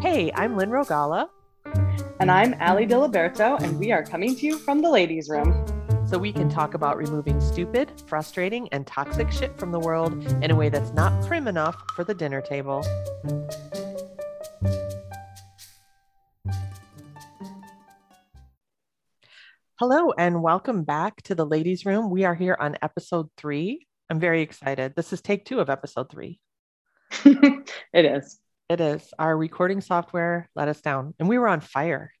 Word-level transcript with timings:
Hey, 0.00 0.32
I'm 0.34 0.56
Lynn 0.56 0.70
Rogala. 0.70 1.28
And 2.20 2.30
I'm 2.30 2.54
Ali 2.58 2.86
Diliberto, 2.86 3.60
and 3.60 3.78
we 3.78 3.92
are 3.92 4.02
coming 4.02 4.34
to 4.34 4.46
you 4.46 4.56
from 4.56 4.80
the 4.80 4.88
ladies' 4.88 5.28
room. 5.28 5.52
So 6.08 6.16
we 6.16 6.32
can 6.32 6.48
talk 6.48 6.72
about 6.72 6.96
removing 6.96 7.38
stupid, 7.38 7.92
frustrating, 8.06 8.66
and 8.70 8.86
toxic 8.86 9.30
shit 9.30 9.58
from 9.58 9.72
the 9.72 9.78
world 9.78 10.14
in 10.42 10.50
a 10.50 10.56
way 10.56 10.70
that's 10.70 10.90
not 10.92 11.26
prim 11.26 11.46
enough 11.46 11.76
for 11.94 12.04
the 12.04 12.14
dinner 12.14 12.40
table. 12.40 12.82
Hello, 19.78 20.12
and 20.16 20.42
welcome 20.42 20.82
back 20.82 21.20
to 21.24 21.34
the 21.34 21.44
ladies' 21.44 21.84
room. 21.84 22.08
We 22.08 22.24
are 22.24 22.34
here 22.34 22.56
on 22.58 22.78
episode 22.80 23.28
three. 23.36 23.86
I'm 24.08 24.18
very 24.18 24.40
excited. 24.40 24.94
This 24.96 25.12
is 25.12 25.20
take 25.20 25.44
two 25.44 25.60
of 25.60 25.68
episode 25.68 26.10
three. 26.10 26.40
it 27.26 27.66
is. 27.92 28.40
It 28.70 28.80
is. 28.80 29.12
Our 29.18 29.36
recording 29.36 29.80
software 29.80 30.48
let 30.54 30.68
us 30.68 30.80
down, 30.80 31.12
and 31.18 31.28
we 31.28 31.38
were 31.38 31.48
on 31.48 31.60
fire. 31.60 32.12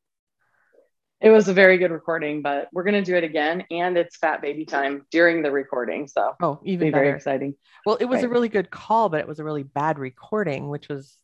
It 1.20 1.30
was 1.30 1.46
a 1.46 1.54
very 1.54 1.78
good 1.78 1.92
recording, 1.92 2.42
but 2.42 2.66
we're 2.72 2.82
going 2.82 2.94
to 2.94 3.04
do 3.04 3.14
it 3.14 3.22
again, 3.22 3.62
and 3.70 3.96
it's 3.96 4.16
fat 4.16 4.42
baby 4.42 4.64
time 4.64 5.06
during 5.12 5.42
the 5.44 5.52
recording. 5.52 6.08
So, 6.08 6.32
oh, 6.42 6.58
even 6.64 6.90
very 6.90 7.10
exciting. 7.10 7.54
Well, 7.86 7.98
it 8.00 8.06
was 8.06 8.16
right. 8.16 8.24
a 8.24 8.28
really 8.28 8.48
good 8.48 8.68
call, 8.68 9.08
but 9.08 9.20
it 9.20 9.28
was 9.28 9.38
a 9.38 9.44
really 9.44 9.62
bad 9.62 10.00
recording, 10.00 10.68
which 10.68 10.88
was 10.88 11.16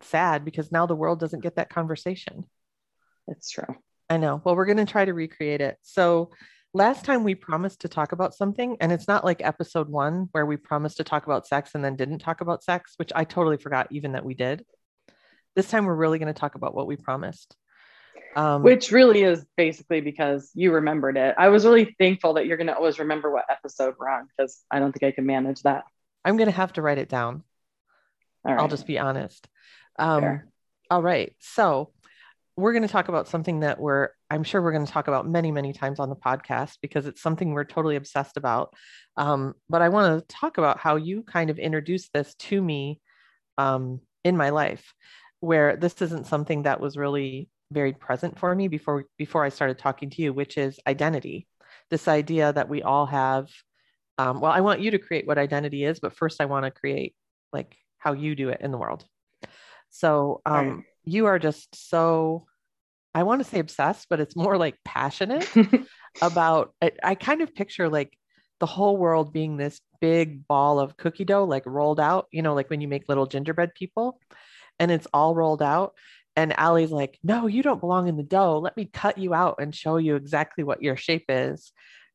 sad 0.00 0.44
because 0.44 0.70
now 0.70 0.86
the 0.86 0.94
world 0.94 1.18
doesn't 1.18 1.42
get 1.42 1.56
that 1.56 1.70
conversation. 1.70 2.44
It's 3.26 3.50
true. 3.50 3.74
I 4.08 4.16
know. 4.16 4.40
Well, 4.44 4.54
we're 4.54 4.64
going 4.64 4.78
to 4.78 4.86
try 4.86 5.04
to 5.04 5.12
recreate 5.12 5.60
it. 5.60 5.76
So, 5.82 6.30
last 6.78 7.04
time 7.04 7.24
we 7.24 7.34
promised 7.34 7.80
to 7.80 7.88
talk 7.88 8.12
about 8.12 8.36
something 8.36 8.76
and 8.80 8.92
it's 8.92 9.08
not 9.08 9.24
like 9.24 9.42
episode 9.42 9.88
one 9.88 10.28
where 10.30 10.46
we 10.46 10.56
promised 10.56 10.98
to 10.98 11.04
talk 11.04 11.26
about 11.26 11.44
sex 11.44 11.72
and 11.74 11.84
then 11.84 11.96
didn't 11.96 12.20
talk 12.20 12.40
about 12.40 12.62
sex 12.62 12.94
which 12.98 13.10
i 13.16 13.24
totally 13.24 13.56
forgot 13.56 13.88
even 13.90 14.12
that 14.12 14.24
we 14.24 14.32
did. 14.32 14.64
This 15.56 15.68
time 15.68 15.86
we're 15.86 15.94
really 15.96 16.20
going 16.20 16.32
to 16.32 16.40
talk 16.40 16.54
about 16.54 16.76
what 16.76 16.86
we 16.86 16.94
promised. 16.94 17.56
Um, 18.36 18.62
which 18.62 18.92
really 18.92 19.22
is 19.22 19.44
basically 19.56 20.00
because 20.00 20.52
you 20.54 20.70
remembered 20.70 21.16
it. 21.16 21.34
I 21.36 21.48
was 21.48 21.64
really 21.64 21.96
thankful 21.98 22.34
that 22.34 22.46
you're 22.46 22.56
going 22.56 22.68
to 22.68 22.76
always 22.76 23.00
remember 23.00 23.28
what 23.32 23.46
episode 23.50 23.94
we're 23.98 24.08
on 24.08 24.28
because 24.28 24.62
i 24.70 24.78
don't 24.78 24.92
think 24.92 25.02
i 25.02 25.10
can 25.10 25.26
manage 25.26 25.62
that. 25.62 25.82
I'm 26.24 26.36
going 26.36 26.46
to 26.48 26.56
have 26.56 26.74
to 26.74 26.82
write 26.82 26.98
it 26.98 27.08
down. 27.08 27.42
I'll 28.44 28.68
just 28.68 28.86
be 28.86 29.00
honest. 29.00 29.48
Um, 29.98 30.42
all 30.90 31.02
right 31.02 31.34
so 31.38 31.90
we're 32.58 32.72
going 32.72 32.82
to 32.82 32.88
talk 32.88 33.08
about 33.08 33.28
something 33.28 33.60
that 33.60 33.78
we're 33.78 34.08
i'm 34.30 34.42
sure 34.42 34.60
we're 34.60 34.72
going 34.72 34.84
to 34.84 34.92
talk 34.92 35.06
about 35.06 35.28
many 35.28 35.52
many 35.52 35.72
times 35.72 36.00
on 36.00 36.08
the 36.08 36.16
podcast 36.16 36.76
because 36.82 37.06
it's 37.06 37.22
something 37.22 37.52
we're 37.52 37.64
totally 37.64 37.94
obsessed 37.94 38.36
about. 38.36 38.74
Um, 39.16 39.54
but 39.68 39.80
i 39.80 39.88
want 39.88 40.20
to 40.20 40.26
talk 40.34 40.58
about 40.58 40.78
how 40.78 40.96
you 40.96 41.22
kind 41.22 41.50
of 41.50 41.58
introduced 41.58 42.12
this 42.12 42.34
to 42.34 42.60
me 42.60 43.00
um, 43.58 44.00
in 44.24 44.36
my 44.36 44.50
life 44.50 44.92
where 45.40 45.76
this 45.76 46.02
isn't 46.02 46.26
something 46.26 46.64
that 46.64 46.80
was 46.80 46.96
really 46.96 47.48
very 47.70 47.92
present 47.92 48.38
for 48.38 48.52
me 48.54 48.66
before 48.66 49.04
before 49.16 49.44
i 49.44 49.50
started 49.50 49.78
talking 49.78 50.10
to 50.10 50.22
you 50.22 50.32
which 50.32 50.58
is 50.58 50.80
identity. 50.86 51.46
This 51.90 52.08
idea 52.08 52.52
that 52.52 52.68
we 52.68 52.82
all 52.82 53.06
have 53.06 53.46
um, 54.18 54.40
well 54.40 54.50
i 54.50 54.60
want 54.60 54.80
you 54.80 54.90
to 54.90 54.98
create 54.98 55.28
what 55.28 55.38
identity 55.38 55.84
is 55.84 56.00
but 56.00 56.16
first 56.16 56.40
i 56.40 56.46
want 56.46 56.64
to 56.64 56.72
create 56.72 57.14
like 57.52 57.76
how 57.98 58.14
you 58.14 58.34
do 58.34 58.48
it 58.48 58.60
in 58.60 58.72
the 58.72 58.78
world. 58.78 59.04
So 59.90 60.42
um, 60.44 60.68
right 60.68 60.84
you 61.08 61.26
are 61.26 61.38
just 61.38 61.88
so 61.90 62.46
I 63.14 63.22
want 63.22 63.42
to 63.42 63.48
say 63.48 63.58
obsessed, 63.58 64.06
but 64.10 64.20
it's 64.20 64.36
more 64.36 64.56
like 64.56 64.76
passionate 64.84 65.48
about 66.22 66.72
I, 66.80 66.92
I, 67.02 67.14
kind 67.14 67.40
of 67.40 67.54
picture 67.54 67.88
like 67.88 68.16
the 68.60 68.66
whole 68.66 68.96
world 68.96 69.32
being 69.32 69.56
this 69.56 69.80
big 70.00 70.46
ball 70.46 70.78
of 70.78 70.96
cookie 70.96 71.24
dough, 71.24 71.44
like 71.44 71.64
rolled 71.66 72.00
out, 72.00 72.26
you 72.30 72.42
know, 72.42 72.54
like 72.54 72.70
when 72.70 72.80
you 72.80 72.88
make 72.88 73.08
little 73.08 73.26
gingerbread 73.26 73.74
people 73.74 74.20
and 74.78 74.90
it's 74.90 75.06
all 75.12 75.34
rolled 75.34 75.62
out. 75.62 75.94
And 76.36 76.54
Ali's 76.56 76.92
like, 76.92 77.18
no, 77.24 77.46
you 77.46 77.62
don't 77.62 77.80
belong 77.80 78.06
in 78.06 78.16
the 78.16 78.22
dough. 78.22 78.60
Let 78.60 78.76
me 78.76 78.88
cut 78.92 79.18
you 79.18 79.34
out 79.34 79.56
and 79.58 79.74
show 79.74 79.96
you 79.96 80.14
exactly 80.14 80.62
what 80.62 80.82
your 80.82 80.96
shape 80.96 81.24
is. 81.28 81.72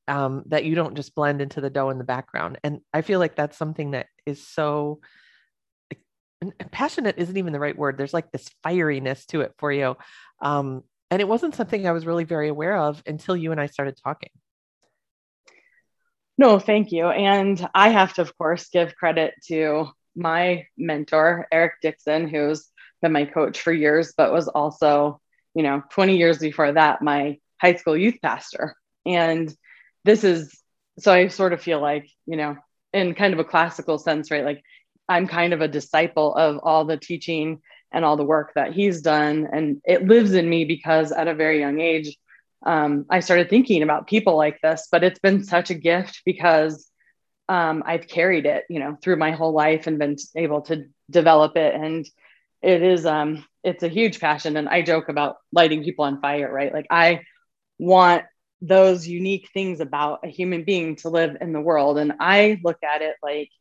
Um, 0.08 0.44
that 0.48 0.66
you 0.66 0.76
don't 0.76 0.96
just 0.96 1.16
blend 1.16 1.42
into 1.42 1.62
the 1.62 1.70
dough 1.70 1.90
in 1.90 1.98
the 1.98 2.04
background. 2.04 2.60
And 2.62 2.80
I 2.94 3.02
feel 3.02 3.20
like 3.20 3.38
that's 3.38 3.58
something 3.58 3.92
that 3.92 4.08
is 4.26 4.46
so 4.46 5.00
passionate 6.72 7.16
isn't 7.18 7.38
even 7.38 7.54
the 7.54 7.60
right 7.60 7.78
word. 7.78 7.98
There's 7.98 8.14
like 8.14 8.32
this 8.32 8.50
fieriness 8.66 9.26
to 9.28 9.42
it 9.42 9.54
for 9.58 9.72
you. 9.72 9.96
Um, 10.42 10.84
and 11.12 11.22
it 11.22 11.28
wasn't 11.28 11.56
something 11.56 11.88
I 11.88 11.92
was 11.92 12.06
really 12.06 12.24
very 12.24 12.50
aware 12.50 12.78
of 12.78 13.02
until 13.06 13.38
you 13.38 13.52
and 13.52 13.62
I 13.62 13.68
started 13.68 13.98
talking. 14.04 14.30
No, 16.38 16.58
thank 16.60 16.92
you. 16.92 17.08
And 17.08 17.70
I 17.76 17.90
have 17.90 18.14
to, 18.16 18.22
of 18.22 18.36
course, 18.38 18.70
give 18.70 18.96
credit 18.96 19.36
to 19.48 19.90
my 20.16 20.66
mentor, 20.78 21.48
Eric 21.52 21.74
Dixon, 21.82 22.28
who's 22.28 22.70
been 23.02 23.12
my 23.12 23.26
coach 23.26 23.62
for 23.62 23.72
years, 23.72 24.14
but 24.18 24.34
was 24.34 24.48
also, 24.48 25.22
you 25.54 25.64
know, 25.64 25.84
20 25.92 26.18
years 26.18 26.40
before 26.40 26.72
that, 26.72 27.02
my 27.02 27.38
high 27.62 27.76
school 27.76 27.96
youth 27.96 28.18
pastor. 28.22 28.76
And 29.06 29.54
this 30.04 30.24
is 30.24 30.60
so 31.00 31.12
I 31.12 31.28
sort 31.28 31.54
of 31.54 31.62
feel 31.62 31.82
like, 31.82 32.10
you 32.26 32.38
know, 32.38 32.58
in 32.92 33.16
kind 33.16 33.34
of 33.34 33.40
a 33.40 33.44
classical 33.44 33.98
sense, 33.98 34.30
right? 34.32 34.46
Like 34.46 34.64
I'm 35.14 35.28
kind 35.28 35.54
of 35.54 35.62
a 35.62 35.68
disciple 35.68 36.34
of 36.36 36.60
all 36.64 36.86
the 36.86 36.98
teaching 36.98 37.62
and 37.92 38.04
all 38.04 38.18
the 38.18 38.24
work 38.24 38.54
that 38.56 38.74
he's 38.74 39.02
done. 39.02 39.48
And 39.52 39.80
it 39.86 40.08
lives 40.08 40.34
in 40.34 40.50
me 40.50 40.66
because 40.66 41.12
at 41.12 41.28
a 41.28 41.36
very 41.36 41.60
young 41.60 41.80
age, 41.80 42.18
um, 42.66 43.06
I 43.12 43.20
started 43.20 43.48
thinking 43.48 43.84
about 43.84 44.08
people 44.08 44.36
like 44.36 44.60
this. 44.62 44.88
But 44.92 45.04
it's 45.04 45.20
been 45.20 45.44
such 45.44 45.70
a 45.70 45.76
gift 45.76 46.24
because 46.26 46.90
um, 47.48 47.84
I've 47.86 48.08
carried 48.08 48.48
it, 48.48 48.64
you 48.70 48.80
know, 48.80 48.98
through 49.04 49.18
my 49.18 49.32
whole 49.32 49.54
life 49.54 49.86
and 49.86 50.00
been 50.00 50.16
able 50.36 50.62
to 50.64 50.86
develop 51.12 51.58
it. 51.58 51.76
And 51.76 52.10
it 52.64 52.82
is, 52.82 53.06
um, 53.06 53.46
it's 53.64 53.84
a 53.84 53.90
huge 53.90 54.20
passion. 54.20 54.58
And 54.58 54.68
I 54.68 54.82
joke 54.82 55.10
about 55.10 55.36
lighting 55.52 55.84
people 55.84 56.06
on 56.06 56.22
fire, 56.22 56.52
right? 56.52 56.74
Like 56.74 56.88
I 56.90 57.22
want 57.78 58.24
those 58.62 59.08
unique 59.08 59.50
things 59.54 59.80
about 59.80 60.22
a 60.24 60.28
human 60.30 60.64
being 60.64 60.96
to 60.96 61.10
live 61.10 61.38
in 61.40 61.54
the 61.54 61.62
world. 61.62 62.00
And 62.00 62.14
I 62.20 62.60
look 62.64 62.82
at 62.82 63.04
it 63.04 63.16
like, 63.22 63.52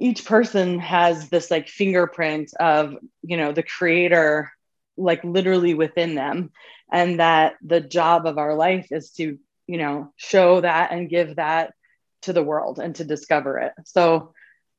each 0.00 0.24
person 0.24 0.78
has 0.78 1.28
this 1.28 1.50
like 1.50 1.68
fingerprint 1.68 2.52
of 2.58 2.96
you 3.22 3.36
know 3.36 3.52
the 3.52 3.62
creator 3.62 4.50
like 4.96 5.22
literally 5.22 5.74
within 5.74 6.14
them 6.14 6.50
and 6.90 7.20
that 7.20 7.54
the 7.62 7.80
job 7.80 8.26
of 8.26 8.38
our 8.38 8.54
life 8.54 8.88
is 8.90 9.10
to 9.12 9.38
you 9.66 9.78
know 9.78 10.12
show 10.16 10.60
that 10.60 10.92
and 10.92 11.10
give 11.10 11.36
that 11.36 11.74
to 12.22 12.32
the 12.32 12.42
world 12.42 12.78
and 12.78 12.96
to 12.96 13.04
discover 13.04 13.58
it. 13.58 13.72
So 13.84 14.32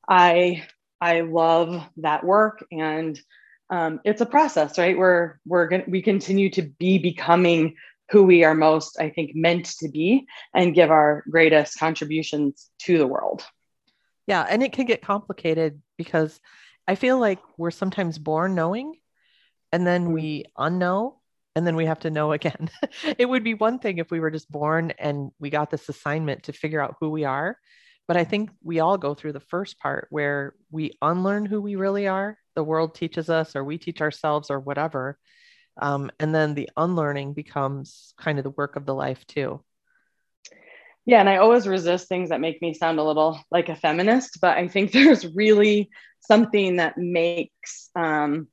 i 0.08 0.64
i 1.00 1.20
love 1.20 1.82
that 1.98 2.24
work 2.24 2.64
and 2.72 3.18
um, 3.70 4.00
it's 4.04 4.20
a 4.20 4.26
process 4.26 4.76
right? 4.76 4.98
We're 4.98 5.38
we're 5.46 5.68
gonna 5.68 5.84
we 5.88 6.02
continue 6.02 6.50
to 6.50 6.62
be 6.62 6.98
becoming 6.98 7.76
who 8.10 8.24
we 8.24 8.44
are 8.44 8.54
most 8.54 9.00
i 9.00 9.08
think 9.08 9.30
meant 9.34 9.66
to 9.78 9.88
be 9.88 10.26
and 10.54 10.74
give 10.74 10.90
our 10.90 11.24
greatest 11.30 11.78
contributions 11.78 12.68
to 12.80 12.98
the 12.98 13.06
world 13.06 13.42
yeah. 14.32 14.46
And 14.48 14.62
it 14.62 14.72
can 14.72 14.86
get 14.86 15.02
complicated 15.02 15.82
because 15.98 16.40
I 16.88 16.94
feel 16.94 17.18
like 17.18 17.38
we're 17.58 17.70
sometimes 17.70 18.18
born 18.18 18.54
knowing 18.54 18.94
and 19.72 19.86
then 19.86 20.12
we 20.12 20.46
unknow 20.58 21.16
and 21.54 21.66
then 21.66 21.76
we 21.76 21.84
have 21.84 22.00
to 22.00 22.10
know 22.10 22.32
again. 22.32 22.70
it 23.18 23.28
would 23.28 23.44
be 23.44 23.52
one 23.52 23.78
thing 23.78 23.98
if 23.98 24.10
we 24.10 24.20
were 24.20 24.30
just 24.30 24.50
born 24.50 24.94
and 24.98 25.32
we 25.38 25.50
got 25.50 25.70
this 25.70 25.86
assignment 25.86 26.44
to 26.44 26.54
figure 26.54 26.80
out 26.80 26.96
who 26.98 27.10
we 27.10 27.24
are. 27.24 27.58
But 28.08 28.16
I 28.16 28.24
think 28.24 28.48
we 28.62 28.80
all 28.80 28.96
go 28.96 29.12
through 29.12 29.34
the 29.34 29.48
first 29.52 29.78
part 29.78 30.06
where 30.08 30.54
we 30.70 30.96
unlearn 31.02 31.44
who 31.44 31.60
we 31.60 31.76
really 31.76 32.08
are. 32.08 32.38
The 32.56 32.64
world 32.64 32.94
teaches 32.94 33.28
us, 33.28 33.54
or 33.54 33.62
we 33.62 33.76
teach 33.76 34.00
ourselves, 34.00 34.50
or 34.50 34.60
whatever. 34.60 35.18
Um, 35.76 36.10
and 36.18 36.34
then 36.34 36.54
the 36.54 36.70
unlearning 36.78 37.34
becomes 37.34 38.14
kind 38.16 38.38
of 38.38 38.44
the 38.44 38.50
work 38.50 38.76
of 38.76 38.86
the 38.86 38.94
life, 38.94 39.26
too. 39.26 39.62
Yeah, 41.04 41.18
and 41.20 41.28
I 41.28 41.38
always 41.38 41.66
resist 41.66 42.08
things 42.08 42.28
that 42.28 42.40
make 42.40 42.62
me 42.62 42.74
sound 42.74 42.98
a 42.98 43.04
little 43.04 43.40
like 43.50 43.68
a 43.68 43.76
feminist, 43.76 44.38
but 44.40 44.56
I 44.56 44.68
think 44.68 44.92
there's 44.92 45.26
really 45.34 45.90
something 46.20 46.76
that 46.76 46.96
makes 46.96 47.90
um, 47.96 48.48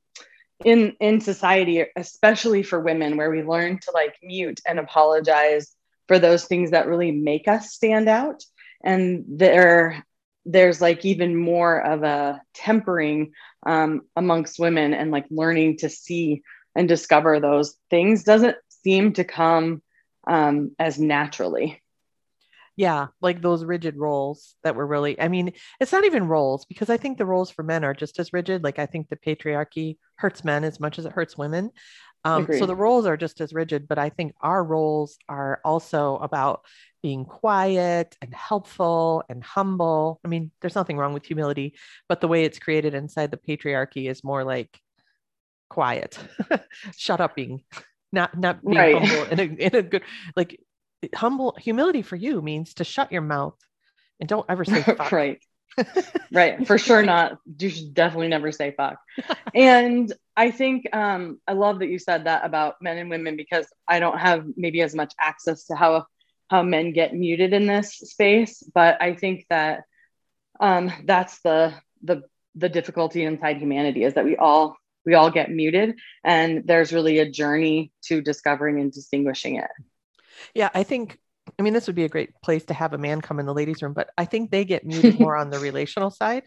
in 0.64 0.96
in 1.00 1.20
society, 1.20 1.84
especially 1.96 2.62
for 2.62 2.80
women, 2.80 3.16
where 3.16 3.30
we 3.30 3.42
learn 3.42 3.78
to 3.80 3.92
like 3.92 4.16
mute 4.22 4.60
and 4.66 4.78
apologize 4.78 5.74
for 6.08 6.18
those 6.18 6.44
things 6.46 6.72
that 6.72 6.88
really 6.88 7.12
make 7.12 7.46
us 7.46 7.72
stand 7.72 8.08
out, 8.08 8.42
and 8.84 9.24
there 9.28 10.04
there's 10.46 10.80
like 10.80 11.04
even 11.04 11.36
more 11.36 11.78
of 11.80 12.02
a 12.02 12.40
tempering 12.54 13.32
um, 13.66 14.02
amongst 14.16 14.58
women 14.58 14.94
and 14.94 15.10
like 15.10 15.26
learning 15.30 15.76
to 15.76 15.88
see 15.88 16.42
and 16.74 16.88
discover 16.88 17.38
those 17.38 17.76
things 17.90 18.24
doesn't 18.24 18.56
seem 18.68 19.12
to 19.12 19.22
come 19.22 19.82
um, 20.26 20.74
as 20.78 20.98
naturally 20.98 21.79
yeah 22.76 23.08
like 23.20 23.42
those 23.42 23.64
rigid 23.64 23.96
roles 23.96 24.54
that 24.62 24.74
were 24.74 24.86
really 24.86 25.20
i 25.20 25.28
mean 25.28 25.52
it's 25.80 25.92
not 25.92 26.04
even 26.04 26.28
roles 26.28 26.64
because 26.66 26.90
i 26.90 26.96
think 26.96 27.18
the 27.18 27.26
roles 27.26 27.50
for 27.50 27.62
men 27.62 27.84
are 27.84 27.94
just 27.94 28.18
as 28.18 28.32
rigid. 28.32 28.62
Like 28.64 28.78
i 28.78 28.86
think 28.86 29.08
the 29.08 29.16
patriarchy 29.16 29.96
hurts 30.16 30.44
men 30.44 30.64
as 30.64 30.80
much 30.80 30.98
as 30.98 31.06
it 31.06 31.12
hurts 31.12 31.36
women. 31.36 31.70
Um, 32.22 32.46
so 32.58 32.66
the 32.66 32.76
roles 32.76 33.06
are 33.06 33.16
just 33.16 33.40
as 33.40 33.54
rigid 33.54 33.88
but 33.88 33.98
i 33.98 34.10
think 34.10 34.34
our 34.40 34.62
roles 34.62 35.16
are 35.28 35.60
also 35.64 36.16
about 36.16 36.64
being 37.02 37.24
quiet 37.24 38.14
and 38.20 38.34
helpful 38.34 39.24
and 39.30 39.42
humble. 39.42 40.20
I 40.24 40.28
mean 40.28 40.50
there's 40.60 40.74
nothing 40.74 40.98
wrong 40.98 41.14
with 41.14 41.24
humility 41.24 41.74
but 42.08 42.20
the 42.20 42.28
way 42.28 42.44
it's 42.44 42.58
created 42.58 42.94
inside 42.94 43.30
the 43.30 43.38
patriarchy 43.38 44.10
is 44.10 44.22
more 44.22 44.44
like 44.44 44.78
quiet. 45.70 46.18
Shut 46.96 47.20
up 47.20 47.34
being 47.34 47.62
not 48.12 48.36
not 48.36 48.62
being 48.62 48.76
right. 48.76 49.02
humble 49.02 49.32
in 49.32 49.40
a, 49.40 49.66
in 49.66 49.76
a 49.76 49.82
good 49.82 50.02
like 50.36 50.60
humble 51.14 51.56
humility 51.58 52.02
for 52.02 52.16
you 52.16 52.42
means 52.42 52.74
to 52.74 52.84
shut 52.84 53.12
your 53.12 53.22
mouth 53.22 53.56
and 54.20 54.28
don't 54.28 54.46
ever 54.48 54.64
say 54.64 54.82
fuck. 54.96 55.12
right. 55.12 55.40
Right. 56.32 56.66
For 56.66 56.78
sure 56.78 57.02
not. 57.02 57.38
You 57.58 57.70
should 57.70 57.94
definitely 57.94 58.28
never 58.28 58.52
say 58.52 58.72
fuck. 58.76 58.98
And 59.54 60.12
i 60.36 60.50
think 60.50 60.86
um 60.94 61.38
i 61.46 61.52
love 61.52 61.80
that 61.80 61.88
you 61.88 61.98
said 61.98 62.24
that 62.24 62.44
about 62.44 62.76
men 62.80 62.96
and 62.98 63.10
women 63.10 63.36
because 63.36 63.66
i 63.86 63.98
don't 64.00 64.18
have 64.18 64.44
maybe 64.56 64.80
as 64.80 64.94
much 64.94 65.12
access 65.20 65.64
to 65.66 65.74
how 65.74 66.06
how 66.48 66.62
men 66.62 66.92
get 66.92 67.14
muted 67.14 67.52
in 67.52 67.66
this 67.66 67.94
space 67.94 68.62
but 68.74 69.00
i 69.02 69.14
think 69.14 69.44
that 69.50 69.82
um 70.60 70.90
that's 71.04 71.40
the 71.42 71.74
the 72.02 72.22
the 72.54 72.68
difficulty 72.68 73.24
inside 73.24 73.58
humanity 73.58 74.04
is 74.04 74.14
that 74.14 74.24
we 74.24 74.36
all 74.36 74.76
we 75.04 75.14
all 75.14 75.30
get 75.30 75.50
muted 75.50 75.98
and 76.24 76.66
there's 76.66 76.92
really 76.92 77.18
a 77.18 77.30
journey 77.30 77.92
to 78.02 78.20
discovering 78.22 78.80
and 78.80 78.92
distinguishing 78.92 79.56
it 79.56 79.70
yeah 80.54 80.70
i 80.74 80.82
think 80.82 81.18
I 81.58 81.62
mean, 81.62 81.72
this 81.72 81.86
would 81.86 81.96
be 81.96 82.04
a 82.04 82.08
great 82.08 82.30
place 82.42 82.64
to 82.66 82.74
have 82.74 82.92
a 82.92 82.98
man 82.98 83.20
come 83.20 83.40
in 83.40 83.46
the 83.46 83.54
ladies' 83.54 83.82
room, 83.82 83.92
but 83.92 84.10
I 84.16 84.24
think 84.24 84.50
they 84.50 84.64
get 84.64 84.84
muted 84.84 85.18
more 85.18 85.36
on 85.36 85.50
the 85.50 85.58
relational 85.68 86.10
side. 86.10 86.44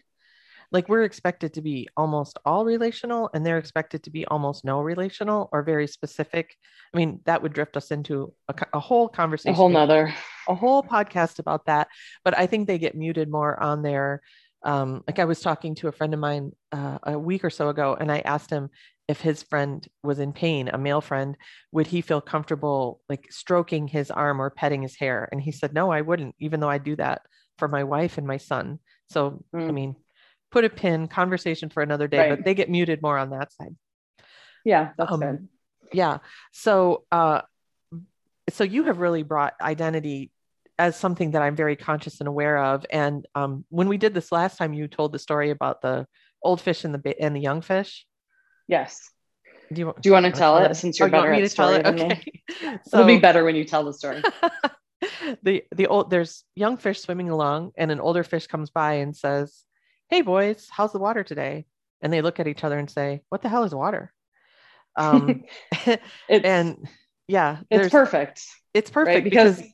Like 0.72 0.88
we're 0.88 1.04
expected 1.04 1.54
to 1.54 1.62
be 1.62 1.88
almost 1.96 2.38
all 2.44 2.64
relational, 2.64 3.30
and 3.34 3.44
they're 3.44 3.58
expected 3.58 4.02
to 4.04 4.10
be 4.10 4.26
almost 4.26 4.64
no 4.64 4.80
relational 4.80 5.48
or 5.52 5.62
very 5.62 5.86
specific. 5.86 6.56
I 6.92 6.96
mean, 6.96 7.20
that 7.26 7.42
would 7.42 7.52
drift 7.52 7.76
us 7.76 7.90
into 7.90 8.32
a, 8.48 8.54
a 8.72 8.80
whole 8.80 9.08
conversation, 9.08 9.52
a 9.52 9.56
whole 9.56 9.68
nother, 9.68 10.12
a 10.48 10.54
whole 10.54 10.82
podcast 10.82 11.38
about 11.38 11.66
that. 11.66 11.88
But 12.24 12.36
I 12.36 12.46
think 12.46 12.66
they 12.66 12.78
get 12.78 12.96
muted 12.96 13.30
more 13.30 13.62
on 13.62 13.82
their 13.82 14.22
um, 14.64 15.04
like 15.06 15.18
I 15.18 15.26
was 15.26 15.40
talking 15.40 15.74
to 15.76 15.88
a 15.88 15.92
friend 15.92 16.14
of 16.14 16.20
mine 16.20 16.52
uh, 16.72 16.98
a 17.02 17.18
week 17.18 17.44
or 17.44 17.50
so 17.50 17.68
ago, 17.68 17.96
and 17.98 18.10
I 18.10 18.20
asked 18.20 18.50
him 18.50 18.70
if 19.06 19.20
his 19.20 19.42
friend 19.42 19.86
was 20.02 20.18
in 20.18 20.32
pain, 20.32 20.68
a 20.68 20.78
male 20.78 21.00
friend, 21.00 21.36
would 21.72 21.86
he 21.86 22.00
feel 22.00 22.20
comfortable 22.20 23.00
like 23.08 23.26
stroking 23.30 23.86
his 23.86 24.10
arm 24.10 24.40
or 24.40 24.50
petting 24.50 24.82
his 24.82 24.96
hair? 24.96 25.28
And 25.30 25.40
he 25.40 25.52
said, 25.52 25.74
no, 25.74 25.90
I 25.90 26.00
wouldn't, 26.00 26.34
even 26.38 26.60
though 26.60 26.70
I 26.70 26.78
do 26.78 26.96
that 26.96 27.22
for 27.58 27.68
my 27.68 27.84
wife 27.84 28.18
and 28.18 28.26
my 28.26 28.38
son. 28.38 28.78
So, 29.10 29.44
mm. 29.54 29.68
I 29.68 29.72
mean, 29.72 29.96
put 30.50 30.64
a 30.64 30.70
pin, 30.70 31.08
conversation 31.08 31.68
for 31.68 31.82
another 31.82 32.08
day, 32.08 32.18
right. 32.18 32.30
but 32.30 32.44
they 32.44 32.54
get 32.54 32.70
muted 32.70 33.02
more 33.02 33.18
on 33.18 33.30
that 33.30 33.52
side. 33.52 33.76
Yeah, 34.64 34.90
that's 34.96 35.12
um, 35.12 35.20
good. 35.20 35.48
Yeah. 35.92 36.18
So, 36.52 37.04
uh, 37.12 37.42
so 38.50 38.64
you 38.64 38.84
have 38.84 38.98
really 38.98 39.22
brought 39.22 39.54
identity 39.60 40.30
as 40.78 40.96
something 40.96 41.32
that 41.32 41.42
I'm 41.42 41.56
very 41.56 41.76
conscious 41.76 42.20
and 42.20 42.28
aware 42.28 42.58
of. 42.58 42.84
And 42.90 43.26
um, 43.34 43.64
when 43.68 43.88
we 43.88 43.98
did 43.98 44.14
this 44.14 44.32
last 44.32 44.56
time, 44.56 44.72
you 44.74 44.88
told 44.88 45.12
the 45.12 45.18
story 45.18 45.50
about 45.50 45.82
the 45.82 46.06
old 46.42 46.60
fish 46.60 46.84
and 46.84 46.94
the 46.94 47.20
and 47.20 47.34
the 47.36 47.40
young 47.40 47.60
fish. 47.60 48.06
Yes. 48.68 49.10
Do 49.72 49.80
you, 49.80 49.94
do 50.00 50.08
you 50.08 50.12
want 50.12 50.26
to 50.26 50.32
tell 50.32 50.58
it 50.58 50.74
since 50.76 50.98
you're 50.98 51.08
oh, 51.08 51.10
better 51.10 51.34
you 51.34 51.44
at 51.44 51.50
story 51.50 51.82
than 51.82 52.00
okay. 52.00 52.42
so, 52.60 52.78
It'll 52.98 53.06
be 53.06 53.18
better 53.18 53.44
when 53.44 53.56
you 53.56 53.64
tell 53.64 53.84
the 53.84 53.92
story. 53.92 54.22
the 55.42 55.64
the 55.74 55.86
old 55.86 56.10
there's 56.10 56.44
young 56.54 56.76
fish 56.76 57.00
swimming 57.00 57.30
along, 57.30 57.72
and 57.76 57.90
an 57.90 58.00
older 58.00 58.22
fish 58.22 58.46
comes 58.46 58.70
by 58.70 58.94
and 58.94 59.16
says, 59.16 59.64
"Hey 60.08 60.20
boys, 60.20 60.68
how's 60.70 60.92
the 60.92 60.98
water 60.98 61.24
today?" 61.24 61.66
And 62.02 62.12
they 62.12 62.22
look 62.22 62.40
at 62.40 62.46
each 62.46 62.62
other 62.62 62.78
and 62.78 62.90
say, 62.90 63.22
"What 63.30 63.42
the 63.42 63.48
hell 63.48 63.64
is 63.64 63.74
water?" 63.74 64.12
Um, 64.96 65.44
and 66.28 66.88
yeah, 67.26 67.58
it's 67.70 67.90
perfect. 67.90 68.42
It's 68.74 68.90
perfect 68.90 69.14
right? 69.14 69.24
because, 69.24 69.56
because. 69.56 69.72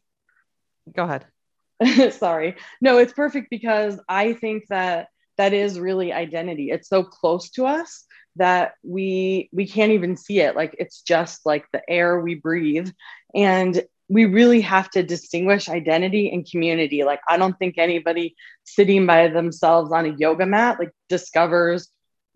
Go 0.94 1.04
ahead. 1.04 2.12
Sorry. 2.14 2.56
No, 2.80 2.98
it's 2.98 3.12
perfect 3.12 3.48
because 3.50 4.00
I 4.08 4.34
think 4.34 4.64
that 4.68 5.08
that 5.36 5.52
is 5.52 5.80
really 5.80 6.12
identity. 6.12 6.70
It's 6.70 6.88
so 6.88 7.02
close 7.02 7.50
to 7.50 7.66
us 7.66 8.04
that 8.36 8.74
we 8.82 9.48
we 9.52 9.66
can't 9.66 9.92
even 9.92 10.16
see 10.16 10.40
it. 10.40 10.56
Like 10.56 10.74
it's 10.78 11.02
just 11.02 11.44
like 11.44 11.64
the 11.72 11.82
air 11.88 12.20
we 12.20 12.34
breathe. 12.34 12.90
And 13.34 13.82
we 14.08 14.24
really 14.24 14.60
have 14.62 14.90
to 14.90 15.02
distinguish 15.04 15.68
identity 15.68 16.32
and 16.32 16.48
community. 16.48 17.04
Like 17.04 17.20
i 17.28 17.36
don't 17.36 17.58
think 17.58 17.76
anybody 17.78 18.34
sitting 18.64 19.06
by 19.06 19.28
themselves 19.28 19.92
on 19.92 20.06
a 20.06 20.16
yoga 20.16 20.46
mat 20.46 20.78
like 20.78 20.90
discovers 21.08 21.88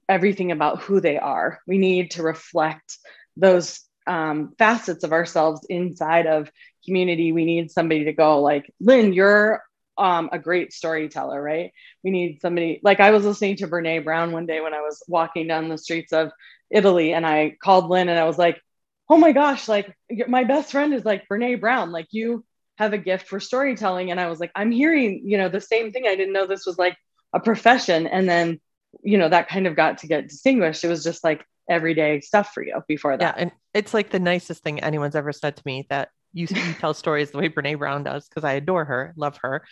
everything 0.09 0.53
about 0.53 0.83
who 0.83 1.01
they 1.01 1.19
are. 1.19 1.61
We 1.67 1.79
need 1.79 2.13
to 2.13 2.23
reflect 2.23 2.99
those 3.37 3.81
um, 4.07 4.53
facets 4.59 5.05
of 5.05 5.13
ourselves 5.13 5.67
inside 5.69 6.27
of 6.27 6.51
community. 6.85 7.33
We 7.33 7.45
need 7.45 7.71
somebody 7.71 8.05
to 8.05 8.13
go 8.13 8.41
like 8.41 8.71
lynn 8.81 9.13
you're 9.13 9.63
um, 9.97 10.29
a 10.33 10.39
great 10.39 10.73
storyteller, 10.73 11.41
right? 11.41 11.73
We 12.03 12.11
need 12.11 12.41
somebody 12.41 12.81
like 12.83 13.01
I 13.01 13.11
was 13.11 13.25
listening 13.25 13.57
to 13.57 13.69
Brene 13.69 14.05
Brown 14.05 14.33
one 14.33 14.47
day 14.47 14.61
when 14.61 14.75
I 14.75 14.81
was 14.81 15.03
walking 15.09 15.47
down 15.47 15.69
the 15.69 15.79
streets 15.79 16.13
of 16.13 16.33
Italy 16.71 17.13
and 17.13 17.27
I 17.27 17.57
called 17.63 17.89
Lynn 17.89 18.09
and 18.09 18.19
I 18.19 18.25
was 18.25 18.39
like, 18.39 18.61
oh 19.09 19.17
my 19.17 19.33
gosh, 19.33 19.69
like 19.69 19.97
my 20.29 20.45
best 20.45 20.71
friend 20.73 20.95
is 20.95 21.05
like 21.05 21.29
Brene 21.29 21.61
Brown. 21.61 21.93
Like 21.93 22.09
you 22.11 22.45
have 22.79 22.93
a 22.93 22.99
gift 22.99 23.29
for 23.29 23.39
storytelling. 23.39 24.11
And 24.11 24.21
I 24.21 24.29
was 24.29 24.41
like, 24.41 24.51
I'm 24.55 24.71
hearing, 24.71 25.23
you 25.25 25.39
know, 25.39 25.49
the 25.49 25.61
same 25.61 25.93
thing. 25.93 26.07
I 26.07 26.17
didn't 26.17 26.33
know 26.33 26.47
this 26.47 26.67
was 26.67 26.79
like 26.79 26.97
a 27.33 27.41
profession. 27.41 28.07
And 28.07 28.29
then, 28.29 28.61
you 29.03 29.19
know, 29.19 29.29
that 29.29 29.49
kind 29.49 29.67
of 29.67 29.77
got 29.77 29.99
to 29.99 30.07
get 30.07 30.29
distinguished. 30.29 30.83
It 30.85 30.89
was 30.89 31.05
just 31.05 31.23
like 31.23 31.45
everyday 31.69 32.21
stuff 32.21 32.53
for 32.53 32.65
you 32.65 32.83
before 32.89 33.17
that. 33.17 33.37
Yeah. 33.37 33.43
And 33.43 33.53
it's 33.73 33.95
like 33.95 34.11
the 34.11 34.19
nicest 34.19 34.63
thing 34.63 34.81
anyone's 34.81 35.17
ever 35.17 35.33
said 35.33 35.57
to 35.57 35.63
me 35.65 35.87
that 35.91 36.11
you, 36.35 36.47
you 36.51 36.75
tell 36.75 36.93
stories 36.93 37.31
the 37.31 37.39
way 37.39 37.49
Brene 37.49 37.79
Brown 37.79 38.05
does 38.05 38.29
because 38.29 38.45
I 38.45 38.55
adore 38.55 38.85
her, 38.85 39.15
love 39.17 39.39
her. 39.39 39.65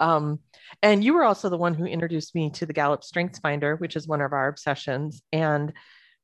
Um, 0.00 0.40
and 0.82 1.04
you 1.04 1.14
were 1.14 1.24
also 1.24 1.48
the 1.48 1.56
one 1.56 1.74
who 1.74 1.84
introduced 1.84 2.34
me 2.34 2.50
to 2.52 2.66
the 2.66 2.72
Gallup 2.72 3.04
Strengths 3.04 3.38
Finder, 3.38 3.76
which 3.76 3.94
is 3.94 4.08
one 4.08 4.20
of 4.20 4.32
our 4.32 4.48
obsessions. 4.48 5.22
And 5.32 5.72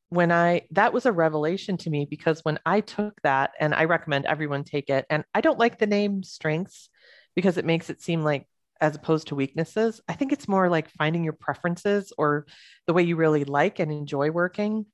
when 0.08 0.30
I 0.30 0.62
that 0.70 0.92
was 0.92 1.06
a 1.06 1.12
revelation 1.12 1.76
to 1.78 1.90
me 1.90 2.06
because 2.08 2.40
when 2.44 2.58
I 2.64 2.80
took 2.80 3.20
that, 3.22 3.52
and 3.58 3.74
I 3.74 3.84
recommend 3.84 4.26
everyone 4.26 4.64
take 4.64 4.90
it, 4.90 5.06
and 5.10 5.24
I 5.34 5.40
don't 5.40 5.58
like 5.58 5.78
the 5.78 5.86
name 5.86 6.22
strengths 6.22 6.88
because 7.34 7.56
it 7.56 7.64
makes 7.64 7.90
it 7.90 8.00
seem 8.00 8.22
like 8.22 8.46
as 8.80 8.94
opposed 8.94 9.28
to 9.28 9.34
weaknesses. 9.34 10.00
I 10.08 10.14
think 10.14 10.32
it's 10.32 10.48
more 10.48 10.68
like 10.68 10.90
finding 10.90 11.24
your 11.24 11.32
preferences 11.32 12.12
or 12.16 12.46
the 12.86 12.92
way 12.92 13.02
you 13.02 13.16
really 13.16 13.44
like 13.44 13.78
and 13.78 13.90
enjoy 13.90 14.30
working. 14.30 14.86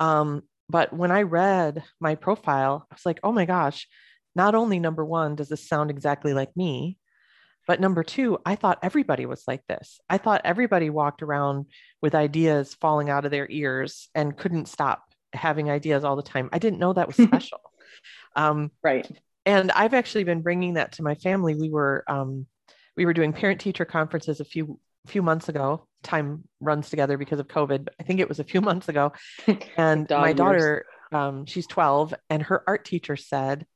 Um, 0.00 0.42
but 0.68 0.92
when 0.92 1.10
I 1.10 1.22
read 1.22 1.82
my 2.00 2.14
profile, 2.14 2.86
I 2.90 2.94
was 2.94 3.06
like, 3.06 3.20
oh 3.22 3.32
my 3.32 3.44
gosh, 3.44 3.88
not 4.36 4.54
only 4.54 4.78
number 4.78 5.04
one, 5.04 5.34
does 5.34 5.48
this 5.48 5.66
sound 5.66 5.90
exactly 5.90 6.34
like 6.34 6.56
me, 6.56 6.98
but 7.66 7.80
number 7.80 8.04
two, 8.04 8.38
I 8.44 8.54
thought 8.54 8.78
everybody 8.82 9.26
was 9.26 9.42
like 9.48 9.66
this. 9.66 9.98
I 10.08 10.18
thought 10.18 10.42
everybody 10.44 10.90
walked 10.90 11.22
around 11.22 11.66
with 12.00 12.14
ideas 12.14 12.74
falling 12.74 13.10
out 13.10 13.24
of 13.24 13.32
their 13.32 13.48
ears 13.50 14.08
and 14.14 14.36
couldn't 14.36 14.68
stop 14.68 15.02
having 15.32 15.70
ideas 15.70 16.04
all 16.04 16.14
the 16.14 16.22
time. 16.22 16.48
I 16.52 16.58
didn't 16.58 16.78
know 16.78 16.92
that 16.92 17.08
was 17.08 17.16
special. 17.28 17.60
um, 18.36 18.70
right. 18.84 19.08
And 19.44 19.72
I've 19.72 19.94
actually 19.94 20.24
been 20.24 20.42
bringing 20.42 20.74
that 20.74 20.92
to 20.92 21.02
my 21.02 21.14
family. 21.16 21.54
We 21.54 21.70
were 21.70 22.04
um, 22.06 22.46
we 22.96 23.06
were 23.06 23.12
doing 23.14 23.32
parent 23.32 23.60
teacher 23.60 23.84
conferences 23.84 24.40
a 24.40 24.44
few 24.44 24.78
few 25.06 25.22
months 25.22 25.48
ago. 25.48 25.86
Time 26.02 26.44
runs 26.60 26.90
together 26.90 27.16
because 27.16 27.40
of 27.40 27.48
COVID. 27.48 27.84
But 27.84 27.94
I 27.98 28.02
think 28.02 28.20
it 28.20 28.28
was 28.28 28.38
a 28.38 28.44
few 28.44 28.60
months 28.70 28.88
ago. 28.88 29.12
And 29.76 30.08
my 30.10 30.32
daughter, 30.32 30.86
um, 31.12 31.46
she's 31.46 31.66
12, 31.66 32.14
and 32.30 32.42
her 32.42 32.62
art 32.66 32.84
teacher 32.84 33.16
said, 33.16 33.66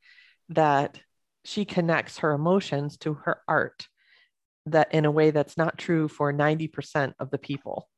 that 0.51 1.01
she 1.45 1.65
connects 1.65 2.19
her 2.19 2.33
emotions 2.33 2.97
to 2.99 3.15
her 3.15 3.41
art 3.49 3.87
that 4.67 4.93
in 4.93 5.05
a 5.05 5.11
way 5.11 5.31
that's 5.31 5.57
not 5.57 5.79
true 5.79 6.09
for 6.09 6.33
90% 6.33 7.15
of 7.19 7.31
the 7.31 7.39
people. 7.39 7.89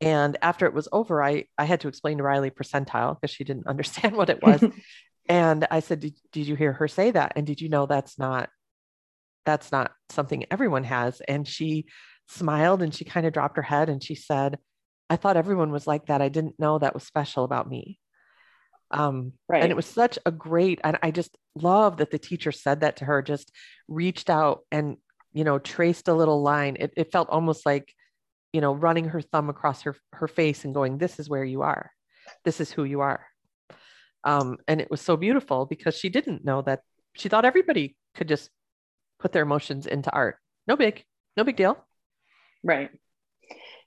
And 0.00 0.36
after 0.42 0.66
it 0.66 0.74
was 0.74 0.88
over 0.92 1.22
i 1.22 1.44
i 1.56 1.64
had 1.64 1.80
to 1.80 1.88
explain 1.88 2.18
to 2.18 2.22
riley 2.22 2.50
percentile 2.50 3.18
because 3.18 3.34
she 3.34 3.44
didn't 3.44 3.66
understand 3.72 4.14
what 4.16 4.30
it 4.30 4.42
was. 4.42 4.62
And 5.28 5.66
i 5.72 5.80
said 5.80 5.98
did, 5.98 6.14
did 6.30 6.46
you 6.46 6.54
hear 6.54 6.72
her 6.74 6.86
say 6.86 7.10
that? 7.10 7.32
And 7.34 7.44
did 7.44 7.60
you 7.60 7.68
know 7.68 7.86
that's 7.86 8.16
not 8.16 8.48
that's 9.44 9.72
not 9.72 9.90
something 10.10 10.44
everyone 10.50 10.84
has? 10.84 11.20
And 11.26 11.48
she 11.48 11.86
smiled 12.28 12.80
and 12.82 12.94
she 12.94 13.04
kind 13.04 13.26
of 13.26 13.32
dropped 13.32 13.56
her 13.56 13.62
head 13.62 13.88
and 13.88 14.02
she 14.02 14.14
said 14.14 14.58
i 15.10 15.16
thought 15.16 15.36
everyone 15.36 15.72
was 15.72 15.86
like 15.86 16.06
that. 16.06 16.22
I 16.22 16.28
didn't 16.28 16.60
know 16.60 16.78
that 16.78 16.94
was 16.94 17.02
special 17.02 17.42
about 17.42 17.68
me 17.68 17.98
um, 18.90 19.32
right. 19.48 19.62
And 19.62 19.70
it 19.70 19.76
was 19.76 19.86
such 19.86 20.18
a 20.24 20.30
great, 20.30 20.80
and 20.84 20.98
I 21.02 21.10
just 21.10 21.36
love 21.54 21.98
that 21.98 22.10
the 22.10 22.18
teacher 22.18 22.52
said 22.52 22.80
that 22.80 22.96
to 22.96 23.04
her, 23.04 23.22
just 23.22 23.50
reached 23.88 24.30
out 24.30 24.60
and, 24.70 24.96
you 25.32 25.44
know, 25.44 25.58
traced 25.58 26.08
a 26.08 26.14
little 26.14 26.42
line. 26.42 26.76
It, 26.78 26.92
it 26.96 27.12
felt 27.12 27.28
almost 27.28 27.66
like, 27.66 27.92
you 28.52 28.60
know, 28.60 28.72
running 28.72 29.06
her 29.06 29.20
thumb 29.20 29.50
across 29.50 29.82
her, 29.82 29.96
her 30.12 30.28
face 30.28 30.64
and 30.64 30.74
going, 30.74 30.98
this 30.98 31.18
is 31.18 31.28
where 31.28 31.44
you 31.44 31.62
are. 31.62 31.90
This 32.44 32.60
is 32.60 32.70
who 32.70 32.84
you 32.84 33.00
are. 33.00 33.26
Um, 34.24 34.58
and 34.66 34.80
it 34.80 34.90
was 34.90 35.00
so 35.00 35.16
beautiful 35.16 35.66
because 35.66 35.96
she 35.96 36.08
didn't 36.08 36.44
know 36.44 36.62
that 36.62 36.80
she 37.14 37.28
thought 37.28 37.44
everybody 37.44 37.96
could 38.14 38.28
just 38.28 38.50
put 39.18 39.32
their 39.32 39.42
emotions 39.42 39.86
into 39.86 40.12
art. 40.12 40.36
No 40.66 40.76
big, 40.76 41.04
no 41.36 41.44
big 41.44 41.56
deal. 41.56 41.78
Right. 42.62 42.90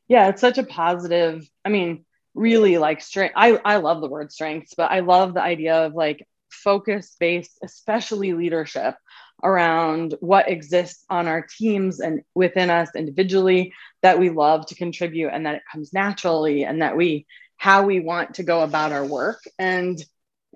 Yeah, 0.08 0.30
it's 0.30 0.42
such 0.42 0.58
a 0.58 0.64
positive. 0.64 1.48
I 1.66 1.70
mean, 1.70 2.06
really 2.36 2.78
like 2.78 3.02
strength. 3.02 3.34
I, 3.36 3.60
I 3.64 3.78
love 3.78 4.02
the 4.02 4.10
word 4.10 4.32
strengths, 4.32 4.74
but 4.76 4.92
I 4.92 5.00
love 5.02 5.34
the 5.34 5.42
idea 5.42 5.86
of 5.86 5.94
like 5.94 6.28
focus 6.50 7.16
based, 7.20 7.58
especially 7.64 8.34
leadership 8.34 8.96
around 9.44 10.16
what 10.20 10.50
exists 10.50 11.06
on 11.10 11.28
our 11.28 11.46
teams 11.58 12.00
and 12.00 12.22
within 12.36 12.70
us 12.70 12.90
individually 12.96 13.74
that 14.02 14.20
we 14.20 14.30
love 14.30 14.66
to 14.66 14.76
contribute 14.76 15.30
and 15.30 15.46
that 15.46 15.56
it 15.56 15.62
comes 15.72 15.94
naturally 15.94 16.64
and 16.64 16.82
that 16.82 16.98
we 16.98 17.26
how 17.58 17.84
we 17.84 18.00
want 18.00 18.36
to 18.36 18.44
go 18.44 18.62
about 18.62 18.92
our 18.92 19.06
work 19.06 19.42
and 19.58 20.04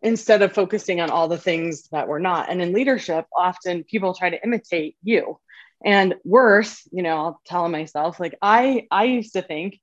instead 0.01 0.41
of 0.41 0.53
focusing 0.53 0.99
on 0.99 1.09
all 1.09 1.27
the 1.27 1.37
things 1.37 1.87
that 1.91 2.07
we're 2.07 2.19
not. 2.19 2.49
And 2.49 2.61
in 2.61 2.73
leadership, 2.73 3.25
often 3.35 3.85
people 3.85 4.13
try 4.13 4.29
to 4.29 4.43
imitate 4.43 4.97
you. 5.01 5.39
And 5.83 6.15
worse, 6.23 6.87
you 6.91 7.03
know, 7.03 7.17
I'll 7.17 7.41
tell 7.45 7.67
myself, 7.67 8.19
like 8.19 8.35
I 8.41 8.87
I 8.91 9.05
used 9.05 9.33
to 9.33 9.41
think 9.41 9.79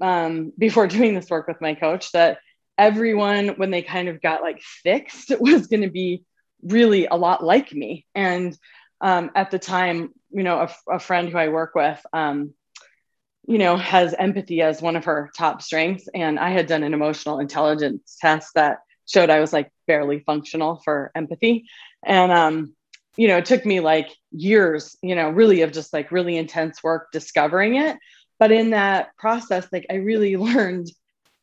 um, 0.00 0.52
before 0.56 0.86
doing 0.88 1.14
this 1.14 1.30
work 1.30 1.48
with 1.48 1.60
my 1.60 1.74
coach 1.74 2.12
that 2.12 2.38
everyone, 2.76 3.48
when 3.56 3.70
they 3.70 3.82
kind 3.82 4.08
of 4.08 4.22
got 4.22 4.42
like 4.42 4.60
fixed, 4.62 5.32
was 5.40 5.66
going 5.66 5.82
to 5.82 5.90
be 5.90 6.24
really 6.62 7.06
a 7.06 7.14
lot 7.14 7.44
like 7.44 7.72
me. 7.72 8.06
And 8.14 8.56
um, 9.00 9.30
at 9.34 9.50
the 9.50 9.58
time, 9.58 10.12
you 10.30 10.42
know, 10.42 10.60
a, 10.60 10.94
a 10.94 10.98
friend 10.98 11.28
who 11.28 11.38
I 11.38 11.48
work 11.48 11.74
with, 11.74 12.00
um, 12.12 12.52
you 13.46 13.58
know, 13.58 13.76
has 13.76 14.14
empathy 14.14 14.60
as 14.60 14.82
one 14.82 14.96
of 14.96 15.06
her 15.06 15.30
top 15.36 15.62
strengths. 15.62 16.08
And 16.14 16.38
I 16.38 16.50
had 16.50 16.66
done 16.66 16.82
an 16.82 16.94
emotional 16.94 17.38
intelligence 17.38 18.18
test 18.20 18.50
that 18.54 18.78
showed 19.06 19.30
I 19.30 19.40
was 19.40 19.52
like 19.52 19.72
barely 19.86 20.20
functional 20.20 20.82
for 20.84 21.10
empathy. 21.14 21.64
And, 22.04 22.30
um, 22.30 22.74
you 23.16 23.26
know, 23.26 23.38
it 23.38 23.46
took 23.46 23.64
me 23.64 23.80
like 23.80 24.10
years, 24.30 24.96
you 25.02 25.14
know, 25.14 25.30
really 25.30 25.62
of 25.62 25.72
just 25.72 25.92
like 25.92 26.12
really 26.12 26.36
intense 26.36 26.82
work 26.82 27.08
discovering 27.10 27.76
it. 27.76 27.96
But 28.38 28.52
in 28.52 28.70
that 28.70 29.16
process, 29.16 29.66
like 29.72 29.86
I 29.90 29.94
really 29.94 30.36
learned, 30.48 30.90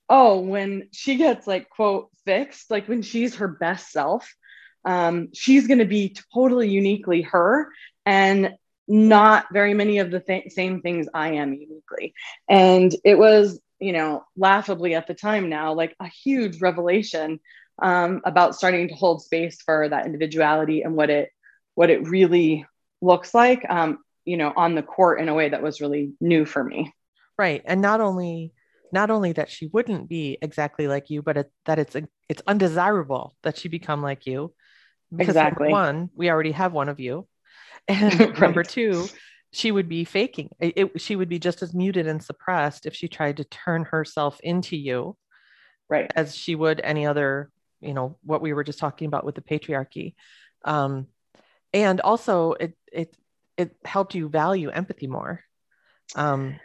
oh, 0.10 0.40
when 0.40 0.90
she 0.92 1.16
gets 1.16 1.48
like, 1.48 1.70
quote, 1.70 2.10
fixed, 2.26 2.72
like 2.72 2.88
when 2.88 3.02
she's 3.02 3.36
her 3.36 3.48
best 3.48 3.92
self, 3.92 4.34
um, 4.84 5.30
she's 5.34 5.68
going 5.68 5.80
to 5.80 5.86
be 5.86 6.16
totally 6.34 6.70
uniquely 6.70 7.24
her 7.24 7.70
and 8.06 8.54
not 8.88 9.46
very 9.52 9.74
many 9.74 9.98
of 9.98 10.12
the 10.12 10.20
th- 10.20 10.52
same 10.52 10.82
things 10.82 11.08
I 11.14 11.34
am 11.34 11.54
uniquely. 11.54 12.14
And 12.48 12.96
it 13.04 13.18
was, 13.18 13.60
you 13.80 13.94
know, 13.94 14.24
laughably 14.38 14.94
at 14.94 15.08
the 15.08 15.16
time 15.16 15.50
now, 15.50 15.74
like 15.74 15.96
a 16.00 16.08
huge 16.08 16.62
revelation 16.62 17.40
um, 17.82 18.22
about 18.26 18.56
starting 18.56 18.88
to 18.90 18.94
hold 18.94 19.24
space 19.24 19.62
for 19.62 19.90
that 19.90 20.06
individuality 20.06 20.84
and 20.84 20.96
what 20.96 21.10
it 21.10 21.30
what 21.74 21.90
it 21.90 22.08
really 22.08 22.66
looks 23.02 23.34
like, 23.34 23.66
um, 23.70 24.00
you 24.26 24.38
know, 24.38 24.54
on 24.56 24.76
the 24.76 24.84
court 24.84 25.20
in 25.20 25.30
a 25.30 25.34
way 25.34 25.50
that 25.50 25.62
was 25.62 25.82
really 25.82 26.14
new 26.20 26.46
for 26.46 26.64
me. 26.64 26.94
Right, 27.38 27.62
and 27.66 27.82
not 27.82 28.02
only 28.02 28.54
not 28.92 29.10
only 29.12 29.34
that 29.34 29.50
she 29.50 29.68
wouldn't 29.68 30.08
be 30.08 30.38
exactly 30.42 30.88
like 30.88 31.10
you, 31.10 31.22
but 31.22 31.38
it, 31.38 31.52
that 31.66 31.80
it's 31.80 31.96
it's 32.30 32.42
undesirable 32.48 33.36
that 33.44 33.58
she 33.58 33.68
become 33.68 34.02
like 34.02 34.26
you 34.26 34.54
because 35.12 35.36
exactly. 35.36 35.70
one, 35.70 36.10
we 36.16 36.30
already 36.30 36.52
have 36.52 36.74
one 36.74 36.90
of 36.90 37.00
you. 37.00 37.28
And 37.88 38.20
right. 38.20 38.40
number 38.40 38.64
two, 38.64 39.08
she 39.52 39.72
would 39.72 39.88
be 39.88 40.04
faking. 40.04 40.50
It, 40.60 40.74
it, 40.76 41.02
she 41.02 41.16
would 41.16 41.30
be 41.30 41.40
just 41.40 41.62
as 41.62 41.74
muted 41.74 42.08
and 42.08 42.24
suppressed 42.24 42.86
if 42.86 42.96
she 42.96 43.08
tried 43.08 43.38
to 43.38 43.44
turn 43.44 43.84
herself 43.84 44.40
into 44.42 44.76
you, 44.76 45.16
right? 45.90 46.12
As 46.16 46.36
she 46.36 46.56
would 46.56 46.82
any 46.84 47.06
other, 47.06 47.52
you 47.82 47.94
know, 47.94 48.18
what 48.24 48.42
we 48.42 48.54
were 48.54 48.64
just 48.64 48.80
talking 48.80 49.08
about 49.08 49.26
with 49.26 49.36
the 49.36 49.42
patriarchy. 49.42 50.16
Um, 50.64 51.08
and 51.74 52.02
also, 52.02 52.54
it 52.54 52.78
it 52.92 53.16
it 53.58 53.76
helped 53.84 54.16
you 54.16 54.30
value 54.30 54.70
empathy 54.70 55.08
more. 55.08 55.42
Um, 56.16 56.60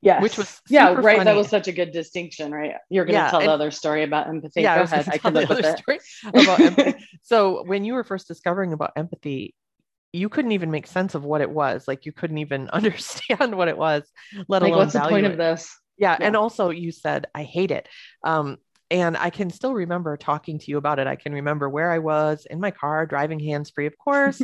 yeah 0.00 0.22
which 0.22 0.38
was 0.38 0.60
yeah 0.68 0.92
right 0.92 1.02
funny. 1.02 1.24
that 1.24 1.34
was 1.34 1.48
such 1.48 1.66
a 1.66 1.72
good 1.72 1.90
distinction 1.92 2.52
right? 2.52 2.74
You're 2.88 3.04
going 3.04 3.14
to 3.14 3.20
yeah, 3.20 3.30
tell 3.30 3.40
and, 3.40 3.48
the 3.48 3.52
other 3.52 3.70
story 3.70 4.04
about 4.04 4.28
empathy. 4.28 4.62
Yeah, 4.62 4.76
go 4.76 4.82
I 4.82 4.84
ahead 4.84 5.08
i 5.12 5.18
can 5.18 5.34
live 5.34 5.48
with 5.48 5.64
it. 5.64 5.82
about 6.24 6.60
empathy. 6.60 7.04
so 7.22 7.64
when 7.64 7.84
you 7.84 7.94
were 7.94 8.04
first 8.04 8.28
discovering 8.28 8.72
about 8.72 8.92
empathy 8.96 9.54
you 10.12 10.28
couldn't 10.28 10.52
even 10.52 10.70
make 10.70 10.86
sense 10.86 11.14
of 11.14 11.24
what 11.24 11.40
it 11.42 11.50
was. 11.50 11.86
Like 11.86 12.06
you 12.06 12.12
couldn't 12.12 12.38
even 12.38 12.68
understand 12.72 13.54
what 13.54 13.68
it 13.68 13.76
was 13.76 14.04
let 14.48 14.62
like, 14.62 14.70
alone 14.70 14.78
what's 14.78 14.94
the 14.94 15.00
point 15.00 15.26
it. 15.26 15.32
of 15.32 15.36
this? 15.36 15.70
Yeah, 15.96 16.16
yeah, 16.18 16.26
and 16.26 16.36
also 16.36 16.70
you 16.70 16.92
said 16.92 17.26
i 17.34 17.42
hate 17.42 17.70
it. 17.70 17.88
Um 18.24 18.58
and 18.90 19.18
i 19.18 19.28
can 19.28 19.50
still 19.50 19.74
remember 19.74 20.16
talking 20.16 20.58
to 20.58 20.70
you 20.70 20.78
about 20.78 20.98
it. 20.98 21.06
I 21.06 21.16
can 21.16 21.32
remember 21.32 21.68
where 21.68 21.90
i 21.90 21.98
was 21.98 22.46
in 22.48 22.60
my 22.60 22.70
car 22.70 23.04
driving 23.04 23.40
hands 23.40 23.70
free 23.70 23.86
of 23.86 23.98
course. 23.98 24.40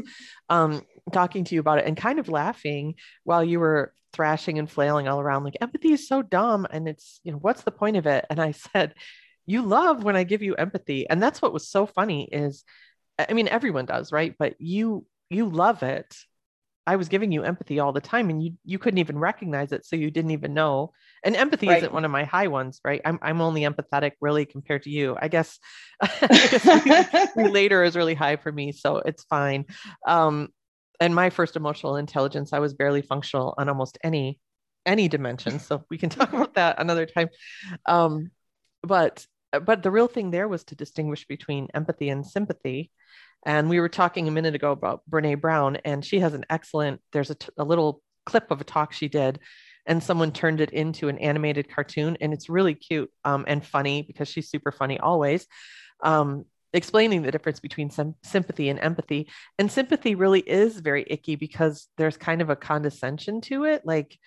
Um 0.49 0.83
talking 1.13 1.45
to 1.45 1.55
you 1.55 1.61
about 1.61 1.79
it 1.79 1.87
and 1.87 1.97
kind 1.97 2.19
of 2.19 2.29
laughing 2.29 2.95
while 3.25 3.45
you 3.45 3.61
were 3.61 3.93
thrashing 4.13 4.59
and 4.59 4.71
flailing 4.71 5.09
all 5.09 5.21
around 5.21 5.45
like 5.45 5.57
empathy 5.61 5.93
is 5.93 6.09
so 6.09 6.23
dumb 6.23 6.67
and 6.71 6.89
it's 6.89 7.21
you 7.25 7.33
know 7.33 7.39
what's 7.39 7.63
the 7.63 7.71
point 7.71 7.97
of 7.97 8.07
it? 8.07 8.25
And 8.31 8.41
i 8.41 8.53
said 8.73 8.95
you 9.47 9.63
love 9.63 10.05
when 10.05 10.17
i 10.17 10.25
give 10.25 10.43
you 10.43 10.55
empathy. 10.55 11.09
And 11.09 11.23
that's 11.23 11.43
what 11.43 11.53
was 11.53 11.69
so 11.69 11.87
funny 11.87 12.29
is 12.31 12.65
i 13.19 13.33
mean 13.33 13.49
everyone 13.49 13.87
does 13.87 14.13
right? 14.13 14.35
But 14.39 14.55
you 14.59 15.07
you 15.31 15.49
love 15.49 15.83
it. 15.83 16.17
I 16.87 16.97
was 16.97 17.09
giving 17.09 17.33
you 17.33 17.45
empathy 17.45 17.79
all 17.79 17.93
the 17.93 18.01
time 18.01 18.29
and 18.31 18.43
you 18.43 18.53
you 18.65 18.79
couldn't 18.79 18.99
even 18.99 19.19
recognize 19.19 19.73
it 19.73 19.85
so 19.85 19.97
you 19.97 20.11
didn't 20.11 20.33
even 20.33 20.55
know. 20.55 20.93
And 21.25 21.35
empathy 21.35 21.69
right. 21.69 21.79
isn't 21.79 21.93
one 21.93 22.05
of 22.05 22.11
my 22.11 22.25
high 22.25 22.49
ones 22.49 22.81
right? 22.85 23.01
I'm, 23.05 23.19
I'm 23.23 23.41
only 23.41 23.63
empathetic 23.63 24.13
really 24.21 24.45
compared 24.45 24.83
to 24.85 24.91
you. 24.91 25.17
I 25.21 25.29
guess, 25.29 25.59
I 26.03 26.83
guess 26.85 27.29
relator 27.37 27.83
is 27.83 27.97
really 27.97 28.15
high 28.15 28.37
for 28.37 28.53
me 28.53 28.73
so 28.73 28.99
it's 28.99 29.25
fine. 29.25 29.65
Um 30.07 30.49
and 31.01 31.15
my 31.15 31.31
first 31.31 31.57
emotional 31.57 31.97
intelligence, 31.97 32.53
I 32.53 32.59
was 32.59 32.75
barely 32.75 33.03
functional 33.03 33.55
on 33.59 33.69
almost 33.69 33.99
any 34.03 34.39
any 34.87 35.09
dimension. 35.09 35.59
So 35.59 35.85
we 35.91 35.99
can 35.99 36.09
talk 36.11 36.33
about 36.33 36.55
that 36.55 36.81
another 36.81 37.07
time. 37.07 37.29
Um, 37.87 38.31
but 38.83 39.27
but 39.65 39.83
the 39.83 39.91
real 39.91 40.09
thing 40.09 40.31
there 40.31 40.49
was 40.49 40.65
to 40.65 40.75
distinguish 40.75 41.27
between 41.27 41.69
empathy 41.75 42.09
and 42.09 42.27
sympathy. 42.27 42.91
And 43.47 43.69
we 43.69 43.79
were 43.79 43.89
talking 43.89 44.27
a 44.27 44.33
minute 44.33 44.55
ago 44.55 44.73
about 44.73 45.03
Brene 45.09 45.41
Brown, 45.41 45.77
and 45.85 46.05
she 46.05 46.21
has 46.21 46.35
an 46.35 46.47
excellent. 46.49 47.01
There's 47.13 47.31
a, 47.31 47.35
t- 47.35 47.51
a 47.59 47.65
little 47.65 48.03
clip 48.25 48.51
of 48.51 48.61
a 48.61 48.65
talk 48.65 48.93
she 48.93 49.09
did, 49.09 49.39
and 49.87 50.03
someone 50.03 50.33
turned 50.33 50.61
it 50.63 50.71
into 50.71 51.09
an 51.09 51.19
animated 51.19 51.69
cartoon, 51.69 52.17
and 52.21 52.33
it's 52.33 52.49
really 52.49 52.75
cute 52.75 53.11
um, 53.25 53.45
and 53.47 53.65
funny 53.65 54.03
because 54.03 54.29
she's 54.29 54.49
super 54.49 54.73
funny 54.73 54.99
always. 54.99 55.47
Um, 56.03 56.47
explaining 56.75 57.23
the 57.23 57.31
difference 57.31 57.61
between 57.61 57.89
some 57.89 58.15
sympathy 58.23 58.69
and 58.69 58.79
empathy. 58.81 59.29
And 59.59 59.71
sympathy 59.71 60.15
really 60.15 60.41
is 60.41 60.81
very 60.81 61.05
icky 61.09 61.37
because 61.37 61.89
there's 61.97 62.17
kind 62.17 62.43
of 62.43 62.51
a 62.51 62.57
condescension 62.57 63.41
to 63.43 63.65
it. 63.65 63.83
Like, 63.87 64.19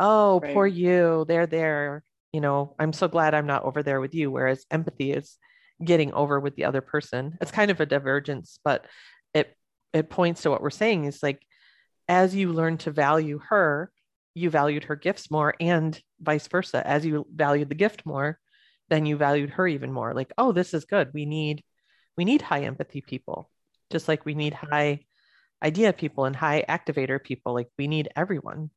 oh, 0.00 0.40
right. 0.40 0.52
poor 0.52 0.66
you, 0.66 1.24
they're 1.26 1.46
there. 1.46 2.02
You 2.32 2.40
know, 2.40 2.74
I'm 2.78 2.92
so 2.92 3.08
glad 3.08 3.32
I'm 3.32 3.46
not 3.46 3.64
over 3.64 3.82
there 3.82 4.00
with 4.00 4.14
you. 4.14 4.30
Whereas 4.30 4.66
empathy 4.70 5.12
is 5.12 5.38
getting 5.82 6.12
over 6.12 6.40
with 6.40 6.56
the 6.56 6.64
other 6.64 6.80
person. 6.80 7.38
It's 7.40 7.50
kind 7.50 7.70
of 7.70 7.80
a 7.80 7.86
divergence, 7.86 8.58
but 8.64 8.86
it 9.32 9.56
it 9.92 10.10
points 10.10 10.42
to 10.42 10.50
what 10.50 10.62
we're 10.62 10.70
saying 10.70 11.04
is 11.04 11.22
like 11.22 11.40
as 12.08 12.34
you 12.34 12.52
learn 12.52 12.76
to 12.78 12.90
value 12.90 13.40
her, 13.48 13.90
you 14.34 14.50
valued 14.50 14.84
her 14.84 14.96
gifts 14.96 15.30
more 15.30 15.54
and 15.60 15.98
vice 16.20 16.46
versa. 16.48 16.84
As 16.86 17.06
you 17.06 17.26
valued 17.32 17.68
the 17.68 17.74
gift 17.74 18.04
more, 18.04 18.38
then 18.90 19.06
you 19.06 19.16
valued 19.16 19.50
her 19.50 19.66
even 19.66 19.92
more. 19.92 20.12
Like, 20.12 20.32
oh, 20.36 20.52
this 20.52 20.74
is 20.74 20.84
good. 20.84 21.10
We 21.14 21.24
need 21.24 21.62
we 22.16 22.24
need 22.24 22.42
high 22.42 22.62
empathy 22.62 23.00
people, 23.00 23.50
just 23.90 24.08
like 24.08 24.24
we 24.24 24.34
need 24.34 24.54
high 24.54 25.00
idea 25.62 25.92
people 25.92 26.24
and 26.24 26.36
high 26.36 26.64
activator 26.68 27.22
people. 27.22 27.54
Like 27.54 27.68
we 27.78 27.88
need 27.88 28.08
everyone. 28.14 28.70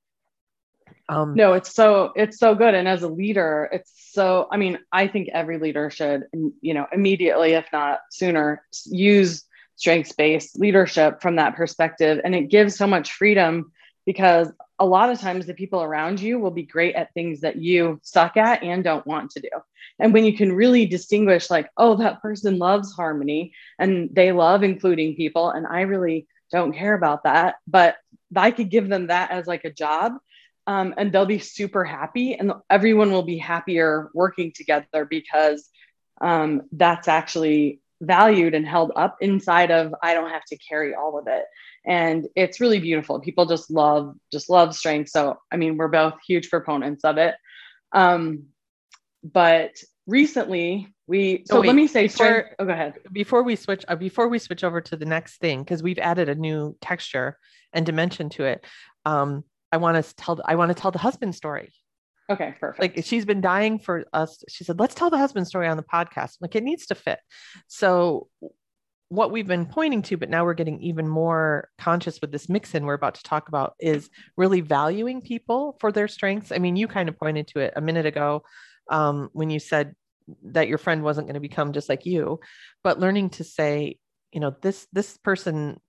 Um, 1.09 1.35
no, 1.35 1.53
it's 1.53 1.73
so 1.73 2.11
it's 2.15 2.37
so 2.37 2.55
good, 2.55 2.73
and 2.73 2.87
as 2.87 3.03
a 3.03 3.07
leader, 3.07 3.69
it's 3.71 3.91
so. 4.13 4.47
I 4.51 4.57
mean, 4.57 4.79
I 4.91 5.07
think 5.07 5.29
every 5.33 5.57
leader 5.57 5.89
should, 5.89 6.23
you 6.61 6.73
know, 6.73 6.85
immediately, 6.91 7.53
if 7.53 7.65
not 7.73 7.99
sooner, 8.11 8.63
use 8.85 9.43
strengths 9.75 10.13
based 10.13 10.59
leadership 10.59 11.21
from 11.21 11.35
that 11.35 11.55
perspective, 11.55 12.21
and 12.23 12.35
it 12.35 12.49
gives 12.49 12.75
so 12.75 12.87
much 12.87 13.11
freedom 13.11 13.71
because 14.07 14.49
a 14.79 14.85
lot 14.85 15.09
of 15.11 15.19
times 15.19 15.45
the 15.45 15.53
people 15.53 15.83
around 15.83 16.19
you 16.19 16.39
will 16.39 16.49
be 16.49 16.63
great 16.63 16.95
at 16.95 17.13
things 17.13 17.41
that 17.41 17.57
you 17.57 17.99
suck 18.01 18.37
at 18.37 18.63
and 18.63 18.83
don't 18.83 19.05
want 19.05 19.29
to 19.31 19.41
do. 19.41 19.49
And 19.99 20.13
when 20.13 20.23
you 20.23 20.35
can 20.35 20.53
really 20.53 20.85
distinguish, 20.85 21.49
like, 21.49 21.69
oh, 21.75 21.97
that 21.97 22.21
person 22.21 22.57
loves 22.57 22.93
harmony 22.93 23.53
and 23.77 24.09
they 24.13 24.31
love 24.31 24.63
including 24.63 25.15
people, 25.15 25.49
and 25.49 25.67
I 25.67 25.81
really 25.81 26.25
don't 26.51 26.73
care 26.73 26.93
about 26.93 27.25
that, 27.25 27.55
but 27.67 27.97
I 28.35 28.51
could 28.51 28.69
give 28.69 28.87
them 28.87 29.07
that 29.07 29.31
as 29.31 29.45
like 29.45 29.65
a 29.65 29.71
job. 29.71 30.13
Um, 30.67 30.93
and 30.97 31.11
they'll 31.11 31.25
be 31.25 31.39
super 31.39 31.85
happy, 31.85 32.33
and 32.35 32.51
everyone 32.69 33.11
will 33.11 33.23
be 33.23 33.37
happier 33.37 34.09
working 34.13 34.51
together 34.53 35.05
because 35.09 35.69
um, 36.19 36.63
that's 36.73 37.07
actually 37.07 37.79
valued 38.01 38.53
and 38.53 38.67
held 38.67 38.91
up 38.95 39.15
inside 39.21 39.71
of 39.71 39.95
I 40.03 40.13
don't 40.13 40.29
have 40.29 40.43
to 40.45 40.57
carry 40.57 40.93
all 40.93 41.17
of 41.17 41.27
it 41.27 41.45
and 41.87 42.27
it's 42.35 42.59
really 42.59 42.79
beautiful 42.79 43.19
people 43.19 43.45
just 43.45 43.71
love 43.71 44.13
just 44.31 44.49
love 44.49 44.75
strength 44.75 45.09
so 45.09 45.37
i 45.51 45.57
mean 45.57 45.77
we're 45.77 45.87
both 45.87 46.13
huge 46.27 46.49
proponents 46.49 47.03
of 47.03 47.17
it 47.17 47.35
um 47.93 48.43
but 49.23 49.71
recently 50.05 50.93
we 51.07 51.43
so 51.47 51.57
oh, 51.57 51.61
let 51.61 51.75
me 51.75 51.87
say 51.87 52.03
before, 52.03 52.25
strength, 52.25 52.49
oh 52.59 52.65
go 52.65 52.71
ahead 52.71 52.93
before 53.11 53.41
we 53.41 53.55
switch 53.55 53.83
uh, 53.87 53.95
before 53.95 54.27
we 54.27 54.37
switch 54.37 54.63
over 54.63 54.81
to 54.81 54.95
the 54.95 55.05
next 55.05 55.37
thing 55.37 55.63
because 55.63 55.81
we've 55.81 55.99
added 55.99 56.29
a 56.29 56.35
new 56.35 56.75
texture 56.81 57.37
and 57.73 57.85
dimension 57.85 58.29
to 58.29 58.43
it 58.43 58.65
um 59.05 59.43
i 59.71 59.77
want 59.77 60.03
to 60.03 60.15
tell 60.15 60.39
i 60.45 60.55
want 60.55 60.69
to 60.69 60.75
tell 60.75 60.91
the 60.91 60.99
husband 60.99 61.33
story 61.33 61.71
Okay, 62.29 62.53
perfect. 62.59 62.81
Like 62.81 63.05
she's 63.05 63.23
been 63.23 63.39
dying 63.39 63.79
for 63.79 64.05
us. 64.11 64.43
She 64.49 64.65
said, 64.65 64.79
let's 64.79 64.93
tell 64.93 65.09
the 65.09 65.17
husband 65.17 65.47
story 65.47 65.67
on 65.67 65.77
the 65.77 65.83
podcast. 65.83 66.35
Like 66.41 66.55
it 66.55 66.63
needs 66.63 66.87
to 66.87 66.95
fit. 66.95 67.19
So 67.67 68.27
what 69.09 69.31
we've 69.31 69.47
been 69.47 69.65
pointing 69.65 70.01
to, 70.03 70.17
but 70.17 70.29
now 70.29 70.43
we're 70.43 70.53
getting 70.53 70.81
even 70.81 71.07
more 71.07 71.69
conscious 71.77 72.19
with 72.19 72.31
this 72.31 72.49
mix 72.49 72.75
in 72.75 72.85
we're 72.85 72.93
about 72.93 73.15
to 73.15 73.23
talk 73.23 73.47
about 73.47 73.73
is 73.79 74.09
really 74.35 74.61
valuing 74.61 75.21
people 75.21 75.77
for 75.79 75.91
their 75.91 76.07
strengths. 76.07 76.51
I 76.51 76.57
mean, 76.57 76.75
you 76.75 76.87
kind 76.87 77.07
of 77.07 77.17
pointed 77.17 77.47
to 77.49 77.59
it 77.59 77.73
a 77.75 77.81
minute 77.81 78.05
ago 78.05 78.43
um, 78.89 79.29
when 79.31 79.49
you 79.49 79.59
said 79.59 79.95
that 80.43 80.67
your 80.67 80.77
friend 80.77 81.03
wasn't 81.03 81.27
going 81.27 81.35
to 81.35 81.39
become 81.39 81.71
just 81.71 81.87
like 81.87 82.05
you, 82.05 82.39
but 82.83 82.99
learning 82.99 83.29
to 83.31 83.43
say, 83.43 83.97
you 84.33 84.41
know, 84.41 84.55
this 84.61 84.87
this 84.91 85.17
person 85.17 85.79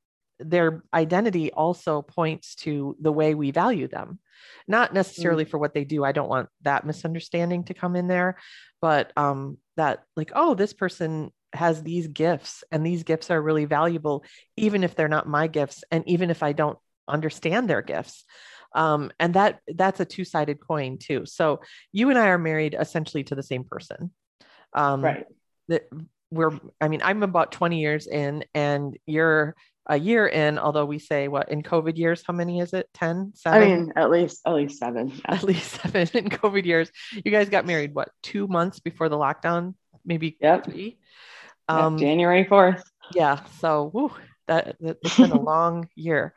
their 0.40 0.84
identity 0.94 1.52
also 1.52 2.02
points 2.02 2.54
to 2.54 2.96
the 3.00 3.10
way 3.10 3.34
we 3.34 3.50
value 3.50 3.88
them 3.88 4.20
not 4.68 4.94
necessarily 4.94 5.44
mm. 5.44 5.48
for 5.48 5.58
what 5.58 5.74
they 5.74 5.84
do 5.84 6.04
i 6.04 6.12
don't 6.12 6.28
want 6.28 6.48
that 6.62 6.86
misunderstanding 6.86 7.64
to 7.64 7.74
come 7.74 7.96
in 7.96 8.06
there 8.06 8.38
but 8.80 9.12
um 9.16 9.58
that 9.76 10.04
like 10.16 10.30
oh 10.36 10.54
this 10.54 10.72
person 10.72 11.32
has 11.52 11.82
these 11.82 12.08
gifts 12.08 12.62
and 12.70 12.84
these 12.84 13.02
gifts 13.02 13.30
are 13.30 13.40
really 13.40 13.64
valuable 13.64 14.24
even 14.56 14.84
if 14.84 14.94
they're 14.94 15.08
not 15.08 15.28
my 15.28 15.46
gifts 15.46 15.82
and 15.90 16.06
even 16.06 16.30
if 16.30 16.42
i 16.42 16.52
don't 16.52 16.78
understand 17.06 17.68
their 17.68 17.82
gifts 17.82 18.24
um, 18.74 19.10
and 19.18 19.32
that 19.32 19.60
that's 19.74 19.98
a 19.98 20.04
two-sided 20.04 20.60
coin 20.60 20.98
too 20.98 21.24
so 21.24 21.60
you 21.92 22.10
and 22.10 22.18
i 22.18 22.28
are 22.28 22.38
married 22.38 22.76
essentially 22.78 23.24
to 23.24 23.34
the 23.34 23.42
same 23.42 23.64
person 23.64 24.12
um, 24.74 25.02
right 25.02 25.24
that 25.68 25.88
we're 26.30 26.58
i 26.80 26.88
mean 26.88 27.00
i'm 27.02 27.22
about 27.22 27.52
20 27.52 27.80
years 27.80 28.06
in 28.06 28.44
and 28.54 28.98
you're 29.06 29.56
a 29.88 29.98
year 29.98 30.26
in, 30.26 30.58
although 30.58 30.84
we 30.84 30.98
say 30.98 31.28
what 31.28 31.50
in 31.50 31.62
COVID 31.62 31.96
years, 31.96 32.22
how 32.26 32.34
many 32.34 32.60
is 32.60 32.74
it? 32.74 32.88
10, 32.94 33.32
seven? 33.34 33.62
I 33.62 33.64
mean, 33.64 33.92
at 33.96 34.10
least, 34.10 34.42
at 34.46 34.54
least 34.54 34.78
seven. 34.78 35.08
Yeah. 35.08 35.20
At 35.28 35.42
least 35.42 35.80
seven 35.80 36.08
in 36.12 36.28
COVID 36.28 36.64
years. 36.64 36.90
You 37.12 37.32
guys 37.32 37.48
got 37.48 37.66
married, 37.66 37.94
what, 37.94 38.10
two 38.22 38.46
months 38.46 38.80
before 38.80 39.08
the 39.08 39.16
lockdown? 39.16 39.74
Maybe 40.04 40.36
yep. 40.40 40.64
three? 40.64 40.98
Um, 41.68 41.98
January 41.98 42.44
4th. 42.44 42.82
Yeah. 43.14 43.40
So 43.60 43.90
whew, 43.92 44.12
that, 44.46 44.76
that's 44.80 45.16
been 45.16 45.32
a 45.32 45.40
long 45.40 45.88
year. 45.94 46.34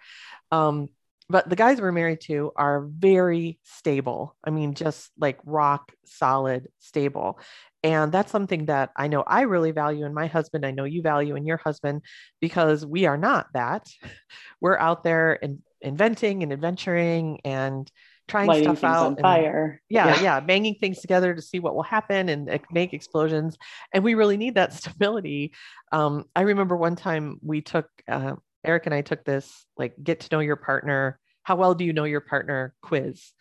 Um, 0.52 0.90
but 1.30 1.50
the 1.50 1.56
guys 1.56 1.80
we're 1.80 1.94
married 1.94 2.20
to 2.22 2.52
are 2.58 2.82
very 2.82 3.58
stable. 3.64 4.36
I 4.44 4.50
mean, 4.50 4.74
just 4.74 5.12
like 5.18 5.40
rock 5.46 5.92
solid, 6.04 6.68
stable. 6.80 7.40
And 7.84 8.12
that's 8.12 8.32
something 8.32 8.66
that 8.66 8.92
I 8.96 9.08
know 9.08 9.24
I 9.26 9.42
really 9.42 9.72
value 9.72 10.06
in 10.06 10.14
my 10.14 10.28
husband. 10.28 10.66
I 10.66 10.72
know 10.72 10.84
you 10.84 11.02
value 11.02 11.36
in 11.36 11.46
your 11.46 11.58
husband 11.58 12.02
because 12.42 12.86
we 12.86 13.06
are 13.06 13.18
not 13.18 13.48
that. 13.54 13.88
We're 14.62 14.78
out 14.78 15.04
there 15.04 15.40
and 15.42 15.60
inventing 15.82 16.44
and 16.44 16.52
adventuring 16.52 17.40
and 17.46 17.90
trying 18.32 18.48
Lighting 18.48 18.76
stuff 18.76 18.84
out. 18.84 19.06
On 19.08 19.16
fire. 19.18 19.82
Yeah, 19.90 20.08
yeah, 20.08 20.22
yeah, 20.22 20.40
banging 20.40 20.76
things 20.76 21.02
together 21.02 21.36
to 21.36 21.42
see 21.42 21.60
what 21.60 21.76
will 21.76 21.84
happen 21.84 22.30
and 22.30 22.60
make 22.72 22.94
explosions. 22.94 23.58
And 23.94 24.04
we 24.04 24.14
really 24.14 24.38
need 24.38 24.56
that 24.56 24.74
stability. 24.82 25.54
Um, 25.92 26.26
I 26.36 26.42
remember 26.42 26.78
one 26.78 26.96
time 26.96 27.40
we 27.44 27.62
took 27.62 27.88
uh, 28.08 28.36
Eric 28.64 28.86
and 28.86 28.96
I 28.96 29.02
took 29.02 29.26
this 29.26 29.66
like 29.78 29.96
get 30.02 30.22
to 30.22 30.30
know 30.32 30.40
your 30.40 30.56
partner. 30.56 31.20
How 31.44 31.58
well 31.58 31.76
do 31.76 31.84
you 31.84 31.92
know 31.92 32.06
your 32.06 32.22
partner 32.22 32.74
quiz? 32.82 33.34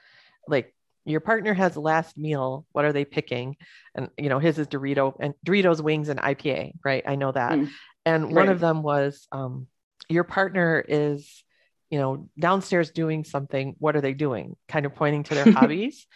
Like 0.49 0.75
your 1.05 1.21
partner 1.21 1.55
has 1.55 1.77
last 1.77 2.19
meal 2.19 2.67
what 2.73 2.85
are 2.85 2.93
they 2.93 3.07
picking 3.07 3.57
and 3.95 4.11
you 4.19 4.29
know 4.29 4.39
his 4.39 4.59
is 4.59 4.69
dorito 4.69 5.15
and 5.19 5.33
doritos 5.47 5.81
wings 5.81 6.11
and 6.11 6.21
ipa 6.21 6.73
right 6.85 7.05
i 7.07 7.17
know 7.17 7.33
that 7.33 7.53
mm, 7.53 7.69
and 8.05 8.25
right. 8.25 8.35
one 8.35 8.49
of 8.51 8.61
them 8.61 8.83
was 8.83 9.27
um, 9.33 9.67
your 10.11 10.25
partner 10.25 10.85
is 10.87 11.43
you 11.91 11.99
know 11.99 12.29
downstairs 12.39 12.91
doing 12.91 13.25
something 13.25 13.75
what 13.79 13.97
are 13.97 14.01
they 14.01 14.15
doing 14.15 14.57
kind 14.69 14.87
of 14.87 14.95
pointing 14.95 15.23
to 15.23 15.35
their 15.35 15.53
hobbies 15.53 16.07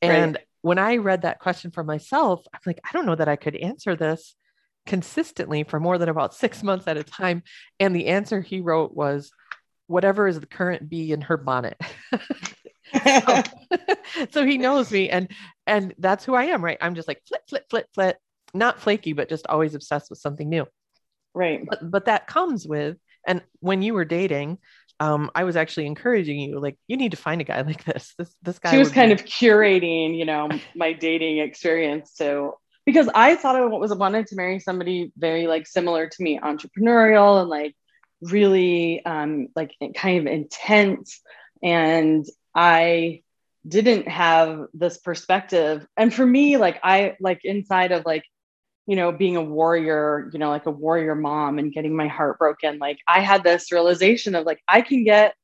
and 0.00 0.34
right. 0.34 0.44
when 0.62 0.78
i 0.78 0.96
read 0.96 1.22
that 1.22 1.38
question 1.38 1.70
for 1.70 1.84
myself 1.84 2.44
i'm 2.52 2.60
like 2.66 2.80
i 2.84 2.92
don't 2.92 3.06
know 3.06 3.14
that 3.14 3.28
i 3.28 3.36
could 3.36 3.56
answer 3.56 3.96
this 3.96 4.36
consistently 4.84 5.62
for 5.62 5.78
more 5.78 5.96
than 5.96 6.08
about 6.08 6.34
six 6.34 6.62
months 6.62 6.88
at 6.88 6.96
a 6.96 7.04
time 7.04 7.42
and 7.78 7.94
the 7.94 8.06
answer 8.06 8.40
he 8.40 8.60
wrote 8.60 8.94
was 8.94 9.30
whatever 9.86 10.26
is 10.26 10.40
the 10.40 10.46
current 10.46 10.88
bee 10.88 11.12
in 11.12 11.20
her 11.20 11.36
bonnet 11.36 11.80
so, 12.92 13.42
so, 14.30 14.44
he 14.44 14.58
knows 14.58 14.90
me 14.90 15.08
and 15.08 15.30
and 15.66 15.94
that's 15.98 16.24
who 16.24 16.34
I 16.34 16.44
am, 16.44 16.64
right? 16.64 16.78
I'm 16.80 16.94
just 16.94 17.08
like 17.08 17.22
flip, 17.26 17.42
flip, 17.48 17.64
flip, 17.70 17.86
flip, 17.94 18.16
not 18.54 18.80
flaky, 18.80 19.12
but 19.12 19.28
just 19.28 19.46
always 19.46 19.74
obsessed 19.74 20.10
with 20.10 20.18
something 20.18 20.48
new. 20.48 20.66
Right. 21.34 21.64
But 21.68 21.90
but 21.90 22.04
that 22.06 22.26
comes 22.26 22.66
with 22.66 22.96
and 23.26 23.42
when 23.60 23.82
you 23.82 23.94
were 23.94 24.04
dating, 24.04 24.58
um, 25.02 25.32
I 25.34 25.42
was 25.42 25.56
actually 25.56 25.86
encouraging 25.86 26.38
you, 26.38 26.60
like, 26.60 26.78
you 26.86 26.96
need 26.96 27.10
to 27.10 27.16
find 27.16 27.40
a 27.40 27.44
guy 27.44 27.60
like 27.72 27.84
this. 27.84 28.14
This 28.16 28.34
this 28.42 28.58
guy. 28.60 28.70
She 28.70 28.78
was 28.78 28.92
kind 28.92 29.08
be- 29.08 29.14
of 29.14 29.24
curating, 29.24 30.16
you 30.16 30.24
know, 30.24 30.48
my 30.76 30.92
dating 30.92 31.38
experience. 31.38 32.12
So 32.14 32.58
because 32.86 33.08
I 33.12 33.34
thought 33.34 33.56
I 33.56 33.64
was 33.64 33.92
wanted 33.94 34.28
to 34.28 34.36
marry 34.36 34.60
somebody 34.60 35.12
very 35.16 35.48
like 35.48 35.66
similar 35.66 36.08
to 36.08 36.22
me, 36.22 36.38
entrepreneurial 36.38 37.40
and 37.40 37.50
like 37.50 37.74
really 38.20 39.04
um, 39.04 39.48
like 39.56 39.74
kind 39.96 40.20
of 40.20 40.32
intense 40.32 41.20
and 41.62 42.24
I 42.54 43.22
didn't 43.66 44.06
have 44.08 44.66
this 44.72 44.98
perspective. 44.98 45.84
And 45.96 46.14
for 46.14 46.26
me, 46.26 46.58
like 46.58 46.78
I 46.82 47.16
like 47.20 47.40
inside 47.44 47.90
of 47.90 48.04
like, 48.04 48.24
you 48.86 48.96
know, 48.96 49.12
being 49.12 49.36
a 49.36 49.42
warrior, 49.42 50.28
you 50.32 50.38
know, 50.38 50.50
like 50.50 50.66
a 50.66 50.70
warrior 50.70 51.14
mom 51.14 51.58
and 51.58 51.72
getting 51.72 51.94
my 51.94 52.08
heart 52.08 52.38
broken, 52.38 52.78
like 52.78 52.98
I 53.06 53.20
had 53.20 53.44
this 53.44 53.70
realization 53.70 54.34
of 54.34 54.44
like, 54.44 54.60
I 54.68 54.80
can 54.82 55.04
get, 55.04 55.34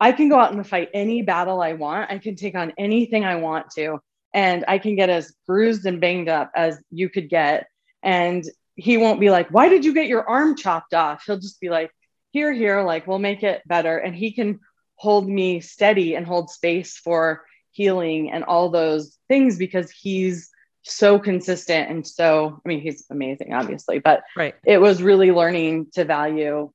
I 0.00 0.12
can 0.12 0.28
go 0.28 0.38
out 0.38 0.52
and 0.52 0.66
fight 0.66 0.90
any 0.92 1.22
battle 1.22 1.62
I 1.62 1.74
want. 1.74 2.10
I 2.10 2.18
can 2.18 2.34
take 2.34 2.56
on 2.56 2.72
anything 2.76 3.24
I 3.24 3.36
want 3.36 3.70
to. 3.76 4.00
And 4.34 4.64
I 4.66 4.78
can 4.78 4.96
get 4.96 5.10
as 5.10 5.34
bruised 5.46 5.86
and 5.86 6.00
banged 6.00 6.28
up 6.28 6.50
as 6.56 6.82
you 6.90 7.08
could 7.08 7.28
get. 7.28 7.66
And 8.02 8.44
he 8.74 8.96
won't 8.96 9.20
be 9.20 9.30
like, 9.30 9.48
why 9.50 9.68
did 9.68 9.84
you 9.84 9.94
get 9.94 10.08
your 10.08 10.28
arm 10.28 10.56
chopped 10.56 10.94
off? 10.94 11.22
He'll 11.26 11.38
just 11.38 11.60
be 11.60 11.68
like, 11.68 11.90
here, 12.30 12.52
here, 12.52 12.82
like, 12.82 13.06
we'll 13.06 13.18
make 13.18 13.42
it 13.42 13.62
better. 13.66 13.98
And 13.98 14.14
he 14.14 14.32
can 14.32 14.60
hold 14.96 15.28
me 15.28 15.60
steady 15.60 16.14
and 16.14 16.26
hold 16.26 16.50
space 16.50 16.96
for 16.96 17.44
healing 17.72 18.30
and 18.30 18.44
all 18.44 18.70
those 18.70 19.18
things 19.28 19.58
because 19.58 19.90
he's 19.90 20.50
so 20.82 21.18
consistent 21.18 21.90
and 21.90 22.06
so 22.06 22.60
i 22.64 22.68
mean 22.68 22.80
he's 22.80 23.04
amazing 23.10 23.52
obviously 23.52 23.98
but 23.98 24.22
right 24.36 24.54
it 24.66 24.78
was 24.78 25.02
really 25.02 25.30
learning 25.30 25.86
to 25.92 26.04
value 26.04 26.70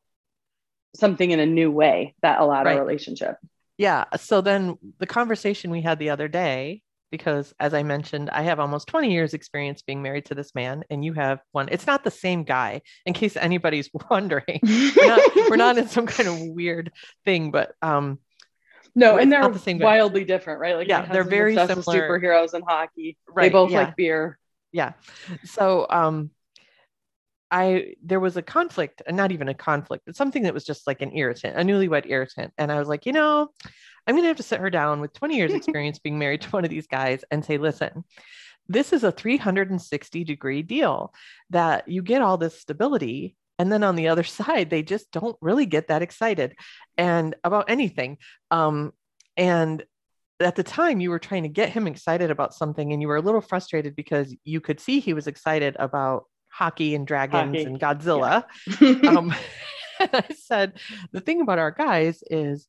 something 0.96 1.32
in 1.32 1.40
a 1.40 1.46
new 1.46 1.70
way 1.70 2.16
that 2.22 2.40
allowed 2.40 2.66
right. 2.66 2.78
a 2.78 2.82
relationship 2.82 3.38
yeah 3.78 4.06
so 4.18 4.42
then 4.42 4.78
the 5.00 5.06
conversation 5.06 5.72
we 5.72 5.82
had 5.82 6.00
the 6.00 6.10
other 6.10 6.28
day 6.28 6.82
because 7.12 7.54
as 7.60 7.74
I 7.74 7.84
mentioned, 7.84 8.30
I 8.30 8.42
have 8.44 8.60
almost 8.60 8.88
20 8.88 9.12
years 9.12 9.34
experience 9.34 9.82
being 9.82 10.02
married 10.02 10.26
to 10.26 10.36
this 10.36 10.54
man 10.54 10.84
and 10.90 11.04
you 11.04 11.14
have 11.14 11.40
one. 11.52 11.70
It's 11.72 11.88
not 11.88 12.04
the 12.04 12.12
same 12.12 12.44
guy 12.44 12.82
in 13.06 13.14
case 13.14 13.38
anybody's 13.38 13.90
wondering. 14.10 14.60
we're, 14.62 15.08
not, 15.08 15.36
we're 15.50 15.56
not 15.56 15.78
in 15.78 15.88
some 15.88 16.06
kind 16.06 16.28
of 16.30 16.38
weird 16.54 16.92
thing, 17.26 17.52
but 17.52 17.74
um 17.82 18.20
no, 18.98 19.18
and 19.18 19.32
they're 19.32 19.48
the 19.50 19.60
same 19.60 19.78
wildly 19.78 20.26
different, 20.26 20.60
right? 20.60 20.76
Like 20.76 20.88
yeah, 20.88 21.06
they're 21.06 21.24
very 21.24 21.56
similar. 21.56 21.82
superheroes 21.82 22.54
and 22.54 22.64
hockey. 22.68 23.16
Right. 23.30 23.44
They 23.44 23.50
both 23.50 23.72
yeah. 23.72 23.80
like 23.80 23.96
beer. 23.96 24.40
Yeah. 24.72 24.94
So 25.46 25.86
um 25.90 26.32
I 27.52 27.94
there 28.04 28.20
was 28.20 28.38
a 28.38 28.42
conflict, 28.42 29.04
and 29.06 29.16
not 29.16 29.32
even 29.32 29.50
a 29.50 29.54
conflict, 29.54 30.06
but 30.06 30.16
something 30.16 30.44
that 30.44 30.54
was 30.54 30.66
just 30.66 30.88
like 30.88 31.02
an 31.02 31.16
irritant, 31.16 31.58
a 31.58 31.62
newlywed 31.62 32.10
irritant. 32.10 32.54
And 32.58 32.72
I 32.72 32.80
was 32.80 32.88
like, 32.88 33.06
you 33.06 33.14
know, 33.14 33.50
I'm 34.08 34.16
going 34.16 34.24
to 34.24 34.30
have 34.30 34.38
to 34.38 34.44
sit 34.44 34.60
her 34.60 34.70
down 34.70 35.00
with 35.00 35.14
20 35.14 35.36
years 35.36 35.54
experience 35.54 36.00
being 36.00 36.18
married 36.18 36.42
to 36.42 36.50
one 36.50 36.64
of 36.64 36.72
these 36.72 36.88
guys 36.88 37.24
and 37.30 37.46
say, 37.46 37.58
listen, 37.58 38.04
this 38.68 38.94
is 38.94 39.04
a 39.04 39.12
360 39.12 40.24
degree 40.24 40.62
deal 40.64 41.14
that 41.52 41.88
you 41.88 42.02
get 42.02 42.22
all 42.22 42.38
this 42.38 42.60
stability. 42.60 43.36
And 43.60 43.72
then 43.72 43.84
on 43.84 43.96
the 43.96 44.08
other 44.10 44.24
side, 44.40 44.70
they 44.70 44.84
just 44.84 45.12
don't 45.12 45.38
really 45.42 45.66
get 45.66 45.88
that 45.88 46.02
excited 46.02 46.56
and 46.98 47.36
about 47.44 47.70
anything. 47.70 48.18
Um, 48.52 48.94
and 49.36 49.84
at 50.40 50.56
the 50.56 50.64
time, 50.64 51.00
you 51.00 51.10
were 51.10 51.20
trying 51.20 51.44
to 51.44 51.50
get 51.50 51.70
him 51.70 51.88
excited 51.88 52.30
about 52.30 52.54
something, 52.54 52.94
and 52.94 53.02
you 53.02 53.08
were 53.08 53.16
a 53.16 53.22
little 53.22 53.42
frustrated 53.42 53.96
because 53.96 54.36
you 54.44 54.62
could 54.62 54.80
see 54.80 55.00
he 55.00 55.14
was 55.14 55.28
excited 55.28 55.76
about 55.80 56.26
hockey 56.50 56.96
and 56.96 57.08
dragons 57.08 57.58
hockey. 57.58 57.64
and 57.64 57.80
Godzilla. 57.80 58.44
Yeah. 58.80 59.10
um, 59.18 59.34
and 60.00 60.10
I 60.14 60.26
said, 60.36 60.74
the 61.12 61.22
thing 61.22 61.42
about 61.42 61.60
our 61.60 61.72
guys 61.72 62.24
is 62.30 62.68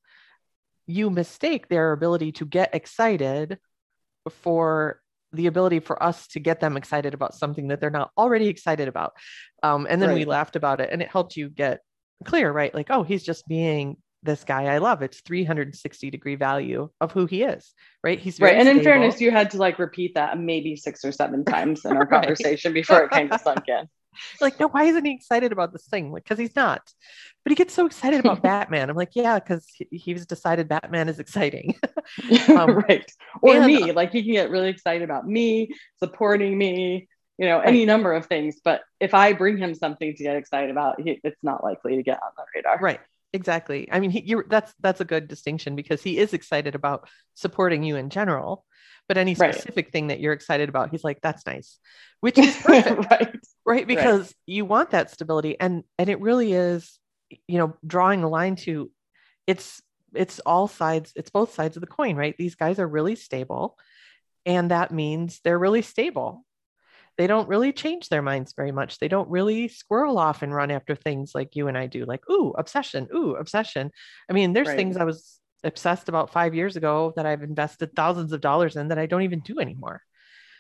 you 0.87 1.11
mistake 1.11 1.69
their 1.69 1.93
ability 1.93 2.33
to 2.33 2.47
get 2.47 2.75
excited 2.75 3.59
for 4.31 5.01
the 5.33 5.47
ability 5.47 5.81
for 5.81 6.03
us 6.03 6.27
to 6.29 6.41
get 6.41 6.61
them 6.61 6.77
excited 6.77 7.15
about 7.15 7.35
something 7.35 7.69
that 7.69 7.81
they're 7.81 7.91
not 7.91 8.11
already 8.17 8.49
excited 8.49 8.89
about. 8.89 9.13
Um, 9.63 9.87
and 9.89 10.01
then 10.01 10.11
right. 10.11 10.19
we 10.19 10.25
laughed 10.25 10.57
about 10.57 10.81
it 10.81 10.91
and 10.93 11.03
it 11.03 11.09
helped 11.09 11.37
you 11.37 11.49
get 11.49 11.81
clear, 12.25 12.51
right? 12.51 12.75
Like, 12.75 12.87
oh, 12.91 13.03
he's 13.03 13.25
just 13.25 13.47
being 13.47 13.97
this 14.23 14.45
guy 14.45 14.65
I 14.65 14.79
love. 14.79 15.03
It's 15.03 15.21
360 15.21 16.11
degree 16.11 16.35
value 16.35 16.91
of 17.01 17.13
who 17.13 17.27
he 17.27 17.43
is, 17.43 17.73
right? 18.03 18.19
He's 18.19 18.41
right. 18.41 18.55
And 18.55 18.65
stable. 18.65 18.79
in 18.79 18.85
fairness, 18.85 19.21
you 19.21 19.31
had 19.31 19.51
to 19.53 19.59
like 19.59 19.79
repeat 19.79 20.15
that 20.15 20.39
maybe 20.39 20.77
six 20.77 21.05
or 21.05 21.13
seven 21.13 21.45
times 21.45 21.85
in 21.85 21.93
our 21.93 22.05
right. 22.05 22.11
conversation 22.11 22.73
before 22.73 23.05
it 23.05 23.11
kind 23.11 23.33
of 23.33 23.41
sunk 23.41 23.69
in. 23.69 23.89
Like, 24.41 24.59
no, 24.59 24.69
why 24.69 24.85
isn't 24.85 25.05
he 25.05 25.13
excited 25.13 25.53
about 25.53 25.73
this 25.73 25.87
thing? 25.87 26.13
Like, 26.13 26.25
because 26.25 26.39
he's 26.39 26.57
not. 26.57 26.83
But 27.45 27.51
he 27.51 27.55
gets 27.55 27.75
so 27.75 27.87
excited 27.87 28.21
about 28.21 28.43
Batman. 28.43 28.91
I'm 28.91 28.97
like, 28.97 29.15
yeah, 29.15 29.39
because 29.39 29.67
he, 29.75 29.87
he's 29.97 30.27
decided 30.27 30.69
Batman 30.69 31.09
is 31.09 31.19
exciting. 31.19 31.75
um, 32.49 32.79
right. 32.79 33.11
Or 33.43 33.57
and, 33.57 33.67
me. 33.67 33.93
Like, 33.93 34.13
he 34.13 34.23
can 34.23 34.33
get 34.33 34.51
really 34.51 34.69
excited 34.69 35.03
about 35.03 35.27
me, 35.27 35.71
supporting 35.99 36.57
me, 36.57 37.09
you 37.39 37.47
know, 37.47 37.61
any 37.61 37.85
number 37.85 38.13
of 38.13 38.27
things. 38.27 38.61
But 38.63 38.83
if 39.01 39.15
I 39.15 39.33
bring 39.33 39.57
him 39.57 39.75
something 39.75 40.15
to 40.15 40.23
get 40.23 40.37
excited 40.37 40.71
about, 40.71 41.01
he, 41.01 41.21
it's 41.23 41.43
not 41.43 41.63
likely 41.63 41.97
to 41.97 42.03
get 42.03 42.19
on 42.23 42.31
the 42.37 42.45
radar. 42.55 42.79
Right 42.79 43.01
exactly 43.35 43.87
i 43.93 44.01
mean 44.01 44.09
he, 44.09 44.23
you're 44.23 44.47
that's 44.49 44.73
that's 44.81 45.03
a 45.03 45.05
good 45.05 45.29
distinction 45.29 45.77
because 45.77 46.03
he 46.03 46.17
is 46.17 46.33
excited 46.33 46.75
about 46.75 47.07
supporting 47.35 47.83
you 47.83 47.95
in 47.95 48.09
general 48.09 48.65
but 49.09 49.17
any 49.17 49.35
specific 49.35 49.87
right. 49.87 49.93
thing 49.93 50.07
that 50.09 50.21
you're 50.21 50.35
excited 50.35 50.69
about, 50.69 50.91
he's 50.91 51.03
like, 51.03 51.21
that's 51.23 51.47
nice, 51.47 51.79
which 52.21 52.39
is 52.39 52.55
perfect. 52.57 53.11
right. 53.11 53.37
Right. 53.69 53.87
Because 53.87 54.21
right. 54.21 54.35
you 54.47 54.65
want 54.65 54.91
that 54.91 55.11
stability. 55.11 55.59
And 55.61 55.85
and 55.99 56.09
it 56.09 56.21
really 56.21 56.53
is, 56.53 56.99
you 57.47 57.59
know, 57.59 57.77
drawing 57.87 58.23
a 58.23 58.29
line 58.29 58.57
to 58.57 58.91
it's 59.47 59.83
it's 60.15 60.41
all 60.41 60.69
sides, 60.69 61.13
it's 61.17 61.31
both 61.31 61.55
sides 61.55 61.77
of 61.77 61.83
the 61.83 61.87
coin, 61.87 62.17
right? 62.17 62.35
These 62.39 62.55
guys 62.55 62.79
are 62.79 62.89
really 62.89 63.15
stable. 63.15 63.77
And 64.47 64.71
that 64.71 64.91
means 64.91 65.41
they're 65.45 65.59
really 65.59 65.83
stable 65.83 66.45
they 67.19 67.27
don't 67.27 67.49
really 67.49 67.73
change 67.73 68.09
their 68.09 68.23
minds 68.23 68.55
very 68.57 68.71
much. 68.71 69.01
They 69.01 69.09
don't 69.09 69.29
really 69.29 69.67
squirrel 69.67 70.19
off 70.19 70.43
and 70.43 70.55
run 70.55 70.71
after 70.71 70.95
things 70.95 71.33
like 71.35 71.57
you 71.57 71.67
and 71.67 71.77
I 71.77 71.89
do, 71.89 72.05
like, 72.05 72.23
ooh, 72.31 72.55
obsession, 72.57 73.09
ooh, 73.13 73.35
obsession. 73.35 73.91
I 74.31 74.33
mean, 74.33 74.53
there's 74.53 74.69
right. 74.69 74.77
things 74.77 74.97
I 74.97 75.05
was 75.05 75.41
obsessed 75.65 76.09
about 76.09 76.31
five 76.31 76.55
years 76.55 76.77
ago 76.77 77.13
that 77.17 77.27
I've 77.27 77.43
invested 77.43 77.95
thousands 77.95 78.33
of 78.33 78.41
dollars 78.41 78.77
in 78.77 78.89
that 78.89 79.01
I 79.01 79.07
don't 79.07 79.23
even 79.23 79.41
do 79.41 79.59
anymore. 79.59 80.01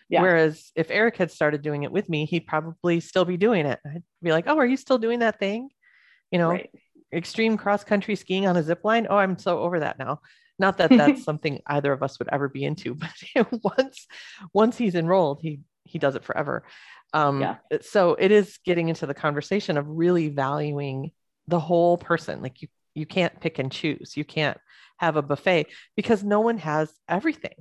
Yeah. 0.08 0.22
Whereas 0.22 0.72
if 0.74 0.90
Eric 0.90 1.16
had 1.16 1.30
started 1.30 1.62
doing 1.62 1.82
it 1.82 1.92
with 1.92 2.08
me, 2.08 2.24
he'd 2.24 2.46
probably 2.46 3.00
still 3.00 3.24
be 3.24 3.36
doing 3.36 3.66
it. 3.66 3.78
I'd 3.84 4.02
be 4.22 4.32
like, 4.32 4.44
oh, 4.46 4.56
are 4.56 4.66
you 4.66 4.76
still 4.76 4.98
doing 4.98 5.18
that 5.18 5.38
thing? 5.38 5.68
You 6.30 6.38
know, 6.38 6.50
right. 6.50 6.70
extreme 7.12 7.56
cross 7.56 7.84
country 7.84 8.16
skiing 8.16 8.46
on 8.46 8.56
a 8.56 8.62
zip 8.62 8.80
line. 8.84 9.06
Oh, 9.10 9.16
I'm 9.16 9.38
so 9.38 9.60
over 9.60 9.80
that 9.80 9.98
now. 9.98 10.20
Not 10.58 10.78
that 10.78 10.90
that's 10.90 11.24
something 11.24 11.60
either 11.66 11.92
of 11.92 12.02
us 12.02 12.18
would 12.18 12.28
ever 12.32 12.48
be 12.48 12.64
into, 12.64 12.94
but 13.34 13.62
once 13.62 14.06
once 14.52 14.78
he's 14.78 14.94
enrolled, 14.94 15.40
he 15.42 15.60
he 15.84 15.98
does 15.98 16.14
it 16.14 16.24
forever. 16.24 16.64
Um, 17.12 17.40
yeah. 17.40 17.56
So 17.82 18.14
it 18.14 18.30
is 18.30 18.58
getting 18.64 18.88
into 18.88 19.06
the 19.06 19.14
conversation 19.14 19.78
of 19.78 19.86
really 19.88 20.28
valuing 20.28 21.12
the 21.46 21.60
whole 21.60 21.96
person. 21.96 22.42
Like 22.42 22.60
you, 22.60 22.68
you 22.94 23.06
can't 23.06 23.40
pick 23.40 23.58
and 23.58 23.72
choose. 23.72 24.16
You 24.16 24.24
can't 24.24 24.58
have 24.98 25.16
a 25.16 25.22
buffet 25.22 25.66
because 25.96 26.22
no 26.22 26.40
one 26.40 26.58
has 26.58 26.92
everything, 27.08 27.54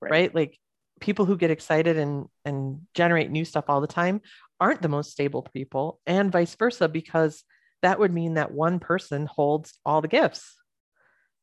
right? 0.00 0.10
right? 0.10 0.34
Like 0.34 0.58
people 1.00 1.24
who 1.24 1.36
get 1.36 1.50
excited 1.50 1.98
and 1.98 2.26
and 2.44 2.80
generate 2.94 3.30
new 3.30 3.44
stuff 3.44 3.66
all 3.68 3.80
the 3.80 3.86
time 3.86 4.20
aren't 4.60 4.82
the 4.82 4.88
most 4.88 5.10
stable 5.10 5.42
people, 5.42 6.00
and 6.06 6.32
vice 6.32 6.54
versa, 6.54 6.88
because 6.88 7.44
that 7.82 7.98
would 7.98 8.12
mean 8.12 8.34
that 8.34 8.52
one 8.52 8.78
person 8.78 9.26
holds 9.26 9.78
all 9.84 10.00
the 10.00 10.08
gifts. 10.08 10.56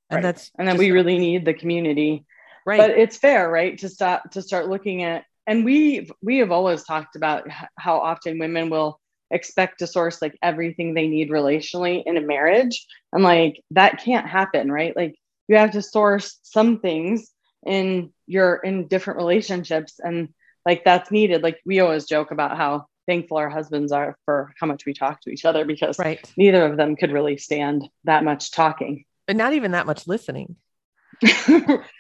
And 0.10 0.18
right. 0.18 0.22
that's 0.24 0.52
and 0.58 0.68
then 0.68 0.78
we 0.78 0.92
really 0.92 1.18
need 1.18 1.46
the 1.46 1.54
community. 1.54 2.26
Right. 2.66 2.80
But 2.80 2.92
it's 2.92 3.18
fair, 3.18 3.50
right? 3.50 3.78
To 3.80 3.90
stop 3.90 4.32
to 4.32 4.42
start 4.42 4.70
looking 4.70 5.04
at 5.04 5.26
and 5.48 5.66
we 5.66 6.10
we 6.22 6.38
have 6.38 6.52
always 6.52 6.84
talked 6.84 7.16
about 7.16 7.48
how 7.78 8.00
often 8.00 8.40
women 8.40 8.70
will 8.70 9.00
expect 9.32 9.80
to 9.80 9.88
source 9.88 10.22
like 10.22 10.38
everything 10.42 10.94
they 10.94 11.08
need 11.08 11.30
relationally 11.30 12.04
in 12.06 12.18
a 12.18 12.22
marriage 12.22 12.86
and 13.12 13.24
like 13.24 13.60
that 13.72 14.04
can't 14.04 14.28
happen 14.28 14.72
right 14.72 14.96
like 14.96 15.16
you 15.48 15.56
have 15.56 15.72
to 15.72 15.82
source 15.82 16.40
some 16.44 16.80
things 16.80 17.32
in 17.66 18.12
your 18.28 18.56
in 18.56 18.88
different 18.88 19.18
relationships 19.18 20.00
and 20.00 20.30
like 20.66 20.84
that's 20.84 21.12
needed 21.12 21.44
like 21.44 21.60
we 21.66 21.80
always 21.80 22.06
joke 22.06 22.32
about 22.32 22.58
how 22.58 22.86
thankful 23.06 23.38
our 23.38 23.50
husbands 23.50 23.92
are 23.92 24.18
for 24.26 24.54
how 24.60 24.68
much 24.68 24.86
we 24.86 24.94
talk 24.94 25.20
to 25.22 25.30
each 25.30 25.46
other 25.46 25.66
because 25.66 26.00
right. 26.00 26.32
neither 26.38 26.66
of 26.66 26.78
them 26.78 26.96
could 26.96 27.12
really 27.12 27.38
stand 27.38 27.88
that 28.06 28.24
much 28.24 28.52
talking 28.52 29.04
and 29.28 29.38
not 29.38 29.54
even 29.54 29.72
that 29.72 29.86
much 29.86 30.08
listening 30.08 30.56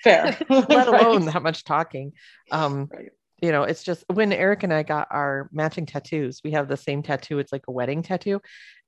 fair 0.04 0.38
let 0.50 0.88
alone 0.88 1.26
right. 1.26 1.34
that 1.34 1.44
much 1.44 1.64
talking 1.64 2.14
um 2.52 2.90
right 2.92 3.12
you 3.44 3.52
know, 3.52 3.64
it's 3.64 3.84
just 3.84 4.06
when 4.08 4.32
Eric 4.32 4.64
and 4.64 4.74
I 4.74 4.84
got 4.84 5.10
our 5.12 5.50
matching 5.52 5.86
tattoos, 5.86 6.40
we 6.46 6.52
have 6.52 6.70
the 6.70 6.78
same 6.78 7.04
tattoo. 7.04 7.40
It's 7.40 7.52
like 7.52 7.66
a 7.68 7.74
wedding 7.74 8.02
tattoo. 8.02 8.42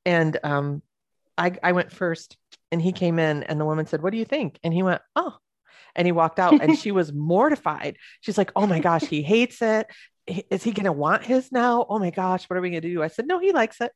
And 0.05 0.39
um, 0.45 0.81
I, 1.37 1.57
I 1.61 1.73
went 1.73 1.91
first 1.91 2.37
and 2.71 2.81
he 2.81 2.93
came 2.93 3.19
in 3.19 3.43
and 3.43 3.59
the 3.59 3.65
woman 3.65 3.85
said, 3.85 4.01
What 4.01 4.11
do 4.11 4.17
you 4.17 4.23
think? 4.23 4.57
And 4.63 4.73
he 4.73 4.81
went, 4.81 5.01
Oh, 5.13 5.35
and 5.95 6.07
he 6.07 6.11
walked 6.11 6.39
out 6.39 6.61
and 6.61 6.77
she 6.77 6.91
was 6.91 7.13
mortified. 7.13 7.97
She's 8.21 8.37
like, 8.37 8.51
Oh 8.55 8.67
my 8.67 8.79
gosh, 8.79 9.03
he 9.03 9.21
hates 9.21 9.61
it. 9.61 9.87
Is 10.27 10.63
he 10.63 10.71
going 10.71 10.85
to 10.85 10.91
want 10.91 11.23
his 11.23 11.51
now? 11.51 11.85
Oh 11.87 11.99
my 11.99 12.09
gosh, 12.09 12.45
what 12.45 12.57
are 12.57 12.61
we 12.61 12.71
going 12.71 12.81
to 12.81 12.89
do? 12.89 13.03
I 13.03 13.07
said, 13.07 13.27
No, 13.27 13.39
he 13.39 13.51
likes 13.51 13.81
it. 13.81 13.91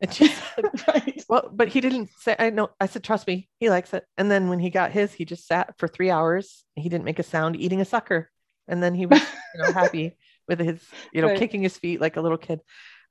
And 0.00 0.12
she 0.12 0.28
said, 0.28 0.64
right. 0.88 1.24
Well, 1.28 1.50
but 1.52 1.68
he 1.68 1.80
didn't 1.80 2.10
say, 2.18 2.36
I 2.38 2.50
know. 2.50 2.70
I 2.80 2.86
said, 2.86 3.02
Trust 3.02 3.26
me, 3.26 3.48
he 3.58 3.70
likes 3.70 3.92
it. 3.94 4.04
And 4.16 4.30
then 4.30 4.48
when 4.48 4.58
he 4.58 4.70
got 4.70 4.92
his, 4.92 5.12
he 5.12 5.24
just 5.24 5.46
sat 5.46 5.74
for 5.78 5.88
three 5.88 6.10
hours. 6.10 6.64
He 6.74 6.88
didn't 6.88 7.04
make 7.04 7.18
a 7.18 7.24
sound 7.24 7.56
eating 7.56 7.80
a 7.80 7.84
sucker 7.84 8.30
and 8.68 8.82
then 8.82 8.94
he 8.94 9.06
was 9.06 9.20
you 9.54 9.62
know 9.62 9.72
happy 9.72 10.16
with 10.48 10.60
his 10.60 10.80
you 11.12 11.20
know 11.20 11.28
right. 11.28 11.38
kicking 11.38 11.62
his 11.62 11.76
feet 11.76 12.00
like 12.00 12.16
a 12.16 12.20
little 12.20 12.38
kid 12.38 12.60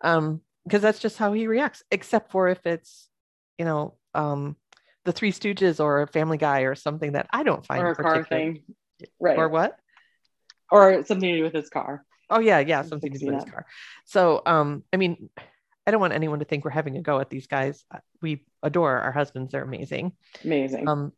um 0.02 0.42
because 0.64 0.82
that's 0.82 1.00
just 1.00 1.18
how 1.18 1.34
he 1.34 1.48
reacts 1.48 1.84
except 1.92 2.32
for 2.32 2.48
if 2.48 2.66
it's 2.66 3.10
you 3.58 3.66
know 3.66 3.96
um 4.14 4.56
the 5.06 5.12
three 5.12 5.32
stooges 5.32 5.80
or 5.80 6.02
a 6.02 6.08
family 6.08 6.38
guy 6.38 6.62
or 6.62 6.76
something 6.76 7.14
that 7.14 7.28
i 7.32 7.44
don't 7.44 7.66
find 7.66 7.82
or 7.82 7.92
a 7.92 7.96
car 7.96 8.24
thing. 8.24 8.64
Right. 9.20 9.38
Or 9.38 9.50
what? 9.50 9.78
Or 10.72 11.04
something 11.06 11.30
to 11.30 11.38
do 11.38 11.44
with 11.44 11.54
his 11.54 11.70
car. 11.70 12.04
Oh 12.30 12.40
yeah 12.40 12.60
yeah 12.60 12.82
something 12.82 13.12
to 13.12 13.20
do 13.20 13.28
with 13.28 13.36
his 13.36 13.52
car. 13.52 13.66
So 14.06 14.42
um 14.46 14.84
i 14.92 14.98
mean 14.98 15.30
i 15.88 15.92
don't 15.92 16.02
want 16.02 16.14
anyone 16.14 16.40
to 16.40 16.46
think 16.46 16.66
we're 16.66 16.72
having 16.72 16.98
a 16.98 17.02
go 17.02 17.20
at 17.20 17.30
these 17.30 17.48
guys. 17.48 17.84
Uh, 17.94 18.00
we 18.22 18.46
adore 18.64 18.98
our 19.00 19.12
husbands. 19.12 19.52
They're 19.52 19.64
amazing. 19.64 20.14
Amazing. 20.44 20.88
Um 20.88 21.14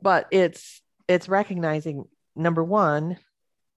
but 0.00 0.26
it's 0.30 0.82
it's 1.08 1.28
recognizing 1.28 2.04
number 2.34 2.64
one 2.64 3.18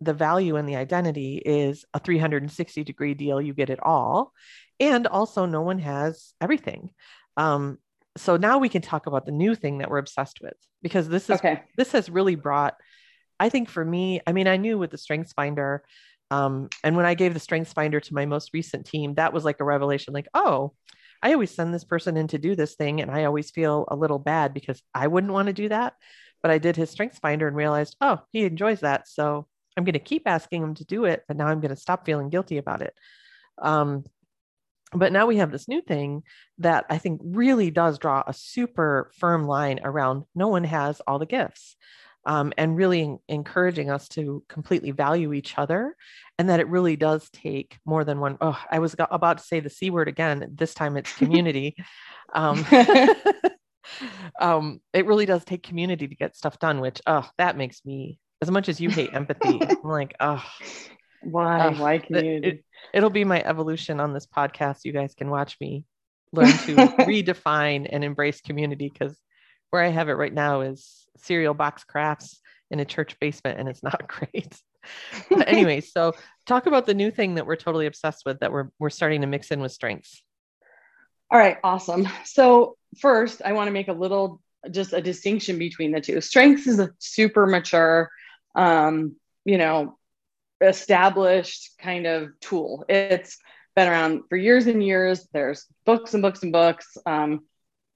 the 0.01 0.13
value 0.13 0.55
and 0.55 0.67
the 0.67 0.75
identity 0.75 1.41
is 1.43 1.85
a 1.93 1.99
360 1.99 2.83
degree 2.83 3.13
deal. 3.13 3.41
You 3.41 3.53
get 3.53 3.69
it 3.69 3.79
all. 3.81 4.33
And 4.79 5.07
also, 5.07 5.45
no 5.45 5.61
one 5.61 5.79
has 5.79 6.33
everything. 6.41 6.89
Um, 7.37 7.77
so 8.17 8.37
now 8.37 8.57
we 8.57 8.69
can 8.69 8.81
talk 8.81 9.07
about 9.07 9.25
the 9.25 9.31
new 9.31 9.55
thing 9.55 9.79
that 9.79 9.89
we're 9.89 9.97
obsessed 9.97 10.39
with 10.41 10.55
because 10.81 11.07
this 11.07 11.29
is 11.29 11.37
okay. 11.39 11.61
this 11.77 11.91
has 11.91 12.09
really 12.09 12.35
brought 12.35 12.75
i 13.39 13.49
think 13.49 13.69
for 13.69 13.83
me 13.83 14.21
i 14.27 14.31
mean 14.31 14.47
i 14.47 14.57
knew 14.57 14.77
with 14.77 14.91
the 14.91 14.97
strengths 14.97 15.33
finder 15.33 15.83
um, 16.31 16.69
and 16.83 16.95
when 16.95 17.05
i 17.05 17.13
gave 17.13 17.33
the 17.33 17.39
strengths 17.39 17.73
finder 17.73 17.99
to 17.99 18.13
my 18.13 18.25
most 18.25 18.51
recent 18.53 18.85
team 18.85 19.13
that 19.15 19.33
was 19.33 19.45
like 19.45 19.59
a 19.59 19.65
revelation 19.65 20.13
like 20.13 20.27
oh 20.33 20.73
i 21.21 21.33
always 21.33 21.51
send 21.51 21.73
this 21.73 21.83
person 21.83 22.17
in 22.17 22.27
to 22.27 22.37
do 22.37 22.55
this 22.55 22.75
thing 22.75 23.01
and 23.01 23.11
i 23.11 23.25
always 23.25 23.51
feel 23.51 23.85
a 23.89 23.95
little 23.95 24.19
bad 24.19 24.53
because 24.53 24.81
i 24.93 25.07
wouldn't 25.07 25.33
want 25.33 25.47
to 25.47 25.53
do 25.53 25.69
that 25.69 25.93
but 26.41 26.51
i 26.51 26.57
did 26.57 26.75
his 26.75 26.89
strengths 26.89 27.19
finder 27.19 27.47
and 27.47 27.55
realized 27.55 27.95
oh 28.01 28.19
he 28.31 28.43
enjoys 28.43 28.79
that 28.79 29.07
so 29.07 29.47
I'm 29.77 29.83
going 29.83 29.93
to 29.93 29.99
keep 29.99 30.23
asking 30.25 30.63
him 30.63 30.75
to 30.75 30.85
do 30.85 31.05
it, 31.05 31.23
but 31.27 31.37
now 31.37 31.47
I'm 31.47 31.59
going 31.59 31.73
to 31.73 31.79
stop 31.79 32.05
feeling 32.05 32.29
guilty 32.29 32.57
about 32.57 32.81
it. 32.81 32.93
Um, 33.61 34.05
but 34.93 35.11
now 35.11 35.25
we 35.25 35.37
have 35.37 35.51
this 35.51 35.67
new 35.67 35.81
thing 35.81 36.23
that 36.59 36.85
I 36.89 36.97
think 36.97 37.21
really 37.23 37.71
does 37.71 37.99
draw 37.99 38.23
a 38.25 38.33
super 38.33 39.11
firm 39.17 39.45
line 39.45 39.79
around 39.83 40.25
no 40.35 40.47
one 40.47 40.63
has 40.63 41.01
all 41.07 41.19
the 41.19 41.25
gifts. 41.25 41.75
Um, 42.27 42.53
and 42.57 42.75
really 42.75 43.17
encouraging 43.27 43.91
us 43.91 44.07
to 44.09 44.43
completely 44.49 44.89
value 44.89 45.31
each 45.31 45.59
other 45.59 45.95
and 46.39 46.49
that 46.49 46.59
it 46.59 46.67
really 46.67 46.95
does 46.95 47.29
take 47.29 47.77
more 47.85 48.03
than 48.03 48.19
one. 48.19 48.39
Oh, 48.41 48.59
I 48.71 48.79
was 48.79 48.95
about 48.97 49.37
to 49.37 49.43
say 49.43 49.59
the 49.59 49.69
C 49.69 49.91
word 49.91 50.07
again. 50.07 50.43
This 50.55 50.73
time 50.73 50.97
it's 50.97 51.15
community. 51.15 51.75
um, 52.33 52.65
um, 54.41 54.81
it 54.91 55.05
really 55.05 55.27
does 55.27 55.45
take 55.45 55.61
community 55.61 56.07
to 56.07 56.15
get 56.15 56.35
stuff 56.35 56.57
done, 56.57 56.79
which, 56.79 56.99
oh, 57.05 57.29
that 57.37 57.57
makes 57.57 57.85
me 57.85 58.17
as 58.41 58.51
much 58.51 58.69
as 58.69 58.79
you 58.79 58.89
hate 58.89 59.13
empathy, 59.13 59.59
I'm 59.69 59.77
like, 59.83 60.15
oh, 60.19 60.43
why? 61.23 61.69
why 61.69 61.97
community? 61.97 62.47
It, 62.47 62.65
will 62.93 63.09
be 63.09 63.23
my 63.23 63.43
evolution 63.43 63.99
on 63.99 64.13
this 64.13 64.25
podcast. 64.25 64.79
You 64.83 64.91
guys 64.91 65.13
can 65.15 65.29
watch 65.29 65.57
me 65.59 65.85
learn 66.31 66.51
to 66.51 66.75
redefine 67.05 67.87
and 67.89 68.03
embrace 68.03 68.41
community 68.41 68.89
because 68.91 69.17
where 69.69 69.83
I 69.83 69.89
have 69.89 70.09
it 70.09 70.13
right 70.13 70.33
now 70.33 70.61
is 70.61 71.07
cereal 71.17 71.53
box 71.53 71.83
crafts 71.83 72.39
in 72.71 72.79
a 72.79 72.85
church 72.85 73.19
basement, 73.19 73.59
and 73.59 73.69
it's 73.69 73.83
not 73.83 74.07
great. 74.07 74.59
but 75.29 75.47
anyway, 75.47 75.81
so 75.81 76.13
talk 76.45 76.65
about 76.65 76.85
the 76.85 76.93
new 76.93 77.11
thing 77.11 77.35
that 77.35 77.45
we're 77.45 77.55
totally 77.55 77.85
obsessed 77.85 78.23
with 78.25 78.39
that 78.39 78.51
we're 78.51 78.69
we're 78.79 78.89
starting 78.89 79.21
to 79.21 79.27
mix 79.27 79.51
in 79.51 79.61
with 79.61 79.71
strengths. 79.71 80.21
All 81.31 81.39
right, 81.39 81.57
awesome. 81.63 82.07
So 82.23 82.77
first, 82.99 83.41
I 83.43 83.53
want 83.53 83.67
to 83.67 83.71
make 83.71 83.87
a 83.87 83.93
little 83.93 84.41
just 84.69 84.93
a 84.93 85.01
distinction 85.01 85.59
between 85.59 85.91
the 85.91 86.01
two. 86.01 86.21
Strengths 86.21 86.67
is 86.67 86.79
a 86.79 86.91
super 86.99 87.45
mature 87.45 88.09
um, 88.55 89.15
you 89.43 89.57
know, 89.57 89.97
established 90.61 91.71
kind 91.79 92.05
of 92.05 92.29
tool. 92.39 92.85
It's 92.89 93.37
been 93.75 93.87
around 93.87 94.23
for 94.29 94.37
years 94.37 94.67
and 94.67 94.83
years. 94.83 95.27
There's 95.33 95.65
books 95.85 96.13
and 96.13 96.23
books 96.23 96.43
and 96.43 96.51
books. 96.51 96.97
Um, 97.05 97.41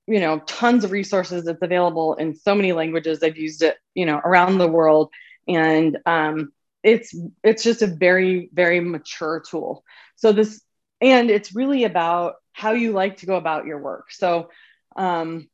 you 0.07 0.19
know, 0.19 0.39
tons 0.39 0.83
of 0.83 0.91
resources. 0.91 1.47
It's 1.47 1.61
available 1.61 2.15
in 2.15 2.35
so 2.35 2.55
many 2.55 2.73
languages. 2.73 3.21
I've 3.21 3.37
used 3.37 3.61
it, 3.61 3.77
you 3.93 4.05
know, 4.05 4.17
around 4.17 4.57
the 4.57 4.67
world, 4.67 5.11
and 5.47 5.97
um, 6.05 6.51
it's 6.83 7.15
it's 7.43 7.63
just 7.63 7.81
a 7.81 7.87
very 7.87 8.49
very 8.51 8.79
mature 8.79 9.43
tool. 9.47 9.83
So 10.15 10.31
this, 10.31 10.61
and 10.99 11.29
it's 11.29 11.55
really 11.55 11.83
about 11.83 12.35
how 12.53 12.71
you 12.71 12.91
like 12.91 13.17
to 13.17 13.25
go 13.25 13.35
about 13.35 13.65
your 13.65 13.77
work. 13.79 14.11
So, 14.11 14.49
um, 14.95 15.47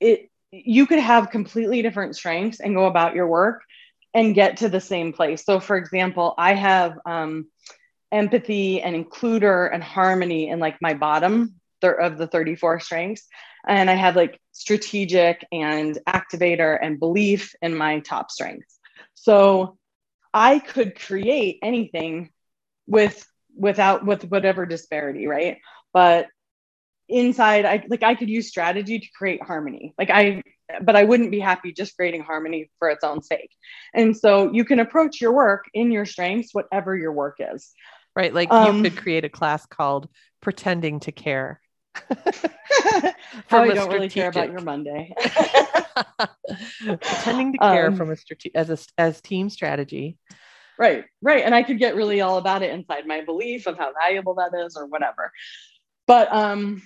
it 0.00 0.30
you 0.50 0.86
could 0.86 0.98
have 0.98 1.30
completely 1.30 1.82
different 1.82 2.16
strengths 2.16 2.60
and 2.60 2.74
go 2.74 2.86
about 2.86 3.14
your 3.14 3.28
work 3.28 3.62
and 4.16 4.34
get 4.34 4.58
to 4.58 4.70
the 4.70 4.80
same 4.80 5.12
place. 5.12 5.44
So, 5.44 5.60
for 5.60 5.76
example, 5.76 6.34
I 6.38 6.54
have 6.54 6.98
um, 7.06 7.46
empathy 8.10 8.82
and 8.82 8.96
includer 8.96 9.70
and 9.72 9.84
harmony 9.84 10.48
in 10.48 10.58
like 10.58 10.78
my 10.82 10.94
bottom 10.94 11.56
thir- 11.82 11.92
of 11.92 12.18
the 12.18 12.26
34 12.26 12.80
strengths. 12.80 13.28
And 13.68 13.90
I 13.90 13.94
have 13.94 14.16
like 14.16 14.40
strategic 14.52 15.46
and 15.52 15.98
activator 16.08 16.78
and 16.80 16.98
belief 16.98 17.54
in 17.62 17.76
my 17.76 18.00
top 18.00 18.32
strengths. 18.32 18.78
So, 19.14 19.78
I 20.34 20.58
could 20.60 20.98
create 20.98 21.58
anything 21.62 22.30
with 22.86 23.26
without 23.56 24.04
with 24.06 24.24
whatever 24.24 24.66
disparity, 24.66 25.26
right? 25.26 25.58
But 25.92 26.28
inside 27.08 27.64
I 27.66 27.84
like 27.88 28.02
I 28.02 28.14
could 28.14 28.28
use 28.28 28.48
strategy 28.48 28.98
to 28.98 29.06
create 29.16 29.42
harmony. 29.42 29.94
Like 29.98 30.10
I 30.10 30.42
but 30.82 30.96
I 30.96 31.04
wouldn't 31.04 31.30
be 31.30 31.40
happy 31.40 31.72
just 31.72 31.96
creating 31.96 32.22
harmony 32.22 32.70
for 32.78 32.88
its 32.88 33.04
own 33.04 33.22
sake. 33.22 33.50
And 33.94 34.16
so 34.16 34.52
you 34.52 34.64
can 34.64 34.80
approach 34.80 35.20
your 35.20 35.32
work 35.32 35.64
in 35.74 35.90
your 35.90 36.04
strengths, 36.04 36.54
whatever 36.54 36.96
your 36.96 37.12
work 37.12 37.36
is. 37.38 37.72
Right. 38.14 38.32
Like 38.32 38.50
um, 38.50 38.76
you 38.76 38.90
could 38.90 38.98
create 38.98 39.24
a 39.24 39.28
class 39.28 39.66
called 39.66 40.08
Pretending 40.40 41.00
to 41.00 41.12
Care. 41.12 41.60
How 43.48 43.62
I 43.62 43.74
don't 43.74 43.92
really 43.92 44.08
care 44.08 44.28
about 44.28 44.50
your 44.50 44.60
Monday. 44.60 45.14
Pretending 46.84 47.52
to 47.52 47.58
care 47.58 47.88
um, 47.88 47.96
from 47.96 48.10
a 48.10 48.16
strate- 48.16 48.52
as 48.54 48.70
a 48.70 48.78
as 49.00 49.20
team 49.20 49.48
strategy. 49.48 50.18
Right, 50.78 51.04
right. 51.22 51.42
And 51.42 51.54
I 51.54 51.62
could 51.62 51.78
get 51.78 51.96
really 51.96 52.20
all 52.20 52.36
about 52.36 52.62
it 52.62 52.70
inside 52.70 53.06
my 53.06 53.22
belief 53.22 53.66
of 53.66 53.78
how 53.78 53.92
valuable 53.92 54.34
that 54.34 54.52
is 54.54 54.76
or 54.76 54.86
whatever. 54.86 55.32
But 56.06 56.32
um 56.32 56.82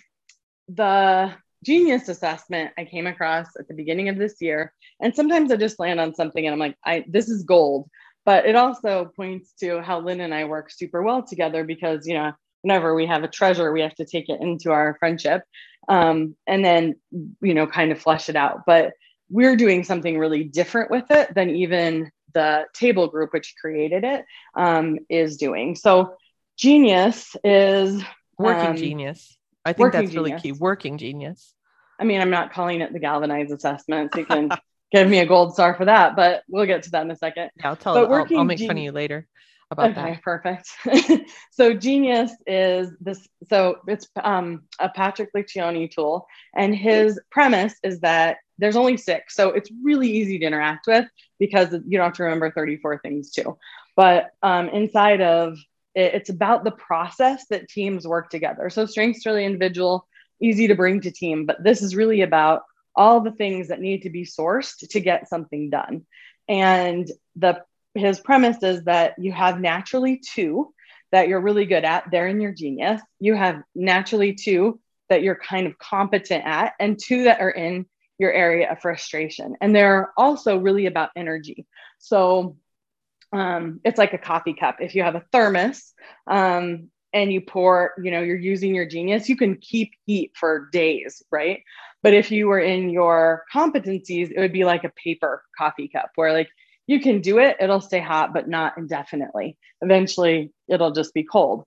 the 0.68 1.34
genius 1.64 2.08
assessment 2.08 2.72
I 2.78 2.84
came 2.84 3.06
across 3.06 3.48
at 3.58 3.68
the 3.68 3.74
beginning 3.74 4.08
of 4.08 4.16
this 4.16 4.36
year. 4.40 4.72
And 5.00 5.14
sometimes 5.14 5.52
I 5.52 5.56
just 5.56 5.78
land 5.78 6.00
on 6.00 6.14
something 6.14 6.44
and 6.44 6.52
I'm 6.52 6.58
like, 6.58 6.76
I 6.84 7.04
this 7.08 7.28
is 7.28 7.44
gold. 7.44 7.88
But 8.26 8.46
it 8.46 8.54
also 8.54 9.10
points 9.16 9.52
to 9.60 9.80
how 9.80 10.00
Lynn 10.00 10.20
and 10.20 10.34
I 10.34 10.44
work 10.44 10.70
super 10.70 11.02
well 11.02 11.22
together 11.22 11.64
because, 11.64 12.06
you 12.06 12.14
know, 12.14 12.32
whenever 12.62 12.94
we 12.94 13.06
have 13.06 13.24
a 13.24 13.28
treasure, 13.28 13.72
we 13.72 13.80
have 13.80 13.94
to 13.94 14.04
take 14.04 14.28
it 14.28 14.40
into 14.40 14.70
our 14.70 14.96
friendship 14.98 15.42
um, 15.88 16.36
and 16.46 16.64
then, 16.64 16.96
you 17.40 17.54
know, 17.54 17.66
kind 17.66 17.92
of 17.92 18.00
flesh 18.00 18.28
it 18.28 18.36
out. 18.36 18.60
But 18.66 18.92
we're 19.30 19.56
doing 19.56 19.84
something 19.84 20.18
really 20.18 20.44
different 20.44 20.90
with 20.90 21.10
it 21.10 21.34
than 21.34 21.50
even 21.50 22.10
the 22.34 22.66
table 22.74 23.08
group, 23.08 23.32
which 23.32 23.54
created 23.60 24.04
it, 24.04 24.24
um, 24.54 24.98
is 25.08 25.36
doing. 25.36 25.74
So, 25.74 26.14
genius 26.56 27.34
is 27.42 28.02
working 28.38 28.70
um, 28.70 28.76
genius. 28.76 29.36
I 29.64 29.72
think 29.72 29.92
that's 29.92 30.14
really 30.14 30.30
genius. 30.30 30.42
key. 30.42 30.52
Working 30.52 30.98
genius. 30.98 31.54
I 31.98 32.04
mean, 32.04 32.20
I'm 32.20 32.30
not 32.30 32.52
calling 32.52 32.80
it 32.80 32.92
the 32.92 32.98
galvanized 32.98 33.52
assessment. 33.52 34.12
So 34.12 34.20
you 34.20 34.26
can 34.26 34.50
give 34.92 35.08
me 35.08 35.18
a 35.18 35.26
gold 35.26 35.54
star 35.54 35.74
for 35.74 35.84
that, 35.84 36.16
but 36.16 36.42
we'll 36.48 36.66
get 36.66 36.84
to 36.84 36.90
that 36.92 37.02
in 37.02 37.10
a 37.10 37.16
second. 37.16 37.50
Yeah, 37.56 37.68
I'll 37.68 37.76
tell. 37.76 37.94
But 37.94 38.10
I'll, 38.10 38.38
I'll 38.38 38.44
make 38.44 38.58
gen- 38.58 38.68
fun 38.68 38.78
of 38.78 38.82
you 38.82 38.92
later 38.92 39.26
about 39.70 39.90
okay, 39.90 40.14
that. 40.14 40.22
Perfect. 40.22 40.68
so 41.52 41.74
Genius 41.74 42.32
is 42.46 42.90
this. 43.00 43.26
So 43.48 43.76
it's 43.86 44.08
um, 44.22 44.62
a 44.78 44.88
Patrick 44.88 45.30
Lencioni 45.34 45.90
tool, 45.90 46.26
and 46.56 46.74
his 46.74 47.20
premise 47.30 47.74
is 47.82 48.00
that 48.00 48.38
there's 48.58 48.76
only 48.76 48.96
six, 48.96 49.34
so 49.34 49.50
it's 49.50 49.70
really 49.82 50.10
easy 50.10 50.38
to 50.38 50.44
interact 50.44 50.86
with 50.86 51.06
because 51.38 51.72
you 51.72 51.98
don't 51.98 52.06
have 52.06 52.14
to 52.14 52.24
remember 52.24 52.50
34 52.50 52.98
things 52.98 53.30
too. 53.30 53.56
But 53.96 54.32
um, 54.42 54.68
inside 54.68 55.20
of 55.20 55.58
it's 55.94 56.30
about 56.30 56.64
the 56.64 56.70
process 56.70 57.46
that 57.50 57.68
teams 57.68 58.06
work 58.06 58.30
together. 58.30 58.70
So 58.70 58.86
strengths 58.86 59.26
really 59.26 59.44
individual, 59.44 60.06
easy 60.40 60.68
to 60.68 60.74
bring 60.74 61.00
to 61.00 61.10
team, 61.10 61.46
but 61.46 61.62
this 61.62 61.82
is 61.82 61.96
really 61.96 62.22
about 62.22 62.62
all 62.94 63.20
the 63.20 63.32
things 63.32 63.68
that 63.68 63.80
need 63.80 64.02
to 64.02 64.10
be 64.10 64.24
sourced 64.24 64.88
to 64.88 65.00
get 65.00 65.28
something 65.28 65.70
done. 65.70 66.06
And 66.48 67.10
the 67.36 67.62
his 67.94 68.20
premise 68.20 68.62
is 68.62 68.84
that 68.84 69.14
you 69.18 69.32
have 69.32 69.60
naturally 69.60 70.18
two 70.18 70.72
that 71.12 71.28
you're 71.28 71.40
really 71.40 71.66
good 71.66 71.84
at, 71.84 72.04
they're 72.10 72.28
in 72.28 72.40
your 72.40 72.52
genius. 72.52 73.00
You 73.18 73.34
have 73.34 73.62
naturally 73.74 74.34
two 74.34 74.80
that 75.08 75.22
you're 75.22 75.34
kind 75.34 75.66
of 75.66 75.76
competent 75.78 76.44
at, 76.44 76.74
and 76.78 76.98
two 76.98 77.24
that 77.24 77.40
are 77.40 77.50
in 77.50 77.86
your 78.18 78.32
area 78.32 78.70
of 78.70 78.80
frustration. 78.80 79.56
And 79.60 79.74
they're 79.74 80.12
also 80.16 80.58
really 80.58 80.86
about 80.86 81.10
energy. 81.16 81.66
So 81.98 82.56
um, 83.32 83.80
it's 83.84 83.98
like 83.98 84.12
a 84.12 84.18
coffee 84.18 84.54
cup. 84.54 84.76
If 84.80 84.94
you 84.94 85.02
have 85.02 85.14
a 85.14 85.24
thermos 85.32 85.92
um, 86.26 86.88
and 87.12 87.32
you 87.32 87.40
pour, 87.40 87.92
you 88.02 88.10
know, 88.10 88.20
you're 88.20 88.36
using 88.36 88.74
your 88.74 88.86
genius, 88.86 89.28
you 89.28 89.36
can 89.36 89.56
keep 89.56 89.92
heat 90.06 90.32
for 90.34 90.68
days, 90.72 91.22
right? 91.30 91.62
But 92.02 92.14
if 92.14 92.30
you 92.30 92.48
were 92.48 92.60
in 92.60 92.90
your 92.90 93.44
competencies, 93.54 94.30
it 94.30 94.38
would 94.38 94.52
be 94.52 94.64
like 94.64 94.84
a 94.84 94.92
paper 95.02 95.42
coffee 95.56 95.88
cup 95.88 96.10
where 96.14 96.32
like 96.32 96.48
you 96.86 97.00
can 97.00 97.20
do 97.20 97.38
it, 97.38 97.56
it'll 97.60 97.80
stay 97.80 98.00
hot, 98.00 98.32
but 98.32 98.48
not 98.48 98.76
indefinitely. 98.76 99.56
Eventually, 99.80 100.52
it'll 100.66 100.92
just 100.92 101.14
be 101.14 101.22
cold. 101.22 101.64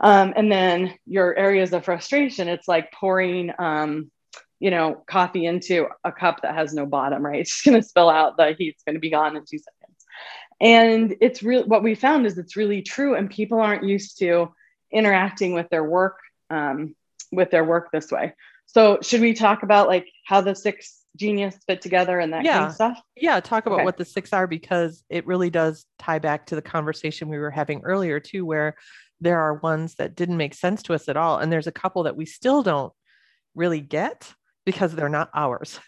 Um, 0.00 0.32
and 0.36 0.50
then 0.50 0.94
your 1.06 1.36
areas 1.36 1.72
of 1.72 1.84
frustration, 1.84 2.48
it's 2.48 2.68
like 2.68 2.92
pouring, 2.92 3.52
um, 3.58 4.10
you 4.58 4.70
know, 4.70 5.02
coffee 5.06 5.46
into 5.46 5.86
a 6.04 6.12
cup 6.12 6.42
that 6.42 6.54
has 6.54 6.74
no 6.74 6.86
bottom, 6.86 7.24
right? 7.24 7.40
It's 7.40 7.62
going 7.62 7.80
to 7.80 7.86
spill 7.86 8.10
out. 8.10 8.36
The 8.36 8.54
heat's 8.58 8.82
going 8.84 8.94
to 8.94 9.00
be 9.00 9.10
gone 9.10 9.36
in 9.36 9.42
two 9.42 9.58
seconds. 9.58 9.81
And 10.62 11.16
it's 11.20 11.42
really 11.42 11.64
what 11.64 11.82
we 11.82 11.96
found 11.96 12.24
is 12.24 12.38
it's 12.38 12.56
really 12.56 12.82
true, 12.82 13.16
and 13.16 13.28
people 13.28 13.60
aren't 13.60 13.82
used 13.82 14.18
to 14.20 14.54
interacting 14.92 15.54
with 15.54 15.68
their 15.70 15.84
work 15.84 16.18
um, 16.50 16.94
with 17.32 17.50
their 17.50 17.64
work 17.64 17.90
this 17.92 18.12
way. 18.12 18.34
So, 18.66 19.00
should 19.02 19.20
we 19.20 19.34
talk 19.34 19.64
about 19.64 19.88
like 19.88 20.06
how 20.24 20.40
the 20.40 20.54
six 20.54 21.00
genius 21.16 21.58
fit 21.66 21.82
together 21.82 22.20
and 22.20 22.32
that 22.32 22.44
yeah. 22.44 22.58
kind 22.58 22.66
of 22.66 22.74
stuff? 22.74 23.00
Yeah, 23.16 23.40
talk 23.40 23.66
about 23.66 23.80
okay. 23.80 23.84
what 23.84 23.96
the 23.96 24.04
six 24.04 24.32
are 24.32 24.46
because 24.46 25.02
it 25.10 25.26
really 25.26 25.50
does 25.50 25.84
tie 25.98 26.20
back 26.20 26.46
to 26.46 26.54
the 26.54 26.62
conversation 26.62 27.28
we 27.28 27.38
were 27.38 27.50
having 27.50 27.82
earlier 27.82 28.20
too, 28.20 28.46
where 28.46 28.76
there 29.20 29.40
are 29.40 29.54
ones 29.54 29.96
that 29.96 30.14
didn't 30.14 30.36
make 30.36 30.54
sense 30.54 30.82
to 30.84 30.94
us 30.94 31.08
at 31.08 31.16
all. 31.16 31.38
And 31.38 31.50
there's 31.50 31.66
a 31.66 31.72
couple 31.72 32.04
that 32.04 32.16
we 32.16 32.24
still 32.24 32.62
don't 32.62 32.92
really 33.54 33.80
get 33.80 34.32
because 34.64 34.94
they're 34.94 35.08
not 35.08 35.30
ours. 35.34 35.80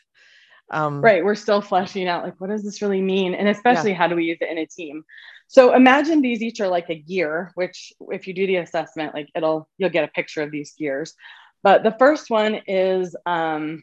Um, 0.75 1.01
right. 1.01 1.25
We're 1.25 1.35
still 1.35 1.61
fleshing 1.61 2.09
out 2.09 2.25
like, 2.25 2.41
what 2.41 2.51
does 2.51 2.65
this 2.65 2.83
really 2.83 3.01
mean? 3.01 3.35
And 3.35 3.49
especially 3.49 3.91
yeah. 3.91 3.97
how 3.97 4.09
do 4.09 4.17
we 4.17 4.25
use 4.25 4.39
it 4.41 4.51
in 4.51 4.59
a 4.59 4.67
team? 4.67 5.05
So 5.47 5.75
imagine 5.75 6.21
these 6.21 6.43
each 6.43 6.61
are 6.61 6.69
like 6.69 6.91
a 6.91 6.95
gear, 6.95 7.53
which 7.55 7.93
if 8.11 8.27
you 8.27 8.35
do 8.35 8.47
the 8.47 8.57
assessment, 8.57 9.15
like 9.15 9.29
it'll, 9.35 9.69
you'll 9.79 9.91
get 9.91 10.05
a 10.05 10.09
picture 10.09 10.43
of 10.43 10.51
these 10.51 10.73
gears. 10.73 11.15
But 11.63 11.83
the 11.83 11.97
first 11.99 12.29
one 12.29 12.61
is 12.67 13.15
um, 13.25 13.83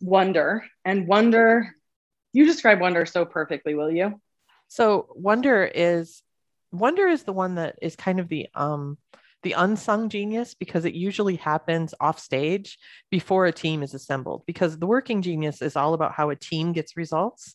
wonder 0.00 0.64
and 0.84 1.06
wonder 1.06 1.74
you 2.32 2.46
describe 2.46 2.80
wonder 2.80 3.04
so 3.06 3.24
perfectly 3.24 3.74
will 3.74 3.90
you 3.90 4.20
so 4.68 5.08
wonder 5.14 5.64
is 5.64 6.22
wonder 6.70 7.08
is 7.08 7.24
the 7.24 7.32
one 7.32 7.56
that 7.56 7.76
is 7.82 7.96
kind 7.96 8.20
of 8.20 8.28
the 8.28 8.46
um 8.54 8.96
the 9.42 9.52
unsung 9.52 10.08
genius 10.08 10.54
because 10.54 10.84
it 10.84 10.94
usually 10.94 11.36
happens 11.36 11.94
off 12.00 12.18
stage 12.18 12.78
before 13.10 13.46
a 13.46 13.52
team 13.52 13.82
is 13.82 13.94
assembled 13.94 14.42
because 14.46 14.78
the 14.78 14.86
working 14.86 15.22
genius 15.22 15.62
is 15.62 15.76
all 15.76 15.94
about 15.94 16.12
how 16.12 16.30
a 16.30 16.36
team 16.36 16.72
gets 16.72 16.96
results 16.96 17.54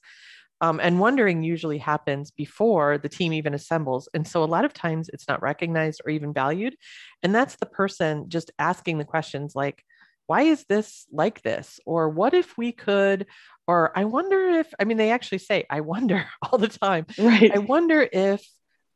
um, 0.61 0.79
and 0.81 0.99
wondering 0.99 1.43
usually 1.43 1.77
happens 1.77 2.31
before 2.31 2.97
the 2.97 3.09
team 3.09 3.33
even 3.33 3.53
assembles 3.53 4.07
and 4.13 4.27
so 4.27 4.43
a 4.43 4.45
lot 4.45 4.65
of 4.65 4.73
times 4.73 5.09
it's 5.09 5.27
not 5.27 5.41
recognized 5.41 6.01
or 6.05 6.11
even 6.11 6.33
valued 6.33 6.75
and 7.21 7.35
that's 7.35 7.57
the 7.57 7.65
person 7.65 8.29
just 8.29 8.51
asking 8.59 8.97
the 8.97 9.05
questions 9.05 9.53
like 9.55 9.83
why 10.27 10.43
is 10.43 10.65
this 10.69 11.05
like 11.11 11.41
this? 11.41 11.79
Or 11.85 12.09
what 12.09 12.33
if 12.33 12.57
we 12.57 12.71
could? 12.71 13.27
Or 13.67 13.97
I 13.97 14.05
wonder 14.05 14.49
if, 14.59 14.73
I 14.79 14.85
mean, 14.85 14.97
they 14.97 15.11
actually 15.11 15.39
say, 15.39 15.65
I 15.69 15.81
wonder 15.81 16.25
all 16.41 16.57
the 16.57 16.67
time. 16.67 17.05
Right. 17.17 17.51
I 17.53 17.59
wonder 17.59 18.07
if, 18.11 18.45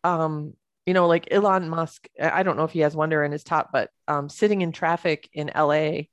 um, 0.04 0.54
you 0.88 0.94
know, 0.94 1.06
like 1.06 1.28
Elon 1.30 1.68
Musk, 1.68 2.08
I 2.20 2.44
don't 2.44 2.56
know 2.56 2.64
if 2.64 2.72
he 2.72 2.80
has 2.80 2.96
wonder 2.96 3.22
in 3.22 3.34
his 3.34 3.44
top, 3.44 3.72
but 3.74 3.90
um, 4.08 4.30
sitting 4.30 4.62
in 4.62 4.72
traffic 4.72 5.30
in 5.34 5.52
LA, 5.54 6.04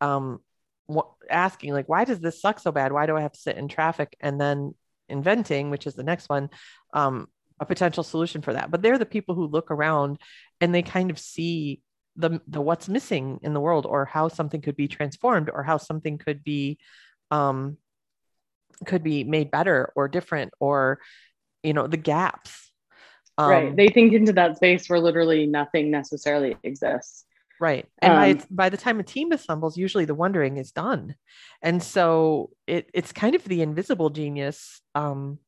um, 0.00 0.38
asking 1.28 1.72
like, 1.72 1.88
why 1.88 2.04
does 2.04 2.20
this 2.20 2.40
suck 2.40 2.60
so 2.60 2.70
bad? 2.70 2.92
Why 2.92 3.06
do 3.06 3.16
I 3.16 3.22
have 3.22 3.32
to 3.32 3.40
sit 3.40 3.56
in 3.56 3.66
traffic? 3.66 4.16
And 4.20 4.40
then 4.40 4.76
inventing, 5.08 5.70
which 5.70 5.84
is 5.84 5.94
the 5.94 6.04
next 6.04 6.28
one, 6.28 6.48
um, 6.94 7.26
a 7.58 7.66
potential 7.66 8.04
solution 8.04 8.40
for 8.40 8.52
that. 8.52 8.70
But 8.70 8.82
they're 8.82 8.98
the 8.98 9.04
people 9.04 9.34
who 9.34 9.48
look 9.48 9.72
around 9.72 10.18
and 10.60 10.72
they 10.72 10.82
kind 10.82 11.10
of 11.10 11.18
see 11.18 11.82
the 12.14 12.40
the 12.46 12.60
what's 12.60 12.88
missing 12.88 13.40
in 13.42 13.52
the 13.52 13.60
world 13.60 13.84
or 13.84 14.04
how 14.04 14.28
something 14.28 14.60
could 14.60 14.76
be 14.76 14.86
transformed 14.86 15.50
or 15.52 15.64
how 15.64 15.76
something 15.76 16.18
could 16.18 16.44
be 16.44 16.78
um 17.30 17.76
could 18.84 19.02
be 19.02 19.22
made 19.24 19.50
better 19.50 19.92
or 19.94 20.08
different 20.08 20.52
or 20.58 20.98
you 21.62 21.72
know 21.72 21.86
the 21.86 21.96
gaps 21.96 22.69
um, 23.38 23.50
right 23.50 23.76
they 23.76 23.88
think 23.88 24.12
into 24.12 24.32
that 24.32 24.56
space 24.56 24.88
where 24.88 25.00
literally 25.00 25.46
nothing 25.46 25.90
necessarily 25.90 26.56
exists. 26.62 27.24
Right. 27.60 27.86
And 28.00 28.12
um, 28.12 28.18
by, 28.18 28.44
by 28.50 28.68
the 28.70 28.78
time 28.78 29.00
a 29.00 29.02
team 29.02 29.32
assembles 29.32 29.76
usually 29.76 30.06
the 30.06 30.14
wondering 30.14 30.56
is 30.56 30.72
done. 30.72 31.14
And 31.60 31.82
so 31.82 32.48
it, 32.66 32.88
it's 32.94 33.12
kind 33.12 33.34
of 33.34 33.44
the 33.44 33.60
invisible 33.60 34.08
genius 34.08 34.80
um, 34.94 35.38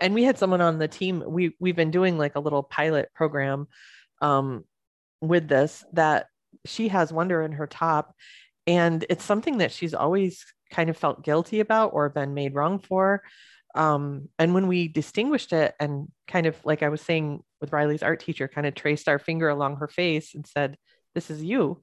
and 0.00 0.14
we 0.14 0.24
had 0.24 0.38
someone 0.38 0.62
on 0.62 0.78
the 0.78 0.88
team 0.88 1.22
we 1.26 1.54
we've 1.60 1.76
been 1.76 1.90
doing 1.90 2.16
like 2.16 2.34
a 2.34 2.40
little 2.40 2.62
pilot 2.62 3.10
program 3.14 3.68
um, 4.22 4.64
with 5.20 5.46
this 5.46 5.84
that 5.92 6.26
she 6.66 6.88
has 6.88 7.12
wonder 7.12 7.42
in 7.42 7.52
her 7.52 7.66
top. 7.66 8.14
And 8.66 9.04
it's 9.08 9.24
something 9.24 9.58
that 9.58 9.72
she's 9.72 9.94
always 9.94 10.44
kind 10.70 10.90
of 10.90 10.96
felt 10.96 11.24
guilty 11.24 11.60
about 11.60 11.90
or 11.92 12.08
been 12.08 12.34
made 12.34 12.54
wrong 12.54 12.78
for 12.78 13.22
um, 13.74 14.28
and 14.38 14.54
when 14.54 14.66
we 14.66 14.88
distinguished 14.88 15.52
it 15.52 15.74
and 15.78 16.08
kind 16.26 16.46
of 16.46 16.56
like 16.64 16.82
i 16.82 16.88
was 16.88 17.00
saying 17.00 17.42
with 17.60 17.72
riley's 17.72 18.02
art 18.02 18.20
teacher 18.20 18.48
kind 18.48 18.66
of 18.66 18.74
traced 18.74 19.08
our 19.08 19.18
finger 19.18 19.48
along 19.48 19.76
her 19.76 19.88
face 19.88 20.34
and 20.34 20.46
said 20.46 20.76
this 21.14 21.30
is 21.30 21.42
you 21.42 21.80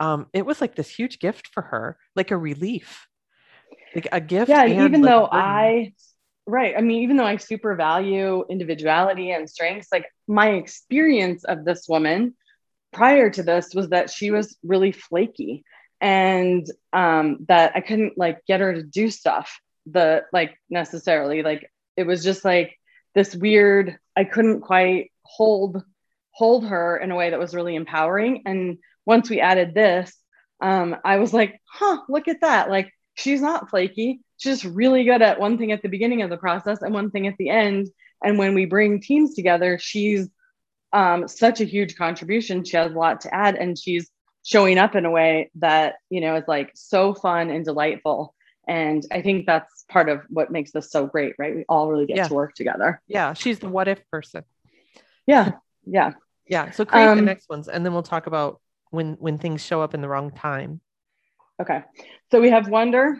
um, 0.00 0.26
it 0.32 0.44
was 0.44 0.60
like 0.60 0.74
this 0.74 0.88
huge 0.88 1.20
gift 1.20 1.48
for 1.48 1.62
her 1.62 1.96
like 2.16 2.30
a 2.30 2.36
relief 2.36 3.06
like 3.94 4.08
a 4.12 4.20
gift 4.20 4.48
yeah 4.48 4.64
and 4.64 4.80
even 4.80 5.02
though 5.02 5.28
i 5.30 5.92
right. 6.46 6.74
I 6.76 6.80
mean, 6.80 7.02
even 7.02 7.16
though 7.16 7.24
I 7.24 7.36
super 7.36 7.74
value 7.74 8.44
individuality 8.48 9.30
and 9.30 9.48
strengths, 9.48 9.88
like 9.92 10.06
my 10.26 10.50
experience 10.50 11.44
of 11.44 11.64
this 11.64 11.88
woman 11.88 12.34
prior 12.92 13.30
to 13.30 13.42
this 13.42 13.74
was 13.74 13.88
that 13.90 14.10
she 14.10 14.30
was 14.30 14.56
really 14.62 14.92
flaky 14.92 15.64
and 16.00 16.66
um, 16.92 17.38
that 17.48 17.72
I 17.74 17.80
couldn't 17.80 18.18
like 18.18 18.44
get 18.46 18.60
her 18.60 18.74
to 18.74 18.82
do 18.82 19.10
stuff 19.10 19.58
the 19.86 20.24
like 20.32 20.58
necessarily 20.70 21.42
like 21.42 21.70
it 21.96 22.06
was 22.06 22.24
just 22.24 22.44
like 22.44 22.78
this 23.14 23.34
weird 23.34 23.98
I 24.16 24.24
couldn't 24.24 24.62
quite 24.62 25.12
hold 25.22 25.82
hold 26.32 26.66
her 26.66 26.96
in 26.96 27.10
a 27.10 27.16
way 27.16 27.30
that 27.30 27.38
was 27.38 27.54
really 27.54 27.76
empowering. 27.76 28.42
And 28.46 28.78
once 29.06 29.30
we 29.30 29.40
added 29.40 29.74
this 29.74 30.14
um, 30.60 30.96
I 31.04 31.18
was 31.18 31.32
like 31.32 31.60
huh 31.66 31.98
look 32.08 32.28
at 32.28 32.40
that. 32.40 32.70
Like 32.70 32.90
she's 33.14 33.40
not 33.40 33.70
flaky. 33.70 34.20
She's 34.36 34.60
just 34.60 34.74
really 34.74 35.04
good 35.04 35.22
at 35.22 35.40
one 35.40 35.58
thing 35.58 35.72
at 35.72 35.82
the 35.82 35.88
beginning 35.88 36.22
of 36.22 36.30
the 36.30 36.36
process 36.36 36.82
and 36.82 36.94
one 36.94 37.10
thing 37.10 37.26
at 37.26 37.36
the 37.38 37.50
end. 37.50 37.88
And 38.22 38.38
when 38.38 38.54
we 38.54 38.64
bring 38.64 39.00
teams 39.00 39.34
together 39.34 39.78
she's 39.78 40.28
um, 40.92 41.26
such 41.26 41.60
a 41.60 41.64
huge 41.64 41.96
contribution. 41.96 42.64
She 42.64 42.76
has 42.76 42.92
a 42.92 42.98
lot 42.98 43.22
to 43.22 43.34
add 43.34 43.56
and 43.56 43.78
she's 43.78 44.08
showing 44.44 44.78
up 44.78 44.94
in 44.94 45.06
a 45.06 45.10
way 45.10 45.50
that 45.56 45.96
you 46.10 46.20
know 46.20 46.36
is 46.36 46.44
like 46.46 46.70
so 46.74 47.14
fun 47.14 47.50
and 47.50 47.64
delightful 47.64 48.33
and 48.68 49.06
i 49.12 49.20
think 49.20 49.46
that's 49.46 49.84
part 49.88 50.08
of 50.08 50.22
what 50.28 50.50
makes 50.50 50.72
this 50.72 50.90
so 50.90 51.06
great 51.06 51.34
right? 51.38 51.54
We 51.54 51.64
all 51.68 51.90
really 51.90 52.06
get 52.06 52.16
yeah. 52.16 52.28
to 52.28 52.34
work 52.34 52.54
together. 52.54 53.00
Yeah 53.06 53.32
she's 53.34 53.58
the 53.58 53.68
what 53.68 53.88
if 53.88 54.08
person. 54.10 54.44
Yeah 55.26 55.52
yeah. 55.84 56.12
Yeah 56.46 56.70
so 56.70 56.84
create 56.84 57.06
um, 57.06 57.18
the 57.18 57.24
next 57.24 57.48
ones 57.48 57.68
and 57.68 57.84
then 57.84 57.92
we'll 57.92 58.02
talk 58.02 58.26
about 58.26 58.60
when 58.90 59.14
when 59.14 59.38
things 59.38 59.64
show 59.64 59.82
up 59.82 59.94
in 59.94 60.00
the 60.00 60.08
wrong 60.08 60.30
time. 60.30 60.80
Okay 61.60 61.82
so 62.30 62.40
we 62.40 62.50
have 62.50 62.68
wonder 62.68 63.18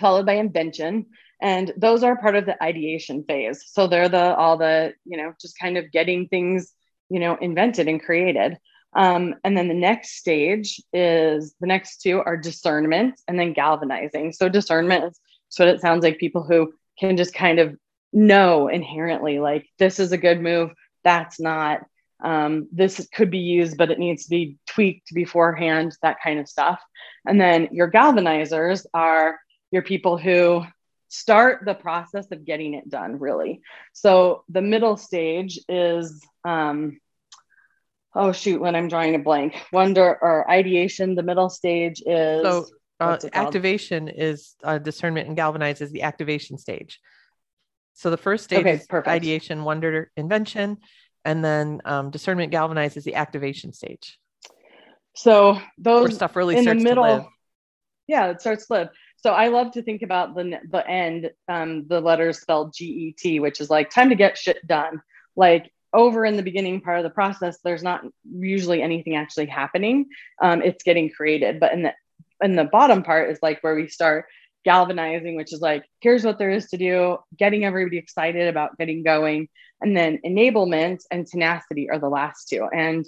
followed 0.00 0.26
by 0.26 0.34
invention 0.34 1.06
and 1.42 1.72
those 1.76 2.04
are 2.04 2.16
part 2.16 2.36
of 2.36 2.46
the 2.46 2.62
ideation 2.62 3.24
phase. 3.24 3.64
So 3.66 3.88
they're 3.88 4.08
the 4.08 4.34
all 4.36 4.56
the 4.56 4.94
you 5.04 5.16
know 5.16 5.34
just 5.40 5.58
kind 5.58 5.76
of 5.76 5.90
getting 5.90 6.28
things 6.28 6.72
you 7.10 7.20
know 7.20 7.36
invented 7.36 7.88
and 7.88 8.02
created 8.02 8.56
um, 8.94 9.34
and 9.44 9.56
then 9.56 9.68
the 9.68 9.74
next 9.74 10.16
stage 10.16 10.80
is 10.92 11.54
the 11.60 11.66
next 11.66 12.02
two 12.02 12.20
are 12.20 12.36
discernment 12.36 13.20
and 13.26 13.38
then 13.38 13.52
galvanizing. 13.52 14.32
So 14.32 14.48
discernment 14.48 15.04
is 15.04 15.20
what 15.56 15.68
it 15.68 15.80
sounds 15.80 16.02
like 16.02 16.18
people 16.18 16.42
who 16.42 16.72
can 16.98 17.16
just 17.16 17.34
kind 17.34 17.58
of 17.58 17.76
know 18.12 18.68
inherently 18.68 19.38
like 19.38 19.66
this 19.78 19.98
is 19.98 20.12
a 20.12 20.18
good 20.18 20.40
move, 20.40 20.70
that's 21.04 21.40
not. 21.40 21.80
Um, 22.22 22.68
this 22.70 23.08
could 23.12 23.30
be 23.30 23.38
used, 23.38 23.76
but 23.76 23.90
it 23.90 23.98
needs 23.98 24.24
to 24.24 24.30
be 24.30 24.56
tweaked 24.68 25.12
beforehand, 25.12 25.96
that 26.02 26.18
kind 26.22 26.38
of 26.38 26.48
stuff. 26.48 26.80
And 27.26 27.40
then 27.40 27.68
your 27.72 27.90
galvanizers 27.90 28.86
are 28.94 29.40
your 29.72 29.82
people 29.82 30.18
who 30.18 30.64
start 31.08 31.62
the 31.64 31.74
process 31.74 32.30
of 32.30 32.44
getting 32.44 32.74
it 32.74 32.88
done, 32.88 33.18
really. 33.18 33.60
So 33.92 34.44
the 34.48 34.62
middle 34.62 34.96
stage 34.96 35.58
is 35.68 36.24
um, 36.44 37.00
oh 38.14 38.32
shoot 38.32 38.60
when 38.60 38.74
i'm 38.74 38.88
drawing 38.88 39.14
a 39.14 39.18
blank. 39.18 39.54
Wonder 39.72 40.18
or 40.20 40.50
ideation 40.50 41.14
the 41.14 41.22
middle 41.22 41.48
stage 41.48 42.02
is 42.04 42.42
so 42.42 42.66
uh, 43.00 43.18
activation 43.32 44.08
is 44.08 44.54
uh, 44.62 44.78
discernment 44.78 45.26
and 45.26 45.36
galvanize 45.36 45.80
is 45.80 45.90
the 45.90 46.02
activation 46.02 46.56
stage. 46.56 47.00
So 47.94 48.10
the 48.10 48.16
first 48.16 48.44
stage 48.44 48.60
okay, 48.60 48.74
is 48.74 48.86
perfect. 48.86 49.08
ideation 49.08 49.64
wonder 49.64 50.10
invention 50.16 50.78
and 51.24 51.44
then 51.44 51.80
um, 51.84 52.10
discernment 52.10 52.52
galvanize 52.52 52.96
is 52.96 53.04
the 53.04 53.16
activation 53.16 53.72
stage. 53.72 54.18
So 55.14 55.60
those 55.78 56.02
Where 56.04 56.10
stuff 56.12 56.36
really 56.36 56.56
in 56.56 56.64
the 56.64 56.74
middle, 56.74 57.28
yeah 58.06 58.26
it 58.28 58.40
starts 58.40 58.66
to 58.68 58.72
live. 58.72 58.88
So 59.16 59.32
I 59.32 59.48
love 59.48 59.72
to 59.72 59.82
think 59.82 60.02
about 60.02 60.34
the 60.34 60.58
the 60.70 60.88
end, 60.88 61.30
um, 61.48 61.86
the 61.86 62.00
letters 62.00 62.40
spelled 62.40 62.74
G 62.74 62.84
E 62.84 63.14
T, 63.18 63.40
which 63.40 63.60
is 63.60 63.68
like 63.70 63.90
time 63.90 64.08
to 64.08 64.14
get 64.14 64.38
shit 64.38 64.66
done. 64.66 65.02
Like 65.36 65.72
over 65.92 66.24
in 66.24 66.36
the 66.36 66.42
beginning 66.42 66.80
part 66.80 66.98
of 66.98 67.04
the 67.04 67.10
process, 67.10 67.58
there's 67.62 67.82
not 67.82 68.02
usually 68.24 68.82
anything 68.82 69.16
actually 69.16 69.46
happening. 69.46 70.06
Um, 70.40 70.62
it's 70.62 70.82
getting 70.82 71.10
created, 71.10 71.60
but 71.60 71.72
in 71.72 71.82
the 71.82 71.94
in 72.42 72.56
the 72.56 72.64
bottom 72.64 73.02
part 73.02 73.30
is 73.30 73.38
like 73.42 73.62
where 73.62 73.74
we 73.74 73.88
start 73.88 74.26
galvanizing, 74.64 75.36
which 75.36 75.52
is 75.52 75.60
like 75.60 75.84
here's 76.00 76.24
what 76.24 76.38
there 76.38 76.50
is 76.50 76.68
to 76.70 76.76
do, 76.76 77.18
getting 77.36 77.64
everybody 77.64 77.98
excited 77.98 78.48
about 78.48 78.76
getting 78.78 79.02
going, 79.02 79.48
and 79.80 79.96
then 79.96 80.18
enablement 80.24 81.02
and 81.10 81.26
tenacity 81.26 81.90
are 81.90 81.98
the 81.98 82.08
last 82.08 82.48
two. 82.48 82.68
And 82.72 83.06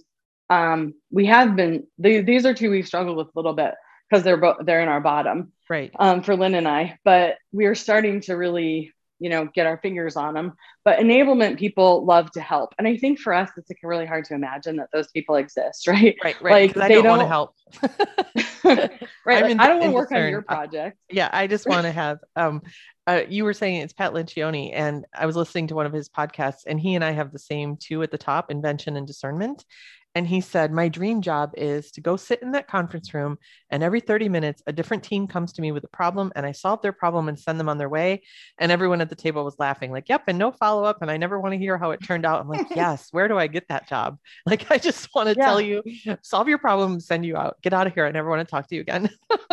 um, 0.50 0.94
we 1.10 1.26
have 1.26 1.56
been 1.56 1.86
these 1.98 2.46
are 2.46 2.54
two 2.54 2.70
we've 2.70 2.86
struggled 2.86 3.16
with 3.16 3.28
a 3.28 3.38
little 3.38 3.54
bit 3.54 3.74
because 4.08 4.22
they're 4.24 4.36
both 4.36 4.58
they're 4.64 4.82
in 4.82 4.88
our 4.88 5.00
bottom, 5.00 5.52
right? 5.68 5.90
Um, 5.98 6.22
for 6.22 6.36
Lynn 6.36 6.54
and 6.54 6.68
I, 6.68 6.98
but 7.04 7.36
we're 7.52 7.74
starting 7.74 8.20
to 8.22 8.34
really 8.34 8.92
you 9.24 9.30
know 9.30 9.48
get 9.54 9.66
our 9.66 9.78
fingers 9.78 10.16
on 10.16 10.34
them 10.34 10.52
but 10.84 10.98
enablement 10.98 11.58
people 11.58 12.04
love 12.04 12.30
to 12.32 12.42
help. 12.42 12.74
And 12.78 12.86
i 12.86 12.94
think 12.94 13.18
for 13.18 13.32
us 13.32 13.48
it's 13.56 13.70
like 13.70 13.78
really 13.82 14.04
hard 14.04 14.26
to 14.26 14.34
imagine 14.34 14.76
that 14.76 14.90
those 14.92 15.08
people 15.08 15.36
exist 15.36 15.88
right? 15.94 16.14
Right 16.22 16.42
right 16.42 16.76
like 16.76 16.88
they 16.88 17.00
don't, 17.00 17.18
want 17.18 17.22
to 17.22 17.26
help. 17.26 17.54
Right 19.26 19.42
like, 19.42 19.58
i 19.58 19.68
don't 19.68 19.80
want 19.80 19.90
to 19.90 19.94
work 19.94 20.12
on 20.12 20.28
your 20.28 20.42
project. 20.42 20.98
Yeah 21.10 21.30
i 21.32 21.46
just 21.46 21.66
want 21.66 21.84
to 21.84 21.92
have 22.02 22.18
um 22.36 22.60
uh, 23.06 23.22
you 23.28 23.44
were 23.44 23.52
saying 23.52 23.82
it's 23.82 23.92
Pat 23.92 24.14
Lencioni, 24.14 24.70
and 24.72 25.04
I 25.14 25.26
was 25.26 25.36
listening 25.36 25.66
to 25.66 25.74
one 25.74 25.84
of 25.84 25.92
his 25.92 26.08
podcasts, 26.08 26.62
and 26.66 26.80
he 26.80 26.94
and 26.94 27.04
I 27.04 27.10
have 27.10 27.32
the 27.32 27.38
same 27.38 27.76
two 27.76 28.02
at 28.02 28.10
the 28.10 28.16
top 28.16 28.50
invention 28.50 28.96
and 28.96 29.06
discernment. 29.06 29.66
And 30.14 30.26
he 30.26 30.40
said, 30.40 30.72
My 30.72 30.88
dream 30.88 31.22
job 31.22 31.52
is 31.56 31.90
to 31.92 32.00
go 32.00 32.16
sit 32.16 32.42
in 32.42 32.52
that 32.52 32.68
conference 32.68 33.12
room, 33.12 33.38
and 33.70 33.82
every 33.82 34.00
30 34.00 34.28
minutes, 34.28 34.62
a 34.66 34.72
different 34.72 35.02
team 35.02 35.26
comes 35.26 35.52
to 35.54 35.62
me 35.62 35.72
with 35.72 35.82
a 35.84 35.88
problem, 35.88 36.32
and 36.36 36.46
I 36.46 36.52
solve 36.52 36.82
their 36.82 36.92
problem 36.92 37.28
and 37.28 37.38
send 37.38 37.58
them 37.58 37.68
on 37.68 37.78
their 37.78 37.88
way. 37.88 38.22
And 38.58 38.70
everyone 38.70 39.00
at 39.00 39.08
the 39.08 39.16
table 39.16 39.44
was 39.44 39.58
laughing, 39.58 39.90
like, 39.90 40.08
Yep, 40.08 40.24
and 40.28 40.38
no 40.38 40.52
follow 40.52 40.84
up. 40.84 41.02
And 41.02 41.10
I 41.10 41.16
never 41.16 41.40
want 41.40 41.52
to 41.52 41.58
hear 41.58 41.78
how 41.78 41.90
it 41.90 42.00
turned 42.04 42.24
out. 42.24 42.40
I'm 42.40 42.48
like, 42.48 42.66
Yes, 42.76 43.08
where 43.10 43.28
do 43.28 43.38
I 43.38 43.46
get 43.46 43.68
that 43.68 43.88
job? 43.88 44.18
Like, 44.46 44.70
I 44.70 44.78
just 44.78 45.08
want 45.14 45.28
to 45.30 45.34
yeah. 45.36 45.46
tell 45.46 45.60
you, 45.60 45.82
solve 46.22 46.48
your 46.48 46.58
problem, 46.58 47.00
send 47.00 47.24
you 47.24 47.36
out, 47.36 47.56
get 47.62 47.72
out 47.72 47.86
of 47.86 47.94
here. 47.94 48.04
I 48.04 48.10
never 48.10 48.28
want 48.28 48.46
to 48.46 48.50
talk 48.50 48.68
to 48.68 48.74
you 48.74 48.82
again. 48.82 49.08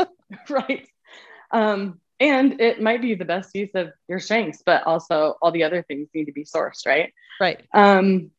right. 0.49 0.87
Um, 1.51 1.99
and 2.19 2.61
it 2.61 2.81
might 2.81 3.01
be 3.01 3.15
the 3.15 3.25
best 3.25 3.55
use 3.55 3.71
of 3.73 3.91
your 4.07 4.19
strengths, 4.19 4.61
but 4.63 4.83
also 4.83 5.35
all 5.41 5.51
the 5.51 5.63
other 5.63 5.81
things 5.81 6.09
need 6.13 6.25
to 6.25 6.31
be 6.31 6.43
sourced, 6.43 6.85
right? 6.85 7.13
Right. 7.39 7.61
Um, 7.73 8.31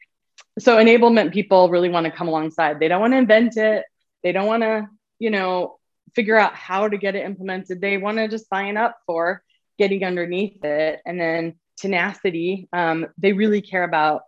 so 0.59 0.77
enablement 0.77 1.33
people 1.33 1.71
really 1.71 1.89
want 1.89 2.05
to 2.05 2.13
come 2.13 2.29
alongside. 2.29 2.79
They 2.79 2.89
don't 2.89 3.01
want 3.01 3.13
to 3.13 3.19
invent 3.19 3.57
it. 3.57 3.85
They 4.23 4.33
don't 4.33 4.47
want 4.47 4.63
to, 4.63 4.87
you 5.19 5.31
know, 5.31 5.79
figure 6.15 6.37
out 6.37 6.55
how 6.55 6.89
to 6.89 6.99
get 6.99 7.15
it 7.15 7.25
implemented. 7.25 7.81
They 7.81 7.97
want 7.97 8.19
to 8.19 8.29
just 8.29 8.49
sign 8.49 8.77
up 8.77 8.99
for 9.07 9.43
getting 9.79 10.05
underneath 10.05 10.63
it. 10.65 11.01
And 11.07 11.21
then 11.21 11.55
tenacity, 11.79 12.69
um, 12.73 13.07
they 13.19 13.33
really 13.33 13.63
care 13.63 13.85
about 13.85 14.23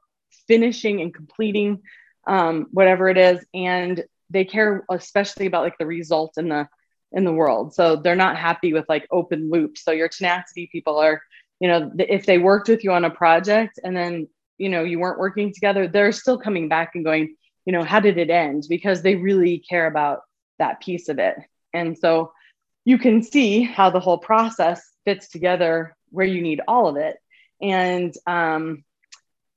finishing 0.49 1.01
and 1.01 1.15
completing 1.15 1.83
um, 2.27 2.67
whatever 2.71 3.09
it 3.09 3.19
is. 3.19 3.45
And 3.53 4.03
they 4.31 4.45
care 4.45 4.85
especially 4.91 5.47
about 5.47 5.65
like 5.65 5.79
the 5.79 5.87
result 5.87 6.39
in 6.39 6.49
the 6.49 6.69
in 7.13 7.25
the 7.25 7.33
world. 7.33 7.75
So 7.75 7.97
they're 7.97 8.17
not 8.17 8.37
happy 8.37 8.73
with 8.73 8.87
like 8.89 9.07
open 9.11 9.49
loops. 9.51 9.85
So 9.85 9.93
your 9.93 10.09
tenacity 10.09 10.69
people 10.73 10.99
are, 10.99 11.23
you 11.61 11.69
know, 11.69 11.93
if 11.99 12.27
they 12.27 12.39
worked 12.39 12.69
with 12.69 12.83
you 12.83 12.93
on 12.93 13.05
a 13.05 13.11
project 13.11 13.79
and 13.85 13.97
then 13.97 14.27
you 14.59 14.69
know 14.69 14.85
you 14.85 14.99
weren't 14.99 15.19
working 15.19 15.53
together 15.53 15.89
they're 15.89 16.13
still 16.13 16.39
coming 16.39 16.69
back 16.69 16.93
and 16.95 17.05
going 17.05 17.35
you 17.65 17.73
know 17.73 17.83
how 17.83 18.01
did 18.01 18.19
it 18.19 18.31
end? 18.31 18.67
Because 18.69 19.03
they 19.03 19.15
really 19.17 19.59
care 19.59 19.87
about 19.87 20.21
that 20.59 20.81
piece 20.81 21.09
of 21.09 21.19
it. 21.19 21.37
And 21.73 21.99
so 21.99 22.33
you 22.85 22.99
can 22.99 23.23
see 23.23 23.63
how 23.63 23.91
the 23.91 24.01
whole 24.01 24.19
process 24.19 24.83
fits 25.05 25.29
together 25.29 25.97
where 26.11 26.27
you 26.27 26.43
need 26.43 26.61
all 26.69 26.89
of 26.89 26.97
it. 26.97 27.17
And 27.61 28.15
um, 28.27 28.85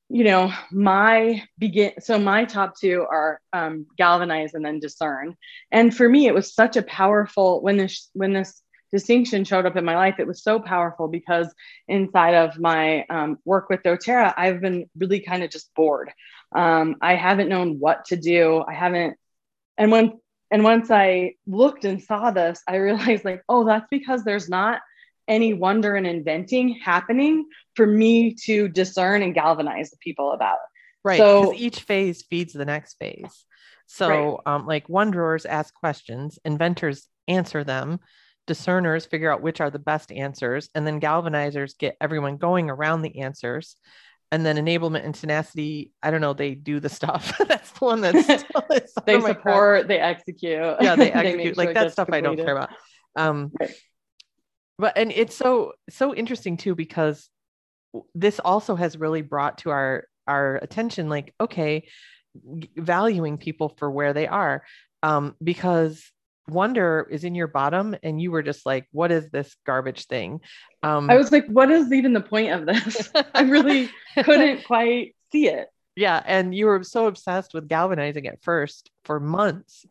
you 0.09 0.23
know 0.23 0.53
my 0.71 1.43
begin 1.57 1.91
so 1.99 2.17
my 2.17 2.45
top 2.45 2.79
two 2.79 3.05
are 3.09 3.41
um, 3.51 3.85
galvanize 3.97 4.53
and 4.53 4.63
then 4.63 4.79
discern. 4.79 5.35
And 5.71 5.95
for 5.95 6.07
me 6.07 6.27
it 6.27 6.33
was 6.33 6.53
such 6.53 6.77
a 6.77 6.83
powerful 6.83 7.61
when 7.61 7.77
this 7.77 8.09
when 8.13 8.31
this 8.31 8.61
distinction 8.91 9.43
showed 9.43 9.65
up 9.65 9.75
in 9.75 9.85
my 9.85 9.95
life, 9.95 10.15
it 10.19 10.27
was 10.27 10.43
so 10.43 10.59
powerful 10.59 11.07
because 11.07 11.53
inside 11.87 12.33
of 12.33 12.59
my 12.59 13.05
um, 13.09 13.37
work 13.45 13.69
with 13.69 13.83
doTERRA, 13.83 14.33
I've 14.37 14.61
been 14.61 14.89
really 14.97 15.19
kind 15.19 15.43
of 15.43 15.49
just 15.49 15.73
bored. 15.75 16.11
Um, 16.55 16.95
I 17.01 17.15
haven't 17.15 17.49
known 17.49 17.79
what 17.79 18.05
to 18.05 18.15
do. 18.15 18.63
I 18.67 18.73
haven't, 18.73 19.17
and 19.77 19.91
when 19.91 20.19
and 20.49 20.63
once 20.63 20.89
I 20.89 21.33
looked 21.45 21.85
and 21.85 22.01
saw 22.01 22.31
this, 22.31 22.61
I 22.67 22.77
realized 22.77 23.25
like, 23.25 23.43
oh, 23.49 23.65
that's 23.65 23.87
because 23.89 24.23
there's 24.23 24.49
not 24.49 24.81
any 25.27 25.53
wonder 25.53 25.95
and 25.95 26.07
inventing 26.07 26.79
happening 26.81 27.45
for 27.75 27.85
me 27.85 28.33
to 28.45 28.69
discern 28.69 29.21
and 29.21 29.33
galvanize 29.33 29.89
the 29.89 29.97
people 29.97 30.31
about. 30.31 30.59
Right. 31.03 31.17
So 31.17 31.53
each 31.53 31.81
phase 31.81 32.23
feeds 32.29 32.53
the 32.53 32.65
next 32.65 32.95
phase. 32.97 33.45
So, 33.87 34.41
right. 34.45 34.55
um, 34.55 34.65
like 34.65 34.89
wonderers 34.89 35.45
ask 35.45 35.73
questions, 35.73 36.39
inventors 36.43 37.07
answer 37.27 37.63
them, 37.63 37.99
discerners 38.47 39.05
figure 39.05 39.31
out 39.31 39.41
which 39.41 39.61
are 39.61 39.69
the 39.69 39.79
best 39.79 40.11
answers 40.11 40.69
and 40.73 40.87
then 40.87 40.99
galvanizers 40.99 41.77
get 41.77 41.97
everyone 42.01 42.37
going 42.37 42.69
around 42.69 43.01
the 43.01 43.19
answers 43.19 43.75
and 44.31 44.45
then 44.45 44.57
enablement 44.57 45.05
and 45.05 45.13
tenacity 45.13 45.91
i 46.01 46.09
don't 46.09 46.21
know 46.21 46.33
they 46.33 46.55
do 46.55 46.79
the 46.79 46.89
stuff 46.89 47.37
that's 47.47 47.71
the 47.71 47.85
one 47.85 48.01
that's 48.01 48.27
they 49.05 49.21
support 49.21 49.87
they 49.87 49.99
execute 49.99 50.75
yeah 50.81 50.95
they 50.95 51.11
execute 51.13 51.55
they 51.55 51.65
like 51.65 51.75
that 51.75 51.91
stuff 51.91 52.07
completed. 52.07 52.25
i 52.25 52.35
don't 52.35 52.45
care 52.45 52.55
about 52.55 52.69
um 53.15 53.51
right. 53.59 53.71
but 54.79 54.97
and 54.97 55.11
it's 55.11 55.35
so 55.35 55.73
so 55.89 56.15
interesting 56.15 56.57
too 56.57 56.73
because 56.73 57.29
this 58.15 58.39
also 58.39 58.75
has 58.75 58.97
really 58.97 59.21
brought 59.21 59.59
to 59.59 59.69
our 59.69 60.05
our 60.27 60.55
attention 60.57 61.09
like 61.09 61.33
okay 61.39 61.87
valuing 62.75 63.37
people 63.37 63.69
for 63.77 63.89
where 63.89 64.13
they 64.13 64.27
are 64.27 64.63
um, 65.03 65.35
because 65.43 66.11
wonder 66.49 67.07
is 67.09 67.23
in 67.23 67.35
your 67.35 67.47
bottom 67.47 67.95
and 68.03 68.21
you 68.21 68.31
were 68.31 68.43
just 68.43 68.65
like 68.65 68.87
what 68.91 69.11
is 69.11 69.29
this 69.29 69.55
garbage 69.65 70.05
thing? 70.05 70.41
Um, 70.83 71.09
i 71.09 71.17
was 71.17 71.31
like 71.31 71.45
what 71.47 71.69
is 71.71 71.91
even 71.91 72.13
the 72.13 72.21
point 72.21 72.51
of 72.51 72.65
this? 72.65 73.09
I 73.33 73.41
really 73.41 73.89
couldn't 74.23 74.63
quite 74.65 75.15
see 75.31 75.47
it. 75.47 75.67
Yeah 75.95 76.21
and 76.25 76.53
you 76.53 76.67
were 76.67 76.83
so 76.83 77.07
obsessed 77.07 77.53
with 77.53 77.67
galvanizing 77.67 78.27
at 78.27 78.41
first 78.43 78.89
for 79.03 79.19
months 79.19 79.85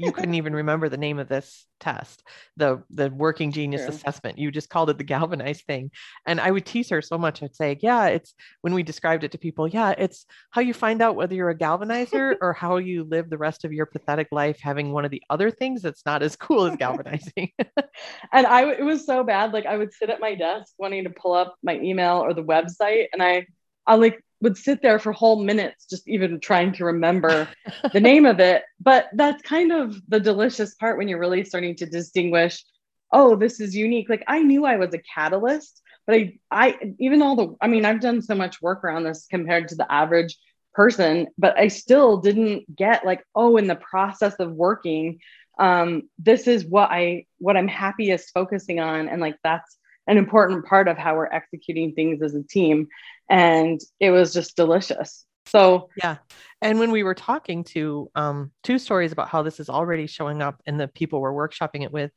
you 0.00 0.12
couldn't 0.12 0.34
even 0.34 0.54
remember 0.54 0.88
the 0.88 0.96
name 0.96 1.18
of 1.18 1.28
this 1.28 1.66
test, 1.78 2.22
the 2.56 2.82
the 2.90 3.10
working 3.10 3.52
genius 3.52 3.84
True. 3.84 3.94
assessment. 3.94 4.38
You 4.38 4.50
just 4.50 4.70
called 4.70 4.90
it 4.90 4.98
the 4.98 5.04
galvanized 5.04 5.64
thing. 5.66 5.90
And 6.26 6.40
I 6.40 6.50
would 6.50 6.64
tease 6.64 6.88
her 6.90 7.02
so 7.02 7.18
much. 7.18 7.42
I'd 7.42 7.54
say, 7.54 7.78
yeah, 7.80 8.06
it's 8.06 8.34
when 8.62 8.74
we 8.74 8.82
described 8.82 9.24
it 9.24 9.32
to 9.32 9.38
people, 9.38 9.68
yeah, 9.68 9.90
it's 9.90 10.26
how 10.50 10.62
you 10.62 10.72
find 10.72 11.02
out 11.02 11.16
whether 11.16 11.34
you're 11.34 11.50
a 11.50 11.58
galvanizer 11.58 12.36
or 12.40 12.52
how 12.52 12.78
you 12.78 13.04
live 13.04 13.28
the 13.28 13.38
rest 13.38 13.64
of 13.64 13.72
your 13.72 13.86
pathetic 13.86 14.28
life 14.32 14.58
having 14.60 14.92
one 14.92 15.04
of 15.04 15.10
the 15.10 15.22
other 15.28 15.50
things 15.50 15.82
that's 15.82 16.06
not 16.06 16.22
as 16.22 16.36
cool 16.36 16.64
as 16.64 16.76
galvanizing. 16.76 17.50
and 18.32 18.46
I 18.46 18.70
it 18.72 18.84
was 18.84 19.04
so 19.04 19.22
bad. 19.22 19.52
Like 19.52 19.66
I 19.66 19.76
would 19.76 19.92
sit 19.92 20.10
at 20.10 20.20
my 20.20 20.34
desk 20.34 20.72
wanting 20.78 21.04
to 21.04 21.10
pull 21.10 21.34
up 21.34 21.56
my 21.62 21.78
email 21.78 22.18
or 22.18 22.32
the 22.32 22.44
website 22.44 23.06
and 23.12 23.22
I 23.22 23.46
I 23.86 23.96
like 23.96 24.22
would 24.40 24.56
sit 24.56 24.82
there 24.82 24.98
for 24.98 25.12
whole 25.12 25.42
minutes 25.42 25.86
just 25.86 26.08
even 26.08 26.40
trying 26.40 26.72
to 26.72 26.84
remember 26.86 27.48
the 27.92 28.00
name 28.00 28.26
of 28.26 28.40
it. 28.40 28.62
But 28.80 29.08
that's 29.14 29.42
kind 29.42 29.72
of 29.72 30.00
the 30.08 30.20
delicious 30.20 30.74
part 30.74 30.98
when 30.98 31.08
you're 31.08 31.18
really 31.18 31.44
starting 31.44 31.76
to 31.76 31.86
distinguish, 31.86 32.64
oh, 33.12 33.36
this 33.36 33.60
is 33.60 33.76
unique. 33.76 34.08
Like 34.08 34.24
I 34.26 34.42
knew 34.42 34.64
I 34.64 34.76
was 34.76 34.94
a 34.94 35.02
catalyst, 35.14 35.82
but 36.06 36.16
I 36.16 36.38
I 36.50 36.94
even 36.98 37.22
all 37.22 37.36
the 37.36 37.56
I 37.60 37.68
mean, 37.68 37.84
I've 37.84 38.00
done 38.00 38.22
so 38.22 38.34
much 38.34 38.62
work 38.62 38.84
around 38.84 39.04
this 39.04 39.26
compared 39.30 39.68
to 39.68 39.74
the 39.74 39.90
average 39.90 40.36
person, 40.72 41.28
but 41.36 41.58
I 41.58 41.68
still 41.68 42.18
didn't 42.18 42.74
get 42.74 43.04
like, 43.04 43.24
oh, 43.34 43.56
in 43.56 43.66
the 43.66 43.76
process 43.76 44.34
of 44.34 44.52
working, 44.52 45.18
um, 45.58 46.08
this 46.18 46.46
is 46.46 46.64
what 46.64 46.90
I 46.90 47.26
what 47.38 47.56
I'm 47.56 47.68
happiest 47.68 48.30
focusing 48.32 48.80
on. 48.80 49.08
And 49.08 49.20
like 49.20 49.36
that's 49.44 49.76
an 50.10 50.18
important 50.18 50.66
part 50.66 50.88
of 50.88 50.98
how 50.98 51.14
we're 51.14 51.26
executing 51.26 51.94
things 51.94 52.20
as 52.20 52.34
a 52.34 52.42
team. 52.42 52.88
And 53.28 53.80
it 54.00 54.10
was 54.10 54.32
just 54.32 54.56
delicious. 54.56 55.24
So, 55.46 55.88
yeah. 55.96 56.16
And 56.60 56.80
when 56.80 56.90
we 56.90 57.04
were 57.04 57.14
talking 57.14 57.62
to 57.64 58.10
um, 58.16 58.50
two 58.64 58.78
stories 58.78 59.12
about 59.12 59.28
how 59.28 59.42
this 59.42 59.60
is 59.60 59.70
already 59.70 60.08
showing 60.08 60.42
up 60.42 60.60
and 60.66 60.80
the 60.80 60.88
people 60.88 61.20
we're 61.20 61.32
workshopping 61.32 61.82
it 61.84 61.92
with, 61.92 62.10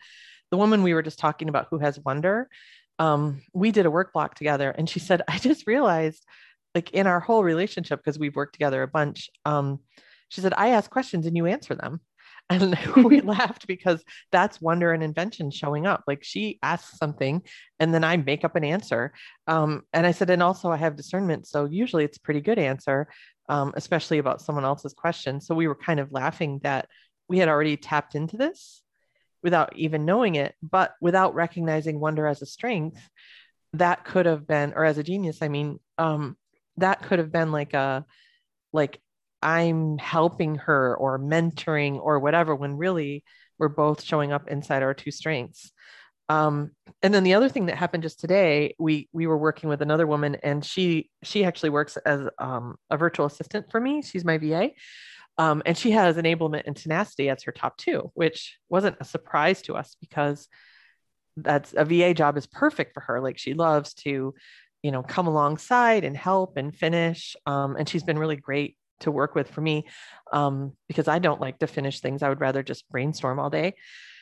the 0.49 0.57
woman 0.57 0.81
we 0.81 0.95
were 0.95 1.03
just 1.03 1.19
talking 1.19 1.49
about 1.49 1.67
who 1.69 1.77
has 1.77 1.99
wonder, 1.99 2.49
um, 2.97 3.41
we 3.53 3.71
did 3.71 3.85
a 3.85 3.91
work 3.91 4.11
block 4.11 4.35
together. 4.35 4.71
And 4.71 4.89
she 4.89 4.99
said, 4.99 5.21
I 5.27 5.37
just 5.37 5.67
realized, 5.67 6.25
like 6.73 6.91
in 6.91 7.05
our 7.05 7.19
whole 7.19 7.43
relationship, 7.43 7.99
because 7.99 8.17
we've 8.17 8.35
worked 8.35 8.53
together 8.53 8.81
a 8.81 8.87
bunch, 8.87 9.29
um, 9.45 9.79
she 10.29 10.41
said, 10.41 10.53
I 10.57 10.69
ask 10.69 10.89
questions 10.89 11.27
and 11.27 11.37
you 11.37 11.45
answer 11.45 11.75
them. 11.75 12.01
And 12.49 12.77
we 13.03 13.21
laughed 13.21 13.67
because 13.67 14.03
that's 14.31 14.61
wonder 14.61 14.91
and 14.91 15.03
invention 15.03 15.51
showing 15.51 15.85
up. 15.85 16.03
Like 16.07 16.23
she 16.23 16.59
asks 16.61 16.97
something 16.97 17.41
and 17.79 17.93
then 17.93 18.03
I 18.03 18.17
make 18.17 18.43
up 18.43 18.55
an 18.55 18.63
answer. 18.63 19.13
Um, 19.47 19.83
and 19.93 20.05
I 20.05 20.11
said, 20.11 20.29
and 20.29 20.43
also 20.43 20.71
I 20.71 20.77
have 20.77 20.95
discernment. 20.95 21.47
So 21.47 21.65
usually 21.65 22.03
it's 22.03 22.17
a 22.17 22.21
pretty 22.21 22.41
good 22.41 22.59
answer, 22.59 23.07
um, 23.49 23.73
especially 23.75 24.17
about 24.17 24.41
someone 24.41 24.65
else's 24.65 24.93
question. 24.93 25.41
So 25.41 25.55
we 25.55 25.67
were 25.67 25.75
kind 25.75 25.99
of 25.99 26.11
laughing 26.11 26.59
that 26.63 26.87
we 27.27 27.39
had 27.39 27.49
already 27.49 27.77
tapped 27.77 28.15
into 28.15 28.37
this 28.37 28.81
without 29.41 29.75
even 29.75 30.05
knowing 30.05 30.35
it, 30.35 30.55
but 30.61 30.93
without 31.01 31.35
recognizing 31.35 31.99
wonder 31.99 32.27
as 32.27 32.41
a 32.41 32.45
strength, 32.45 33.09
that 33.73 34.05
could 34.05 34.25
have 34.25 34.47
been, 34.47 34.73
or 34.73 34.85
as 34.85 34.97
a 34.97 35.03
genius, 35.03 35.39
I 35.41 35.47
mean, 35.47 35.79
um, 35.97 36.37
that 36.77 37.01
could 37.01 37.19
have 37.19 37.31
been 37.31 37.51
like 37.51 37.73
a, 37.73 38.05
like 38.71 39.01
I'm 39.43 39.97
helping 39.97 40.55
her 40.55 40.95
or 40.95 41.19
mentoring 41.19 41.99
or 41.99 42.19
whatever, 42.19 42.55
when 42.55 42.77
really 42.77 43.23
we're 43.59 43.69
both 43.69 44.03
showing 44.03 44.31
up 44.31 44.47
inside 44.47 44.83
our 44.83 44.93
two 44.93 45.11
strengths. 45.11 45.71
Um, 46.29 46.71
and 47.01 47.13
then 47.13 47.23
the 47.23 47.33
other 47.33 47.49
thing 47.49 47.65
that 47.65 47.77
happened 47.77 48.03
just 48.03 48.19
today, 48.19 48.75
we 48.79 49.09
we 49.11 49.27
were 49.27 49.37
working 49.37 49.69
with 49.69 49.81
another 49.81 50.07
woman, 50.07 50.37
and 50.41 50.63
she 50.63 51.09
she 51.23 51.43
actually 51.43 51.69
works 51.69 51.97
as 51.97 52.27
um, 52.39 52.75
a 52.89 52.97
virtual 52.97 53.25
assistant 53.25 53.69
for 53.69 53.79
me. 53.79 54.01
She's 54.01 54.23
my 54.23 54.37
VA, 54.37 54.71
um, 55.37 55.61
and 55.65 55.77
she 55.77 55.91
has 55.91 56.15
enablement 56.15 56.63
and 56.65 56.75
tenacity 56.75 57.29
as 57.29 57.43
her 57.43 57.51
top 57.51 57.77
two, 57.77 58.11
which 58.13 58.57
wasn't 58.69 58.97
a 58.99 59.05
surprise 59.05 59.61
to 59.63 59.75
us 59.75 59.95
because 59.99 60.47
that's 61.37 61.73
a 61.75 61.85
VA 61.85 62.13
job 62.13 62.37
is 62.37 62.47
perfect 62.47 62.93
for 62.93 63.01
her. 63.01 63.19
Like 63.19 63.37
she 63.37 63.53
loves 63.53 63.93
to, 63.95 64.33
you 64.83 64.91
know, 64.91 65.03
come 65.03 65.27
alongside 65.27 66.03
and 66.03 66.15
help 66.15 66.57
and 66.57 66.75
finish. 66.75 67.35
Um, 67.45 67.75
and 67.75 67.89
she's 67.89 68.03
been 68.03 68.19
really 68.19 68.35
great 68.35 68.77
to 69.01 69.11
work 69.11 69.35
with 69.35 69.49
for 69.49 69.61
me 69.61 69.85
um, 70.31 70.73
because 70.87 71.07
I 71.07 71.19
don't 71.19 71.41
like 71.41 71.59
to 71.59 71.67
finish 71.67 71.99
things. 71.99 72.23
I 72.23 72.29
would 72.29 72.41
rather 72.41 72.63
just 72.63 72.89
brainstorm 72.89 73.39
all 73.39 73.49
day. 73.49 73.75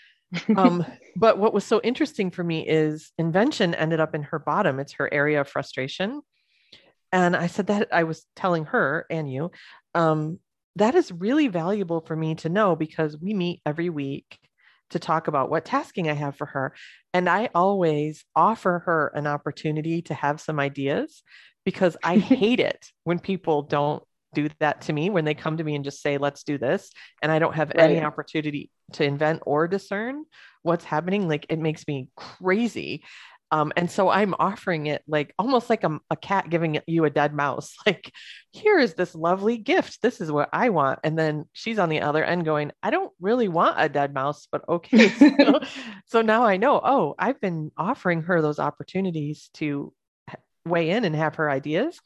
um, 0.55 0.86
but 1.15 1.38
what 1.38 1.53
was 1.53 1.65
so 1.65 1.82
interesting 1.82 2.32
for 2.32 2.43
me 2.43 2.67
is 2.67 3.11
invention 3.17 3.76
ended 3.76 3.99
up 3.99 4.15
in 4.15 4.24
her 4.24 4.39
bottom. 4.39 4.80
It's 4.80 4.93
her 4.93 5.13
area 5.13 5.41
of 5.41 5.47
frustration. 5.47 6.22
And 7.11 7.36
I 7.36 7.47
said 7.47 7.67
that 7.67 7.89
I 7.91 8.03
was 8.03 8.26
telling 8.36 8.65
her 8.65 9.05
and 9.09 9.32
you, 9.32 9.51
um, 9.93 10.39
that 10.78 10.95
is 10.95 11.11
really 11.11 11.49
valuable 11.49 11.99
for 11.99 12.15
me 12.15 12.36
to 12.36 12.49
know 12.49 12.76
because 12.76 13.17
we 13.17 13.34
meet 13.34 13.61
every 13.65 13.89
week 13.89 14.39
to 14.91 14.99
talk 14.99 15.28
about 15.28 15.49
what 15.49 15.65
tasking 15.65 16.09
I 16.09 16.13
have 16.13 16.38
for 16.38 16.47
her. 16.47 16.74
And 17.13 17.28
I 17.28 17.49
always 17.53 18.24
offer 18.36 18.84
her 18.86 19.11
an 19.15 19.28
opportunity 19.28 20.01
to 20.03 20.13
have 20.13 20.39
some 20.39 20.59
ideas 20.59 21.24
because 21.65 21.97
I 22.03 22.17
hate 22.19 22.59
it 22.59 22.88
when 23.03 23.19
people 23.19 23.63
don't 23.63 24.03
do 24.34 24.49
that 24.59 24.82
to 24.82 24.93
me 24.93 25.09
when 25.09 25.25
they 25.25 25.34
come 25.34 25.57
to 25.57 25.63
me 25.63 25.75
and 25.75 25.84
just 25.84 26.01
say 26.01 26.17
let's 26.17 26.43
do 26.43 26.57
this 26.57 26.91
and 27.21 27.32
i 27.32 27.39
don't 27.39 27.55
have 27.55 27.71
right. 27.75 27.91
any 27.91 28.01
opportunity 28.01 28.69
to 28.93 29.03
invent 29.03 29.41
or 29.45 29.67
discern 29.67 30.23
what's 30.63 30.86
happening 30.86 31.27
like 31.27 31.45
it 31.49 31.59
makes 31.59 31.88
me 31.88 32.09
crazy. 32.15 33.03
Um, 33.53 33.73
and 33.75 33.91
so 33.91 34.07
i'm 34.07 34.34
offering 34.39 34.86
it 34.86 35.03
like 35.09 35.34
almost 35.38 35.69
like 35.69 35.84
a, 35.84 35.99
a 36.09 36.15
cat 36.15 36.49
giving 36.49 36.79
you 36.88 37.03
a 37.03 37.09
dead 37.09 37.34
mouse 37.34 37.75
like 37.86 38.09
here 38.51 38.79
is 38.79 38.93
this 38.93 39.13
lovely 39.13 39.57
gift. 39.57 40.01
This 40.01 40.21
is 40.21 40.32
what 40.32 40.47
i 40.53 40.69
want. 40.69 40.99
And 41.03 41.19
then 41.19 41.45
she's 41.51 41.77
on 41.77 41.89
the 41.89 41.99
other 41.99 42.23
end 42.23 42.45
going 42.45 42.71
i 42.82 42.89
don't 42.89 43.11
really 43.19 43.49
want 43.49 43.75
a 43.77 43.89
dead 43.89 44.13
mouse 44.13 44.47
but 44.51 44.63
okay. 44.69 45.09
So, 45.19 45.59
so 46.05 46.21
now 46.21 46.45
i 46.45 46.55
know 46.55 46.79
oh 46.82 47.15
i've 47.19 47.41
been 47.41 47.71
offering 47.77 48.21
her 48.23 48.41
those 48.41 48.59
opportunities 48.59 49.49
to 49.55 49.93
weigh 50.65 50.91
in 50.91 51.03
and 51.03 51.15
have 51.15 51.36
her 51.36 51.49
ideas 51.49 51.99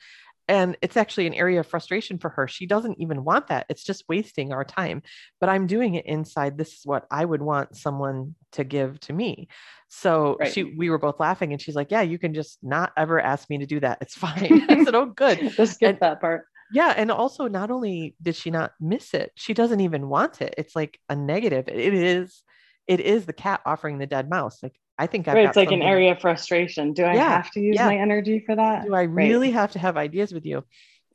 and 0.48 0.78
it's 0.82 0.98
actually 0.98 1.28
an 1.28 1.34
area 1.34 1.60
of 1.60 1.68
frustration 1.68 2.18
for 2.18 2.30
her. 2.30 2.48
She 2.48 2.66
doesn't 2.66 3.00
even 3.00 3.24
want 3.24 3.48
that. 3.48 3.66
It's 3.70 3.84
just 3.84 4.04
wasting 4.08 4.54
our 4.54 4.64
time. 4.64 5.02
But 5.40 5.50
i'm 5.50 5.68
doing 5.68 5.96
it 5.96 6.06
inside. 6.06 6.58
This 6.58 6.74
is 6.74 6.82
what 6.86 7.06
i 7.12 7.24
would 7.24 7.42
want 7.42 7.76
someone 7.76 8.36
to 8.54 8.64
give 8.64 9.00
to 9.02 9.14
me. 9.14 9.48
So 9.88 10.38
right. 10.40 10.52
she 10.52 10.64
we 10.64 10.90
were 10.90 10.98
both 10.98 11.20
laughing 11.20 11.52
and 11.52 11.62
she's 11.62 11.76
like 11.76 11.92
yeah 11.92 12.02
you 12.02 12.20
can 12.20 12.34
just 12.34 12.60
not 12.62 12.92
ever 12.98 13.20
ask 13.20 13.50
me 13.50 13.60
to 13.60 13.66
do 13.66 13.80
that. 13.80 14.00
It's 14.02 14.16
fine. 14.26 14.66
I 14.70 14.84
said 14.84 14.96
oh 14.96 15.08
good. 15.08 15.52
Just 15.52 15.76
skip 15.76 15.90
and, 15.90 16.00
that 16.00 16.22
part. 16.22 16.46
Yeah 16.72 16.94
and 16.96 17.12
also 17.12 17.48
not 17.48 17.72
only 17.72 18.16
did 18.22 18.36
she 18.36 18.50
not 18.50 18.74
miss 18.80 19.14
it 19.14 19.32
she 19.36 19.54
doesn't 19.54 19.82
even 19.82 20.10
want 20.10 20.42
it. 20.42 20.56
It's 20.58 20.76
like 20.76 21.00
a 21.10 21.16
negative. 21.16 21.68
It 21.68 21.94
is 21.94 22.44
it 22.88 23.00
is 23.00 23.26
the 23.26 23.34
cat 23.34 23.62
offering 23.66 23.98
the 23.98 24.06
dead 24.06 24.30
mouse. 24.30 24.62
Like 24.62 24.80
I 24.98 25.08
think 25.08 25.28
I've 25.28 25.34
right, 25.36 25.48
it's 25.48 25.58
like 25.58 25.70
something. 25.70 25.82
an 25.82 25.88
area 25.88 26.12
of 26.14 26.22
frustration. 26.22 26.94
Do 26.94 27.04
I 27.04 27.16
yeah, 27.16 27.30
have 27.30 27.52
to 27.52 27.60
use 27.60 27.76
yeah. 27.76 27.88
my 27.88 27.98
energy 27.98 28.40
for 28.46 28.56
that? 28.56 28.86
Do 28.86 28.94
I 28.94 29.04
really 29.04 29.48
right. 29.48 29.56
have 29.56 29.72
to 29.74 29.80
have 29.80 29.98
ideas 29.98 30.34
with 30.34 30.46
you? 30.46 30.64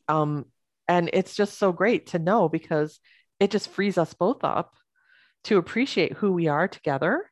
Um, 0.08 0.46
and 0.86 1.08
it's 1.12 1.34
just 1.34 1.58
so 1.58 1.72
great 1.72 2.08
to 2.08 2.18
know 2.18 2.48
because 2.48 3.00
it 3.38 3.50
just 3.50 3.70
frees 3.70 3.96
us 3.96 4.12
both 4.12 4.44
up 4.44 4.74
to 5.44 5.56
appreciate 5.56 6.14
who 6.14 6.32
we 6.32 6.48
are 6.48 6.68
together 6.68 7.30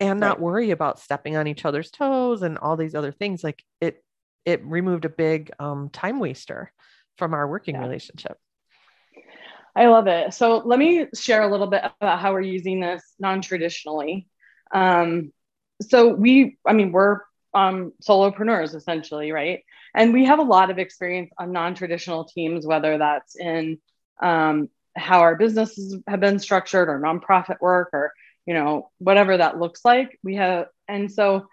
and 0.00 0.20
not 0.20 0.38
right. 0.38 0.40
worry 0.40 0.70
about 0.70 1.00
stepping 1.00 1.36
on 1.36 1.46
each 1.46 1.64
other's 1.64 1.90
toes 1.90 2.42
and 2.42 2.58
all 2.58 2.76
these 2.76 2.94
other 2.94 3.12
things. 3.12 3.44
Like 3.44 3.62
it, 3.80 4.02
it 4.44 4.64
removed 4.64 5.04
a 5.04 5.10
big 5.10 5.50
um, 5.58 5.90
time 5.90 6.20
waster 6.20 6.72
from 7.18 7.34
our 7.34 7.46
working 7.46 7.74
yeah. 7.74 7.82
relationship. 7.82 8.38
I 9.74 9.88
love 9.88 10.06
it. 10.06 10.32
So 10.32 10.62
let 10.64 10.78
me 10.78 11.06
share 11.14 11.42
a 11.42 11.50
little 11.50 11.66
bit 11.66 11.82
about 12.00 12.18
how 12.18 12.32
we're 12.32 12.40
using 12.40 12.80
this 12.80 13.02
non-traditionally. 13.18 14.26
Um, 14.72 15.32
so 15.82 16.08
we, 16.08 16.58
I 16.66 16.72
mean, 16.72 16.92
we're 16.92 17.20
um, 17.54 17.92
solopreneurs 18.02 18.74
essentially, 18.74 19.32
right? 19.32 19.64
And 19.94 20.12
we 20.12 20.26
have 20.26 20.38
a 20.38 20.42
lot 20.42 20.70
of 20.70 20.78
experience 20.78 21.30
on 21.38 21.52
non-traditional 21.52 22.26
teams, 22.26 22.66
whether 22.66 22.98
that's 22.98 23.34
in 23.36 23.78
um, 24.22 24.68
how 24.94 25.20
our 25.20 25.36
businesses 25.36 25.96
have 26.06 26.20
been 26.20 26.38
structured 26.38 26.88
or 26.88 27.00
nonprofit 27.00 27.60
work 27.60 27.90
or 27.92 28.12
you 28.46 28.54
know 28.54 28.90
whatever 28.98 29.36
that 29.36 29.58
looks 29.58 29.84
like. 29.84 30.18
We 30.22 30.36
have, 30.36 30.66
and 30.86 31.10
so 31.10 31.48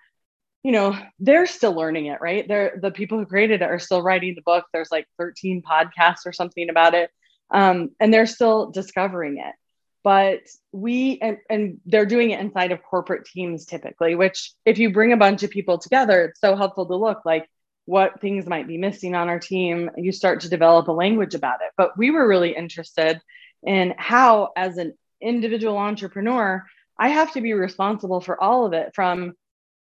you 0.63 0.71
know 0.71 0.97
they're 1.19 1.45
still 1.47 1.73
learning 1.73 2.07
it, 2.07 2.19
right? 2.21 2.47
They're 2.47 2.77
the 2.81 2.91
people 2.91 3.17
who 3.17 3.25
created 3.25 3.61
it 3.61 3.69
are 3.69 3.79
still 3.79 4.01
writing 4.01 4.35
the 4.35 4.41
book. 4.41 4.65
There's 4.73 4.91
like 4.91 5.07
13 5.17 5.61
podcasts 5.61 6.25
or 6.25 6.33
something 6.33 6.69
about 6.69 6.93
it, 6.93 7.11
um, 7.49 7.91
and 7.99 8.13
they're 8.13 8.25
still 8.25 8.71
discovering 8.71 9.37
it 9.37 9.55
but 10.03 10.41
we 10.71 11.19
and, 11.21 11.37
and 11.49 11.79
they're 11.85 12.05
doing 12.05 12.31
it 12.31 12.39
inside 12.39 12.71
of 12.71 12.83
corporate 12.83 13.25
teams 13.25 13.65
typically 13.65 14.15
which 14.15 14.51
if 14.65 14.77
you 14.77 14.91
bring 14.91 15.13
a 15.13 15.17
bunch 15.17 15.43
of 15.43 15.49
people 15.49 15.77
together 15.77 16.25
it's 16.25 16.41
so 16.41 16.55
helpful 16.55 16.85
to 16.85 16.95
look 16.95 17.25
like 17.25 17.47
what 17.85 18.21
things 18.21 18.45
might 18.47 18.67
be 18.67 18.77
missing 18.77 19.15
on 19.15 19.29
our 19.29 19.39
team, 19.39 19.89
you 19.97 20.11
start 20.11 20.41
to 20.41 20.49
develop 20.49 20.87
a 20.87 20.91
language 20.91 21.35
about 21.35 21.59
it. 21.61 21.71
But 21.75 21.97
we 21.97 22.11
were 22.11 22.27
really 22.27 22.55
interested 22.55 23.19
in 23.61 23.93
how, 23.97 24.51
as 24.55 24.77
an 24.77 24.93
individual 25.21 25.77
entrepreneur, 25.77 26.65
I 26.97 27.09
have 27.09 27.33
to 27.33 27.41
be 27.41 27.53
responsible 27.53 28.21
for 28.21 28.41
all 28.41 28.65
of 28.65 28.73
it 28.73 28.93
from 28.95 29.33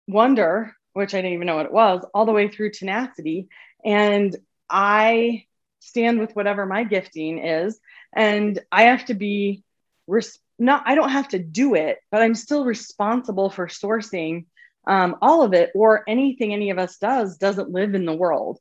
wonder, 0.09 0.75
which 0.95 1.15
I 1.15 1.19
didn't 1.19 1.35
even 1.35 1.47
know 1.47 1.57
what 1.57 1.67
it 1.67 1.73
was, 1.73 2.05
all 2.13 2.27
the 2.27 2.33
way 2.33 2.49
through 2.49 2.73
tenacity. 2.73 3.49
And 3.85 4.37
I 4.69 5.45
stand 5.81 6.19
with 6.19 6.35
whatever 6.35 6.67
my 6.67 6.85
gifting 6.85 7.39
is. 7.39 7.79
And 8.15 8.59
I 8.71 8.85
have 8.85 9.05
to 9.07 9.15
be 9.15 9.63
res- 10.07 10.39
not, 10.59 10.83
I 10.87 10.95
don't 10.95 11.11
have 11.11 11.29
to 11.29 11.39
do 11.39 11.75
it, 11.75 11.99
but 12.11 12.23
I'm 12.23 12.35
still 12.35 12.65
responsible 12.65 13.51
for 13.51 13.67
sourcing 13.67 14.47
um, 14.87 15.17
all 15.23 15.43
of 15.43 15.53
it 15.53 15.71
or 15.75 16.03
anything 16.09 16.53
any 16.53 16.71
of 16.71 16.79
us 16.79 16.97
does 16.99 17.37
doesn't 17.37 17.71
live 17.71 17.95
in 17.95 18.05
the 18.05 18.15
world. 18.15 18.59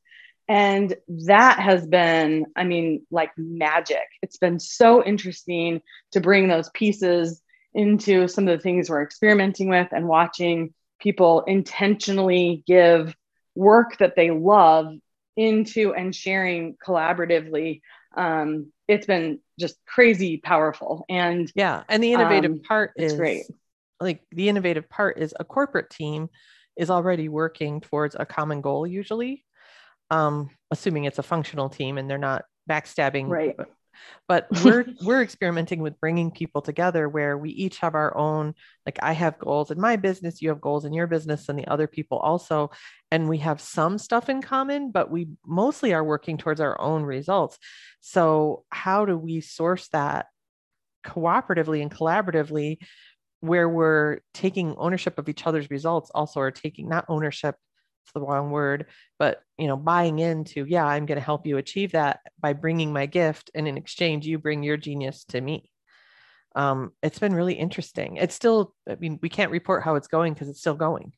And 0.47 0.93
that 1.27 1.59
has 1.59 1.85
been, 1.87 2.45
I 2.55 2.63
mean, 2.63 3.05
like 3.09 3.31
magic. 3.37 4.03
It's 4.21 4.37
been 4.37 4.59
so 4.59 5.03
interesting 5.03 5.81
to 6.11 6.19
bring 6.19 6.47
those 6.47 6.69
pieces 6.69 7.41
into 7.73 8.27
some 8.27 8.47
of 8.47 8.57
the 8.57 8.61
things 8.61 8.89
we're 8.89 9.03
experimenting 9.03 9.69
with 9.69 9.87
and 9.91 10.07
watching 10.07 10.73
people 10.99 11.41
intentionally 11.41 12.63
give 12.67 13.15
work 13.55 13.97
that 13.99 14.15
they 14.15 14.29
love 14.29 14.93
into 15.37 15.93
and 15.93 16.13
sharing 16.13 16.75
collaboratively 16.85 17.81
um, 18.15 18.71
it's 18.87 19.07
been 19.07 19.39
just 19.59 19.77
crazy 19.85 20.37
powerful. 20.37 21.05
And 21.09 21.51
yeah 21.55 21.83
and 21.89 22.03
the 22.03 22.13
innovative 22.13 22.51
um, 22.51 22.61
part 22.61 22.91
is 22.97 23.13
great. 23.13 23.43
like 23.99 24.21
the 24.31 24.49
innovative 24.49 24.89
part 24.89 25.17
is 25.17 25.33
a 25.39 25.45
corporate 25.45 25.89
team 25.89 26.29
is 26.77 26.89
already 26.89 27.29
working 27.29 27.81
towards 27.81 28.15
a 28.17 28.25
common 28.25 28.61
goal 28.61 28.87
usually 28.87 29.43
um, 30.09 30.49
assuming 30.71 31.05
it's 31.05 31.19
a 31.19 31.23
functional 31.23 31.69
team 31.69 31.97
and 31.97 32.09
they're 32.09 32.17
not 32.17 32.43
backstabbing 32.69 33.27
right 33.27 33.55
but 34.27 34.47
we're 34.63 34.85
we're 35.03 35.21
experimenting 35.21 35.81
with 35.81 35.99
bringing 35.99 36.31
people 36.31 36.61
together 36.61 37.09
where 37.09 37.37
we 37.37 37.49
each 37.51 37.79
have 37.79 37.95
our 37.95 38.15
own 38.17 38.53
like 38.85 38.99
i 39.01 39.13
have 39.13 39.39
goals 39.39 39.71
in 39.71 39.79
my 39.79 39.95
business 39.95 40.41
you 40.41 40.49
have 40.49 40.61
goals 40.61 40.85
in 40.85 40.93
your 40.93 41.07
business 41.07 41.49
and 41.49 41.57
the 41.57 41.67
other 41.67 41.87
people 41.87 42.17
also 42.19 42.69
and 43.11 43.27
we 43.27 43.37
have 43.37 43.59
some 43.59 43.97
stuff 43.97 44.29
in 44.29 44.41
common 44.41 44.91
but 44.91 45.11
we 45.11 45.27
mostly 45.45 45.93
are 45.93 46.03
working 46.03 46.37
towards 46.37 46.61
our 46.61 46.79
own 46.79 47.03
results. 47.03 47.59
So 47.99 48.63
how 48.69 49.05
do 49.05 49.17
we 49.17 49.41
source 49.41 49.87
that 49.89 50.27
cooperatively 51.05 51.81
and 51.81 51.91
collaboratively 51.91 52.77
where 53.41 53.67
we're 53.67 54.19
taking 54.33 54.75
ownership 54.77 55.17
of 55.17 55.27
each 55.27 55.45
other's 55.47 55.69
results 55.69 56.11
also 56.13 56.39
are 56.39 56.51
taking 56.51 56.87
not 56.87 57.05
ownership 57.09 57.55
it's 58.03 58.13
the 58.13 58.21
wrong 58.21 58.51
word 58.51 58.87
but 59.19 59.41
you 59.57 59.67
know 59.67 59.77
buying 59.77 60.19
into 60.19 60.65
yeah 60.65 60.85
i'm 60.85 61.05
going 61.05 61.17
to 61.17 61.23
help 61.23 61.45
you 61.45 61.57
achieve 61.57 61.91
that 61.91 62.19
by 62.39 62.53
bringing 62.53 62.91
my 62.91 63.05
gift 63.05 63.51
and 63.55 63.67
in 63.67 63.77
exchange 63.77 64.25
you 64.25 64.37
bring 64.37 64.63
your 64.63 64.77
genius 64.77 65.23
to 65.25 65.39
me 65.39 65.69
um, 66.53 66.91
it's 67.01 67.19
been 67.19 67.33
really 67.33 67.53
interesting 67.53 68.17
it's 68.17 68.35
still 68.35 68.75
i 68.89 68.95
mean 68.95 69.19
we 69.21 69.29
can't 69.29 69.51
report 69.51 69.83
how 69.83 69.95
it's 69.95 70.07
going 70.07 70.33
because 70.33 70.49
it's 70.49 70.59
still 70.59 70.75
going 70.75 71.13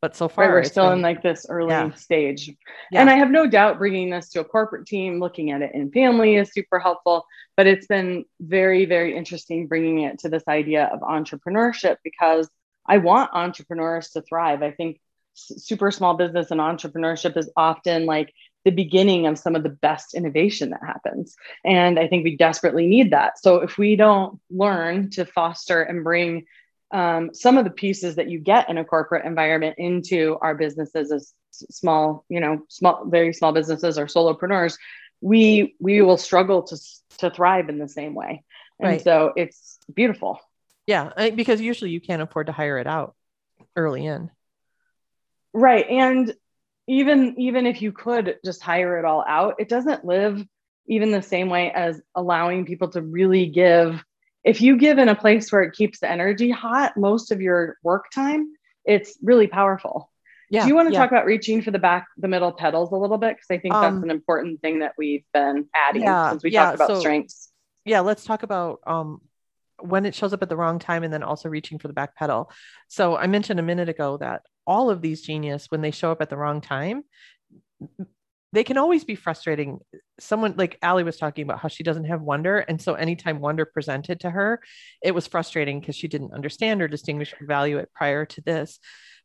but 0.00 0.16
so 0.16 0.28
far 0.28 0.46
right, 0.46 0.52
we're 0.52 0.64
still 0.64 0.88
been, 0.88 0.98
in 0.98 1.02
like 1.02 1.22
this 1.22 1.46
early 1.48 1.70
yeah. 1.70 1.92
stage 1.94 2.48
yeah. 2.92 3.00
and 3.00 3.10
i 3.10 3.14
have 3.14 3.30
no 3.30 3.46
doubt 3.46 3.78
bringing 3.78 4.10
this 4.10 4.30
to 4.30 4.40
a 4.40 4.44
corporate 4.44 4.86
team 4.86 5.18
looking 5.18 5.50
at 5.50 5.62
it 5.62 5.74
in 5.74 5.90
family 5.90 6.36
is 6.36 6.52
super 6.52 6.78
helpful 6.78 7.24
but 7.56 7.66
it's 7.66 7.86
been 7.86 8.24
very 8.40 8.84
very 8.84 9.16
interesting 9.16 9.66
bringing 9.66 10.00
it 10.00 10.18
to 10.20 10.28
this 10.28 10.44
idea 10.46 10.84
of 10.92 11.00
entrepreneurship 11.00 11.96
because 12.04 12.48
i 12.86 12.98
want 12.98 13.30
entrepreneurs 13.32 14.10
to 14.10 14.22
thrive 14.22 14.62
i 14.62 14.70
think 14.70 15.00
super 15.40 15.90
small 15.90 16.14
business 16.14 16.50
and 16.50 16.60
entrepreneurship 16.60 17.36
is 17.36 17.50
often 17.56 18.06
like 18.06 18.32
the 18.64 18.70
beginning 18.70 19.26
of 19.26 19.38
some 19.38 19.56
of 19.56 19.62
the 19.62 19.70
best 19.70 20.14
innovation 20.14 20.70
that 20.70 20.80
happens. 20.86 21.36
And 21.64 21.98
I 21.98 22.08
think 22.08 22.24
we 22.24 22.36
desperately 22.36 22.86
need 22.86 23.12
that. 23.12 23.38
So 23.38 23.56
if 23.56 23.78
we 23.78 23.96
don't 23.96 24.38
learn 24.50 25.10
to 25.10 25.24
foster 25.24 25.82
and 25.82 26.04
bring 26.04 26.46
um, 26.90 27.30
some 27.32 27.56
of 27.56 27.64
the 27.64 27.70
pieces 27.70 28.16
that 28.16 28.28
you 28.28 28.38
get 28.38 28.68
in 28.68 28.76
a 28.76 28.84
corporate 28.84 29.24
environment 29.24 29.76
into 29.78 30.36
our 30.42 30.54
businesses 30.54 31.12
as 31.12 31.32
small, 31.52 32.24
you 32.28 32.40
know, 32.40 32.62
small, 32.68 33.04
very 33.06 33.32
small 33.32 33.52
businesses 33.52 33.98
or 33.98 34.06
solopreneurs, 34.06 34.76
we 35.20 35.76
we 35.78 36.02
will 36.02 36.16
struggle 36.16 36.62
to 36.64 36.76
to 37.18 37.30
thrive 37.30 37.68
in 37.68 37.78
the 37.78 37.88
same 37.88 38.14
way. 38.14 38.42
And 38.78 38.88
right. 38.88 39.02
so 39.02 39.32
it's 39.36 39.78
beautiful. 39.92 40.40
Yeah, 40.86 41.30
because 41.30 41.60
usually 41.60 41.90
you 41.90 42.00
can't 42.00 42.22
afford 42.22 42.46
to 42.46 42.52
hire 42.52 42.78
it 42.78 42.86
out 42.86 43.14
early 43.76 44.06
in. 44.06 44.30
Right. 45.52 45.86
And 45.88 46.34
even 46.86 47.34
even 47.38 47.66
if 47.66 47.82
you 47.82 47.92
could 47.92 48.36
just 48.44 48.62
hire 48.62 48.98
it 48.98 49.04
all 49.04 49.24
out, 49.26 49.56
it 49.58 49.68
doesn't 49.68 50.04
live 50.04 50.44
even 50.88 51.10
the 51.10 51.22
same 51.22 51.48
way 51.48 51.70
as 51.70 52.00
allowing 52.14 52.66
people 52.66 52.88
to 52.88 53.02
really 53.02 53.46
give. 53.46 54.02
If 54.42 54.60
you 54.60 54.76
give 54.76 54.98
in 54.98 55.08
a 55.08 55.14
place 55.14 55.52
where 55.52 55.62
it 55.62 55.74
keeps 55.74 56.00
the 56.00 56.10
energy 56.10 56.50
hot 56.50 56.96
most 56.96 57.30
of 57.30 57.40
your 57.40 57.76
work 57.84 58.06
time, 58.12 58.52
it's 58.84 59.16
really 59.22 59.46
powerful. 59.46 60.10
Yeah, 60.50 60.62
Do 60.62 60.68
you 60.68 60.74
want 60.74 60.88
to 60.88 60.92
yeah. 60.92 60.98
talk 60.98 61.12
about 61.12 61.26
reaching 61.26 61.62
for 61.62 61.70
the 61.70 61.78
back, 61.78 62.08
the 62.16 62.26
middle 62.26 62.50
pedals 62.50 62.90
a 62.90 62.96
little 62.96 63.18
bit? 63.18 63.36
Because 63.36 63.46
I 63.50 63.58
think 63.58 63.72
that's 63.72 63.94
um, 63.94 64.02
an 64.02 64.10
important 64.10 64.60
thing 64.60 64.80
that 64.80 64.94
we've 64.98 65.24
been 65.32 65.68
adding 65.76 66.02
yeah, 66.02 66.30
since 66.30 66.42
we 66.42 66.50
yeah, 66.50 66.64
talked 66.64 66.74
about 66.74 66.88
so, 66.88 66.98
strengths. 66.98 67.52
Yeah, 67.84 68.00
let's 68.00 68.24
talk 68.24 68.42
about 68.42 68.80
um, 68.84 69.20
when 69.78 70.06
it 70.06 70.14
shows 70.14 70.32
up 70.32 70.42
at 70.42 70.48
the 70.48 70.56
wrong 70.56 70.80
time 70.80 71.04
and 71.04 71.12
then 71.12 71.22
also 71.22 71.48
reaching 71.48 71.78
for 71.78 71.86
the 71.86 71.94
back 71.94 72.16
pedal. 72.16 72.50
So 72.88 73.16
I 73.16 73.28
mentioned 73.28 73.60
a 73.60 73.62
minute 73.62 73.88
ago 73.88 74.16
that 74.16 74.42
all 74.70 74.88
of 74.88 75.02
these 75.02 75.22
genius, 75.22 75.66
when 75.68 75.80
they 75.80 75.90
show 75.90 76.12
up 76.12 76.22
at 76.22 76.30
the 76.30 76.36
wrong 76.36 76.60
time, 76.60 77.02
they 78.52 78.62
can 78.62 78.78
always 78.78 79.04
be 79.04 79.16
frustrating. 79.16 79.80
Someone 80.20 80.54
like 80.56 80.78
Allie 80.80 81.02
was 81.02 81.16
talking 81.16 81.42
about 81.42 81.58
how 81.58 81.66
she 81.66 81.82
doesn't 81.82 82.04
have 82.04 82.22
wonder. 82.22 82.58
And 82.58 82.80
so 82.80 82.94
anytime 82.94 83.40
wonder 83.40 83.64
presented 83.64 84.20
to 84.20 84.30
her, 84.30 84.60
it 85.02 85.12
was 85.12 85.26
frustrating 85.26 85.80
because 85.80 85.96
she 85.96 86.06
didn't 86.06 86.32
understand 86.32 86.82
or 86.82 86.86
distinguish 86.86 87.34
or 87.34 87.46
value 87.46 87.78
it 87.78 87.90
prior 87.92 88.24
to 88.26 88.40
this. 88.42 88.78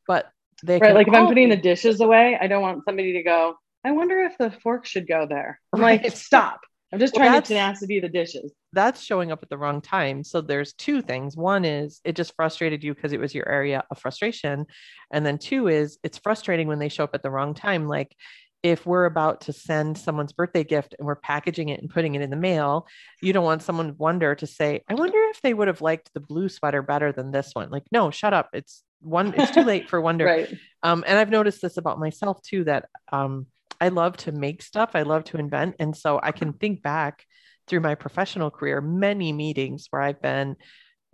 But 0.07 0.31
they 0.63 0.79
right, 0.79 0.95
like 0.95 1.07
if 1.07 1.13
I'm 1.13 1.27
putting 1.27 1.49
the 1.49 1.57
dishes 1.57 2.01
away, 2.01 2.37
I 2.41 2.47
don't 2.47 2.63
want 2.63 2.83
somebody 2.85 3.13
to 3.13 3.23
go, 3.23 3.55
I 3.83 3.91
wonder 3.91 4.21
if 4.21 4.35
the 4.39 4.49
fork 4.49 4.87
should 4.87 5.07
go 5.07 5.27
there. 5.27 5.59
I'm 5.71 5.79
right. 5.79 6.01
like, 6.01 6.17
stop. 6.17 6.61
I'm 6.95 6.99
just 6.99 7.13
well, 7.13 7.27
trying 7.27 7.41
to 7.41 7.47
tenacity 7.47 7.99
the 7.99 8.07
dishes. 8.07 8.53
That's 8.71 9.03
showing 9.03 9.29
up 9.29 9.43
at 9.43 9.49
the 9.49 9.57
wrong 9.57 9.81
time. 9.81 10.23
So 10.23 10.39
there's 10.39 10.71
two 10.71 11.01
things. 11.01 11.35
One 11.35 11.65
is 11.65 11.99
it 12.05 12.15
just 12.15 12.33
frustrated 12.37 12.85
you 12.85 12.95
because 12.95 13.11
it 13.11 13.19
was 13.19 13.35
your 13.35 13.49
area 13.49 13.83
of 13.91 13.99
frustration. 13.99 14.65
And 15.11 15.25
then 15.25 15.37
two 15.37 15.67
is 15.67 15.97
it's 16.03 16.17
frustrating 16.17 16.69
when 16.69 16.79
they 16.79 16.87
show 16.87 17.03
up 17.03 17.13
at 17.13 17.21
the 17.21 17.29
wrong 17.29 17.53
time. 17.53 17.89
Like 17.89 18.15
if 18.63 18.85
we're 18.85 19.03
about 19.03 19.41
to 19.41 19.51
send 19.51 19.97
someone's 19.97 20.31
birthday 20.31 20.63
gift 20.63 20.95
and 20.97 21.05
we're 21.05 21.17
packaging 21.17 21.67
it 21.67 21.81
and 21.81 21.89
putting 21.89 22.15
it 22.15 22.21
in 22.21 22.29
the 22.29 22.37
mail, 22.37 22.87
you 23.21 23.33
don't 23.33 23.43
want 23.43 23.61
someone 23.61 23.87
to 23.87 23.93
wonder 23.95 24.33
to 24.33 24.47
say, 24.47 24.81
I 24.87 24.93
wonder 24.93 25.19
if 25.31 25.41
they 25.41 25.53
would 25.53 25.67
have 25.67 25.81
liked 25.81 26.11
the 26.13 26.21
blue 26.21 26.47
sweater 26.47 26.81
better 26.81 27.11
than 27.11 27.31
this 27.31 27.49
one. 27.51 27.71
Like, 27.71 27.83
no, 27.91 28.09
shut 28.09 28.33
up. 28.33 28.51
It's 28.53 28.83
one, 29.01 29.33
it's 29.35 29.51
too 29.51 29.63
late 29.63 29.89
for 29.89 29.99
wonder. 30.01 30.23
right. 30.23 30.57
Um, 30.81 31.03
and 31.05 31.19
I've 31.19 31.29
noticed 31.29 31.61
this 31.61 31.75
about 31.75 31.99
myself 31.99 32.41
too, 32.41 32.63
that 32.63 32.87
um, 33.11 33.47
I 33.79 33.89
love 33.89 34.17
to 34.17 34.31
make 34.31 34.61
stuff. 34.61 34.91
I 34.93 35.03
love 35.03 35.23
to 35.25 35.37
invent. 35.37 35.75
And 35.79 35.95
so 35.95 36.19
I 36.21 36.31
can 36.31 36.53
think 36.53 36.81
back 36.81 37.25
through 37.67 37.81
my 37.81 37.95
professional 37.95 38.51
career, 38.51 38.81
many 38.81 39.33
meetings 39.33 39.87
where 39.89 40.01
I've 40.01 40.21
been 40.21 40.55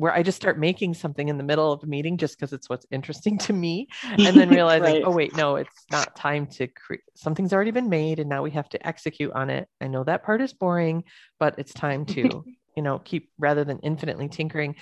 where 0.01 0.11
I 0.11 0.23
just 0.23 0.35
start 0.35 0.57
making 0.57 0.95
something 0.95 1.29
in 1.29 1.37
the 1.37 1.43
middle 1.43 1.71
of 1.71 1.83
a 1.83 1.85
meeting 1.85 2.17
just 2.17 2.35
because 2.35 2.53
it's 2.53 2.67
what's 2.67 2.87
interesting 2.89 3.37
to 3.37 3.53
me. 3.53 3.87
And 4.03 4.35
then 4.35 4.49
realizing, 4.49 4.95
right. 4.95 5.03
oh, 5.05 5.11
wait, 5.11 5.35
no, 5.35 5.57
it's 5.57 5.85
not 5.91 6.15
time 6.15 6.47
to 6.47 6.65
create 6.65 7.03
something's 7.15 7.53
already 7.53 7.69
been 7.69 7.87
made 7.87 8.19
and 8.19 8.27
now 8.27 8.41
we 8.41 8.49
have 8.49 8.67
to 8.69 8.87
execute 8.87 9.31
on 9.33 9.51
it. 9.51 9.67
I 9.79 9.87
know 9.87 10.03
that 10.03 10.23
part 10.23 10.41
is 10.41 10.53
boring, 10.53 11.03
but 11.39 11.53
it's 11.59 11.71
time 11.71 12.05
to, 12.07 12.43
you 12.75 12.81
know, 12.81 12.97
keep 12.97 13.29
rather 13.37 13.63
than 13.63 13.77
infinitely 13.79 14.27
tinkering. 14.27 14.75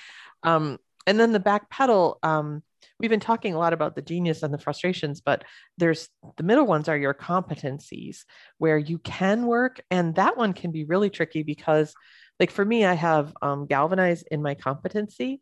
Um, 0.43 0.77
and 1.05 1.19
then 1.19 1.33
the 1.33 1.39
back 1.41 1.69
pedal, 1.69 2.19
um, 2.23 2.63
we've 2.99 3.09
been 3.09 3.19
talking 3.19 3.53
a 3.53 3.57
lot 3.57 3.73
about 3.73 3.95
the 3.95 4.01
genius 4.01 4.43
and 4.43 4.53
the 4.53 4.57
frustrations, 4.57 5.21
but 5.21 5.43
there's 5.77 6.09
the 6.37 6.43
middle 6.43 6.65
ones 6.65 6.89
are 6.89 6.97
your 6.97 7.13
competencies 7.13 8.25
where 8.57 8.77
you 8.77 8.97
can 8.99 9.45
work. 9.45 9.81
And 9.89 10.15
that 10.15 10.37
one 10.37 10.53
can 10.53 10.71
be 10.71 10.83
really 10.83 11.09
tricky 11.09 11.43
because, 11.43 11.93
like 12.39 12.51
for 12.51 12.65
me, 12.65 12.85
I 12.85 12.93
have 12.93 13.33
um, 13.41 13.67
galvanized 13.67 14.27
in 14.31 14.41
my 14.41 14.55
competency. 14.55 15.41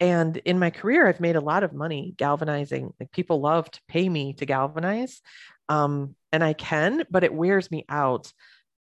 And 0.00 0.36
in 0.38 0.58
my 0.58 0.70
career, 0.70 1.06
I've 1.06 1.20
made 1.20 1.36
a 1.36 1.40
lot 1.40 1.62
of 1.62 1.72
money 1.72 2.14
galvanizing. 2.16 2.92
Like 2.98 3.12
people 3.12 3.40
love 3.40 3.70
to 3.70 3.80
pay 3.88 4.08
me 4.08 4.32
to 4.34 4.46
galvanize. 4.46 5.20
Um, 5.68 6.14
and 6.32 6.42
I 6.42 6.52
can, 6.52 7.04
but 7.10 7.24
it 7.24 7.32
wears 7.32 7.70
me 7.70 7.84
out 7.88 8.32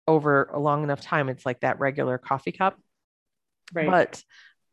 over 0.06 0.44
a 0.52 0.58
long 0.58 0.82
enough 0.82 1.00
time. 1.00 1.28
It's 1.28 1.46
like 1.46 1.60
that 1.60 1.78
regular 1.78 2.18
coffee 2.18 2.52
cup. 2.52 2.78
Right. 3.72 3.86
But 3.86 4.22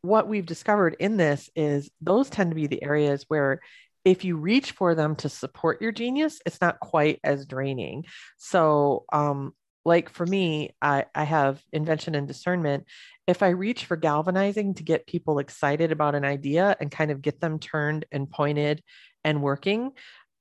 what 0.02 0.28
we've 0.28 0.46
discovered 0.46 0.96
in 0.98 1.16
this 1.16 1.48
is 1.56 1.90
those 2.00 2.28
tend 2.28 2.50
to 2.50 2.56
be 2.56 2.66
the 2.66 2.82
areas 2.82 3.24
where 3.28 3.60
if 4.04 4.24
you 4.24 4.36
reach 4.36 4.72
for 4.72 4.94
them 4.94 5.14
to 5.16 5.28
support 5.28 5.80
your 5.80 5.92
genius, 5.92 6.40
it's 6.44 6.60
not 6.60 6.80
quite 6.80 7.20
as 7.22 7.46
draining. 7.46 8.04
So, 8.36 9.04
um, 9.12 9.52
like 9.84 10.10
for 10.10 10.26
me, 10.26 10.74
I, 10.80 11.06
I 11.14 11.24
have 11.24 11.60
invention 11.72 12.14
and 12.14 12.26
discernment. 12.26 12.86
If 13.26 13.42
I 13.42 13.48
reach 13.48 13.84
for 13.84 13.96
galvanizing 13.96 14.74
to 14.74 14.82
get 14.82 15.06
people 15.06 15.38
excited 15.38 15.92
about 15.92 16.14
an 16.14 16.24
idea 16.24 16.76
and 16.80 16.90
kind 16.90 17.10
of 17.10 17.22
get 17.22 17.40
them 17.40 17.58
turned 17.58 18.04
and 18.12 18.30
pointed 18.30 18.82
and 19.24 19.42
working, 19.42 19.92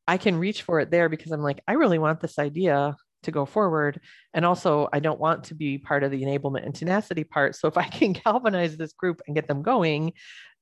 I 0.08 0.18
can 0.18 0.38
reach 0.38 0.64
for 0.64 0.80
it 0.80 0.92
there 0.92 1.10
because 1.10 1.32
I'm 1.32 1.42
like, 1.42 1.62
I 1.68 1.74
really 1.74 2.00
want 2.00 2.20
this 2.20 2.38
idea 2.40 2.96
to 3.24 3.32
go 3.32 3.46
forward. 3.46 4.00
And 4.34 4.46
also, 4.46 4.90
I 4.92 5.00
don't 5.00 5.20
want 5.20 5.46
to 5.46 5.56
be 5.56 5.78
part 5.78 6.04
of 6.04 6.12
the 6.12 6.22
enablement 6.22 6.66
and 6.66 6.74
tenacity 6.74 7.24
part. 7.24 7.56
So 7.56 7.68
if 7.68 7.78
I 7.78 7.84
can 7.88 8.14
galvanize 8.14 8.78
this 8.78 8.94
group 8.94 9.22
and 9.26 9.36
get 9.36 9.48
them 9.48 9.62
going, 9.62 10.14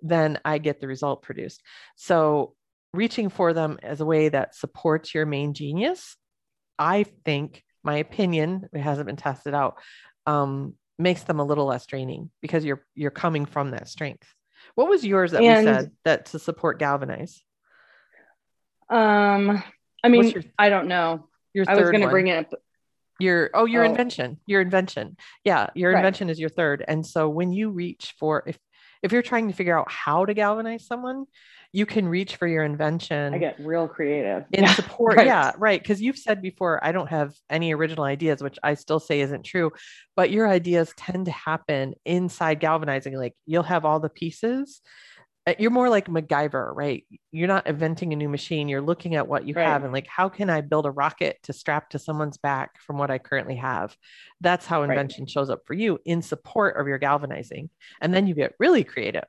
then 0.01 0.39
I 0.45 0.57
get 0.57 0.79
the 0.79 0.87
result 0.87 1.21
produced. 1.21 1.61
So 1.95 2.55
reaching 2.93 3.29
for 3.29 3.53
them 3.53 3.79
as 3.83 4.01
a 4.01 4.05
way 4.05 4.29
that 4.29 4.55
supports 4.55 5.13
your 5.13 5.25
main 5.25 5.53
genius, 5.53 6.15
I 6.77 7.03
think, 7.25 7.63
my 7.83 7.97
opinion, 7.97 8.67
it 8.73 8.79
hasn't 8.79 9.07
been 9.07 9.15
tested 9.15 9.53
out, 9.53 9.75
um, 10.25 10.75
makes 10.97 11.23
them 11.23 11.39
a 11.39 11.45
little 11.45 11.65
less 11.65 11.85
draining 11.85 12.29
because 12.41 12.65
you're 12.65 12.85
you're 12.93 13.11
coming 13.11 13.45
from 13.45 13.71
that 13.71 13.87
strength. 13.87 14.27
What 14.75 14.89
was 14.89 15.05
yours 15.05 15.31
that 15.31 15.41
and, 15.41 15.65
we 15.65 15.73
said 15.73 15.91
that 16.03 16.25
to 16.27 16.39
support 16.39 16.79
galvanize? 16.79 17.41
Um, 18.89 19.63
I 20.03 20.09
mean, 20.09 20.29
your, 20.29 20.43
I 20.57 20.69
don't 20.69 20.87
know. 20.87 21.28
Your 21.53 21.65
I 21.67 21.75
was 21.75 21.89
going 21.89 22.01
to 22.01 22.09
bring 22.09 22.31
up. 22.31 22.53
Your 23.19 23.49
oh, 23.53 23.65
your 23.65 23.83
oh. 23.83 23.89
invention, 23.89 24.37
your 24.45 24.61
invention. 24.61 25.17
Yeah, 25.43 25.67
your 25.75 25.91
right. 25.91 25.99
invention 25.99 26.29
is 26.29 26.39
your 26.39 26.49
third. 26.49 26.83
And 26.87 27.05
so 27.05 27.27
when 27.27 27.51
you 27.51 27.69
reach 27.69 28.15
for 28.17 28.43
if 28.47 28.57
if 29.03 29.11
you're 29.11 29.21
trying 29.21 29.47
to 29.49 29.53
figure 29.53 29.77
out 29.77 29.91
how 29.91 30.25
to 30.25 30.33
galvanize 30.33 30.85
someone, 30.85 31.25
you 31.71 31.85
can 31.85 32.07
reach 32.07 32.35
for 32.37 32.47
your 32.47 32.63
invention. 32.63 33.33
I 33.33 33.37
get 33.37 33.59
real 33.59 33.87
creative 33.87 34.45
in 34.51 34.63
yeah, 34.63 34.73
support. 34.73 34.99
Right. 35.17 35.27
Yeah, 35.27 35.51
right. 35.57 35.81
Because 35.81 36.01
you've 36.01 36.17
said 36.17 36.41
before, 36.41 36.83
I 36.83 36.91
don't 36.91 37.09
have 37.09 37.33
any 37.49 37.73
original 37.73 38.03
ideas, 38.03 38.41
which 38.41 38.57
I 38.63 38.73
still 38.73 38.99
say 38.99 39.21
isn't 39.21 39.43
true, 39.43 39.71
but 40.15 40.31
your 40.31 40.47
ideas 40.47 40.93
tend 40.97 41.25
to 41.25 41.31
happen 41.31 41.93
inside 42.05 42.59
galvanizing. 42.59 43.15
Like 43.17 43.35
you'll 43.45 43.63
have 43.63 43.85
all 43.85 43.99
the 43.99 44.09
pieces. 44.09 44.81
Uh, 45.49 45.53
you're 45.57 45.71
more 45.71 45.89
like 45.89 46.05
MacGyver, 46.07 46.75
right? 46.75 47.05
You're 47.31 47.47
not 47.47 47.65
inventing 47.65 48.13
a 48.13 48.15
new 48.15 48.29
machine. 48.29 48.69
You're 48.69 48.81
looking 48.81 49.15
at 49.15 49.27
what 49.27 49.47
you 49.47 49.55
right. 49.55 49.65
have 49.65 49.83
and 49.83 49.91
like, 49.91 50.05
how 50.05 50.29
can 50.29 50.47
I 50.47 50.61
build 50.61 50.85
a 50.85 50.91
rocket 50.91 51.39
to 51.43 51.53
strap 51.53 51.89
to 51.91 51.99
someone's 51.99 52.37
back 52.37 52.79
from 52.81 52.99
what 52.99 53.09
I 53.09 53.17
currently 53.17 53.55
have? 53.55 53.97
That's 54.41 54.67
how 54.67 54.83
invention 54.83 55.23
right. 55.23 55.29
shows 55.29 55.49
up 55.49 55.61
for 55.65 55.73
you 55.73 55.97
in 56.05 56.21
support 56.21 56.77
of 56.77 56.87
your 56.87 56.99
galvanizing. 56.99 57.71
And 57.99 58.13
then 58.13 58.27
you 58.27 58.35
get 58.35 58.53
really 58.59 58.83
creative. 58.83 59.25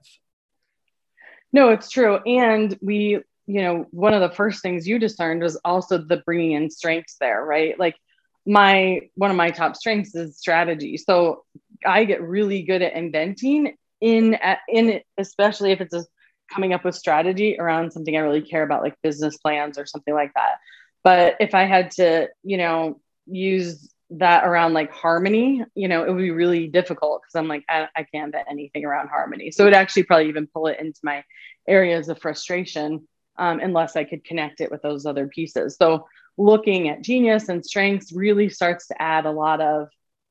No, 1.54 1.70
it's 1.70 1.88
true. 1.88 2.16
And 2.26 2.76
we, 2.82 3.22
you 3.46 3.62
know, 3.62 3.86
one 3.90 4.12
of 4.12 4.20
the 4.20 4.36
first 4.36 4.60
things 4.60 4.86
you 4.86 4.98
discerned 4.98 5.42
was 5.42 5.56
also 5.64 5.96
the 5.96 6.18
bringing 6.18 6.52
in 6.52 6.70
strengths 6.70 7.16
there, 7.18 7.42
right? 7.42 7.78
Like 7.78 7.96
my, 8.44 9.00
one 9.14 9.30
of 9.30 9.38
my 9.38 9.50
top 9.50 9.74
strengths 9.74 10.14
is 10.14 10.36
strategy. 10.36 10.98
So 10.98 11.44
I 11.86 12.04
get 12.04 12.20
really 12.20 12.62
good 12.62 12.82
at 12.82 12.92
inventing 12.92 13.76
in, 14.01 14.38
in, 14.68 15.01
especially 15.18 15.72
if 15.72 15.80
it's 15.80 15.94
a, 15.94 16.05
coming 16.53 16.72
up 16.72 16.84
with 16.84 16.94
strategy 16.94 17.59
around 17.59 17.92
something 17.92 18.16
I 18.16 18.20
really 18.20 18.42
care 18.42 18.62
about, 18.62 18.82
like 18.82 18.96
business 19.03 19.36
plans 19.36 19.78
or 19.78 19.86
something 19.86 20.14
like 20.14 20.32
that. 20.34 20.57
But 21.05 21.36
if 21.40 21.55
I 21.55 21.64
had 21.64 21.92
to, 21.92 22.28
you 22.42 22.57
know, 22.57 23.01
use 23.26 23.88
that 24.11 24.44
around 24.44 24.72
like 24.72 24.92
harmony, 24.92 25.64
you 25.74 25.88
know, 25.88 26.05
it 26.05 26.11
would 26.11 26.18
be 26.18 26.32
really 26.32 26.66
difficult 26.66 27.22
because 27.22 27.38
I'm 27.38 27.48
like, 27.48 27.64
I, 27.68 27.88
I 27.94 28.03
can't 28.12 28.32
bet 28.32 28.46
anything 28.51 28.84
around 28.84 29.09
harmony. 29.09 29.53
So 29.53 29.66
it 29.66 29.72
actually 29.72 30.03
probably 30.03 30.28
even 30.28 30.48
pull 30.48 30.66
it 30.66 30.80
into 30.80 31.01
my 31.05 31.22
areas 31.68 32.09
of 32.09 32.20
frustration 32.20 33.07
um, 33.38 33.61
unless 33.61 33.96
I 33.96 34.05
could 34.05 34.24
connect 34.24 34.61
it 34.61 34.70
with 34.70 34.82
those 34.82 35.07
other 35.07 35.28
pieces. 35.28 35.76
So 35.76 36.07
looking 36.36 36.88
at 36.88 37.03
genius 37.03 37.48
and 37.48 37.64
strengths 37.64 38.12
really 38.12 38.48
starts 38.48 38.88
to 38.88 39.01
add 39.01 39.26
a 39.26 39.30
lot 39.30 39.61
of 39.61 39.88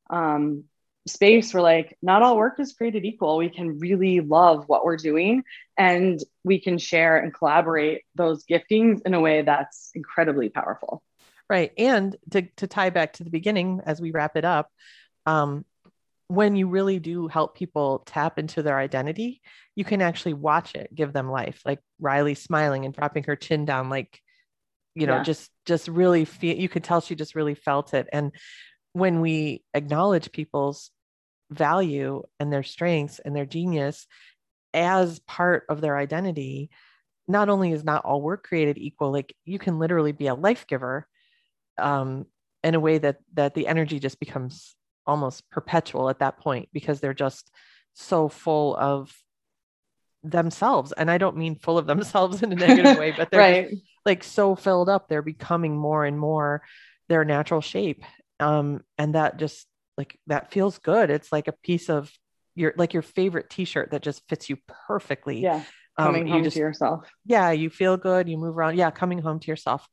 um, 0.09 0.65
space 1.09 1.53
where 1.53 1.63
like 1.63 1.97
not 2.01 2.21
all 2.21 2.37
work 2.37 2.59
is 2.59 2.73
created 2.73 3.05
equal. 3.05 3.37
We 3.37 3.49
can 3.49 3.79
really 3.79 4.19
love 4.21 4.65
what 4.67 4.85
we're 4.85 4.97
doing 4.97 5.43
and 5.77 6.19
we 6.43 6.59
can 6.59 6.77
share 6.77 7.17
and 7.17 7.33
collaborate 7.33 8.03
those 8.15 8.45
giftings 8.45 9.01
in 9.05 9.13
a 9.13 9.19
way 9.19 9.41
that's 9.41 9.91
incredibly 9.95 10.49
powerful. 10.49 11.03
Right. 11.49 11.71
And 11.77 12.15
to, 12.31 12.43
to 12.57 12.67
tie 12.67 12.91
back 12.91 13.13
to 13.13 13.23
the 13.23 13.29
beginning 13.29 13.81
as 13.85 13.99
we 13.99 14.11
wrap 14.11 14.37
it 14.37 14.45
up, 14.45 14.69
um, 15.25 15.65
when 16.27 16.55
you 16.55 16.67
really 16.67 16.99
do 16.99 17.27
help 17.27 17.57
people 17.57 18.03
tap 18.05 18.37
into 18.37 18.61
their 18.61 18.77
identity, 18.77 19.41
you 19.75 19.83
can 19.83 19.99
actually 20.01 20.33
watch 20.33 20.75
it 20.75 20.93
give 20.93 21.11
them 21.11 21.31
life. 21.31 21.61
Like 21.65 21.79
Riley 21.99 22.35
smiling 22.35 22.85
and 22.85 22.93
dropping 22.93 23.23
her 23.23 23.35
chin 23.35 23.65
down, 23.65 23.89
like, 23.89 24.21
you 24.93 25.07
know, 25.07 25.17
yeah. 25.17 25.23
just 25.23 25.49
just 25.65 25.87
really 25.87 26.25
feel 26.25 26.55
you 26.55 26.69
could 26.69 26.83
tell 26.83 27.01
she 27.01 27.15
just 27.15 27.33
really 27.33 27.55
felt 27.55 27.95
it. 27.95 28.07
And 28.13 28.31
when 28.93 29.21
we 29.21 29.63
acknowledge 29.73 30.31
people's 30.31 30.91
value 31.49 32.23
and 32.39 32.51
their 32.51 32.63
strengths 32.63 33.19
and 33.19 33.35
their 33.35 33.45
genius 33.45 34.07
as 34.73 35.19
part 35.19 35.65
of 35.69 35.81
their 35.81 35.97
identity, 35.97 36.69
not 37.27 37.49
only 37.49 37.71
is 37.71 37.83
not 37.83 38.05
all 38.05 38.21
work 38.21 38.43
created 38.43 38.77
equal, 38.77 39.11
like 39.11 39.35
you 39.45 39.59
can 39.59 39.79
literally 39.79 40.11
be 40.11 40.27
a 40.27 40.35
life 40.35 40.67
giver 40.67 41.07
um, 41.77 42.25
in 42.63 42.75
a 42.75 42.79
way 42.79 42.97
that 42.97 43.17
that 43.33 43.53
the 43.53 43.67
energy 43.67 43.99
just 43.99 44.19
becomes 44.19 44.75
almost 45.07 45.49
perpetual 45.49 46.09
at 46.09 46.19
that 46.19 46.37
point 46.37 46.69
because 46.73 46.99
they're 46.99 47.13
just 47.13 47.51
so 47.93 48.29
full 48.29 48.75
of 48.75 49.13
themselves 50.23 50.91
and 50.91 51.09
i 51.09 51.17
don't 51.17 51.37
mean 51.37 51.55
full 51.55 51.77
of 51.77 51.87
themselves 51.87 52.43
in 52.43 52.51
a 52.51 52.55
negative 52.55 52.97
way 52.97 53.11
but 53.11 53.31
they're 53.31 53.39
right. 53.39 53.73
like 54.05 54.23
so 54.23 54.55
filled 54.55 54.89
up 54.89 55.07
they're 55.07 55.21
becoming 55.21 55.75
more 55.75 56.05
and 56.05 56.19
more 56.19 56.61
their 57.07 57.23
natural 57.23 57.61
shape 57.61 58.03
um 58.39 58.81
and 58.97 59.15
that 59.15 59.37
just 59.37 59.65
like 59.99 60.19
that 60.25 60.51
feels 60.51 60.79
good 60.79 61.11
it's 61.11 61.31
like 61.31 61.47
a 61.47 61.53
piece 61.63 61.89
of 61.89 62.11
your 62.55 62.73
like 62.77 62.93
your 62.93 63.03
favorite 63.03 63.49
t-shirt 63.51 63.91
that 63.91 64.01
just 64.01 64.27
fits 64.27 64.49
you 64.49 64.57
perfectly 64.87 65.41
yeah 65.41 65.63
um, 65.97 66.07
coming 66.07 66.23
um, 66.23 66.29
home 66.29 66.37
you 66.37 66.43
just, 66.45 66.55
to 66.55 66.59
yourself 66.59 67.07
yeah 67.25 67.51
you 67.51 67.69
feel 67.69 67.97
good 67.97 68.27
you 68.27 68.37
move 68.37 68.57
around 68.57 68.77
yeah 68.77 68.89
coming 68.89 69.19
home 69.19 69.39
to 69.39 69.47
yourself 69.47 69.87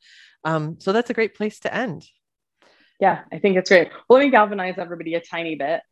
um, 0.46 0.76
so 0.78 0.92
that's 0.92 1.10
a 1.10 1.14
great 1.14 1.34
place 1.34 1.58
to 1.60 1.74
end. 1.74 2.06
Yeah, 3.00 3.22
I 3.32 3.40
think 3.40 3.56
it's 3.56 3.68
great. 3.68 3.88
Well, 4.08 4.18
let 4.18 4.24
me 4.24 4.30
galvanize 4.30 4.78
everybody 4.78 5.14
a 5.14 5.20
tiny 5.20 5.56
bit. 5.56 5.82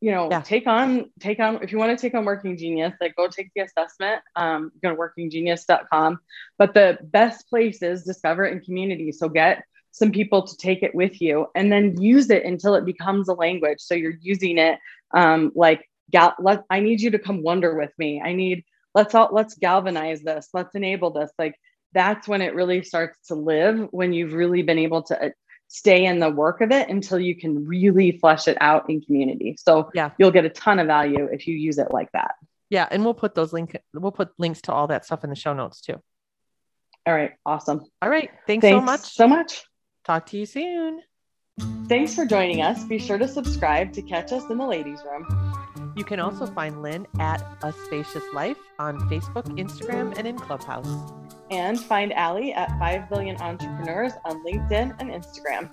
You 0.00 0.12
know, 0.12 0.28
yeah. 0.30 0.42
take 0.42 0.66
on, 0.66 1.10
take 1.18 1.40
on, 1.40 1.62
if 1.62 1.72
you 1.72 1.78
want 1.78 1.98
to 1.98 2.00
take 2.00 2.14
on 2.14 2.24
Working 2.24 2.56
Genius, 2.56 2.94
like 3.00 3.16
go 3.16 3.26
take 3.28 3.50
the 3.56 3.62
assessment. 3.62 4.22
Um, 4.36 4.70
go 4.82 4.90
to 4.90 4.96
workinggenius.com. 4.96 6.20
But 6.56 6.72
the 6.72 6.98
best 7.02 7.48
place 7.50 7.82
is 7.82 8.04
discover 8.04 8.44
and 8.44 8.62
community. 8.62 9.10
So 9.10 9.28
get 9.28 9.64
some 9.96 10.12
people 10.12 10.42
to 10.46 10.54
take 10.58 10.82
it 10.82 10.94
with 10.94 11.22
you 11.22 11.46
and 11.54 11.72
then 11.72 11.98
use 11.98 12.28
it 12.28 12.44
until 12.44 12.74
it 12.74 12.84
becomes 12.84 13.28
a 13.28 13.32
language. 13.32 13.78
So 13.80 13.94
you're 13.94 14.18
using 14.20 14.58
it 14.58 14.78
um, 15.14 15.52
like, 15.54 15.88
gal- 16.10 16.34
let, 16.38 16.64
I 16.68 16.80
need 16.80 17.00
you 17.00 17.12
to 17.12 17.18
come 17.18 17.42
wonder 17.42 17.74
with 17.74 17.92
me. 17.96 18.20
I 18.22 18.34
need, 18.34 18.64
let's 18.94 19.14
all, 19.14 19.30
let's 19.32 19.54
galvanize 19.54 20.20
this. 20.20 20.50
Let's 20.52 20.74
enable 20.74 21.12
this. 21.12 21.30
Like, 21.38 21.54
that's 21.94 22.28
when 22.28 22.42
it 22.42 22.54
really 22.54 22.82
starts 22.82 23.16
to 23.28 23.34
live 23.34 23.88
when 23.90 24.12
you've 24.12 24.34
really 24.34 24.62
been 24.62 24.78
able 24.78 25.02
to 25.04 25.28
uh, 25.28 25.30
stay 25.68 26.04
in 26.04 26.18
the 26.18 26.28
work 26.28 26.60
of 26.60 26.70
it 26.72 26.90
until 26.90 27.18
you 27.18 27.34
can 27.34 27.66
really 27.66 28.12
flesh 28.18 28.48
it 28.48 28.58
out 28.60 28.90
in 28.90 29.00
community. 29.00 29.56
So 29.58 29.90
yeah, 29.94 30.10
you'll 30.18 30.30
get 30.30 30.44
a 30.44 30.50
ton 30.50 30.78
of 30.78 30.88
value 30.88 31.26
if 31.32 31.46
you 31.46 31.56
use 31.56 31.78
it 31.78 31.90
like 31.90 32.12
that. 32.12 32.34
Yeah, 32.68 32.86
and 32.90 33.02
we'll 33.02 33.14
put 33.14 33.34
those 33.34 33.54
link 33.54 33.78
we'll 33.94 34.12
put 34.12 34.28
links 34.36 34.60
to 34.62 34.72
all 34.72 34.88
that 34.88 35.06
stuff 35.06 35.24
in 35.24 35.30
the 35.30 35.36
show 35.36 35.54
notes 35.54 35.80
too. 35.80 35.98
All 37.06 37.14
right, 37.14 37.32
awesome. 37.46 37.82
All 38.02 38.10
right, 38.10 38.28
thanks, 38.46 38.62
thanks 38.62 38.78
so 38.78 38.84
much. 38.84 39.00
So 39.00 39.26
much. 39.26 39.64
Talk 40.06 40.26
to 40.26 40.38
you 40.38 40.46
soon. 40.46 41.02
Thanks 41.88 42.14
for 42.14 42.24
joining 42.24 42.62
us. 42.62 42.84
Be 42.84 42.96
sure 42.96 43.18
to 43.18 43.26
subscribe 43.26 43.92
to 43.94 44.02
catch 44.02 44.30
us 44.30 44.44
in 44.50 44.56
the 44.56 44.64
ladies' 44.64 45.00
room. 45.04 45.26
You 45.96 46.04
can 46.04 46.20
also 46.20 46.46
find 46.46 46.80
Lynn 46.80 47.08
at 47.18 47.42
A 47.64 47.72
Spacious 47.72 48.22
Life 48.32 48.58
on 48.78 49.00
Facebook, 49.10 49.46
Instagram, 49.58 50.16
and 50.16 50.28
in 50.28 50.38
Clubhouse. 50.38 51.10
And 51.50 51.80
find 51.80 52.12
Allie 52.12 52.52
at 52.52 52.68
5 52.78 53.10
Billion 53.10 53.36
Entrepreneurs 53.38 54.12
on 54.24 54.44
LinkedIn 54.46 54.94
and 55.00 55.10
Instagram. 55.10 55.72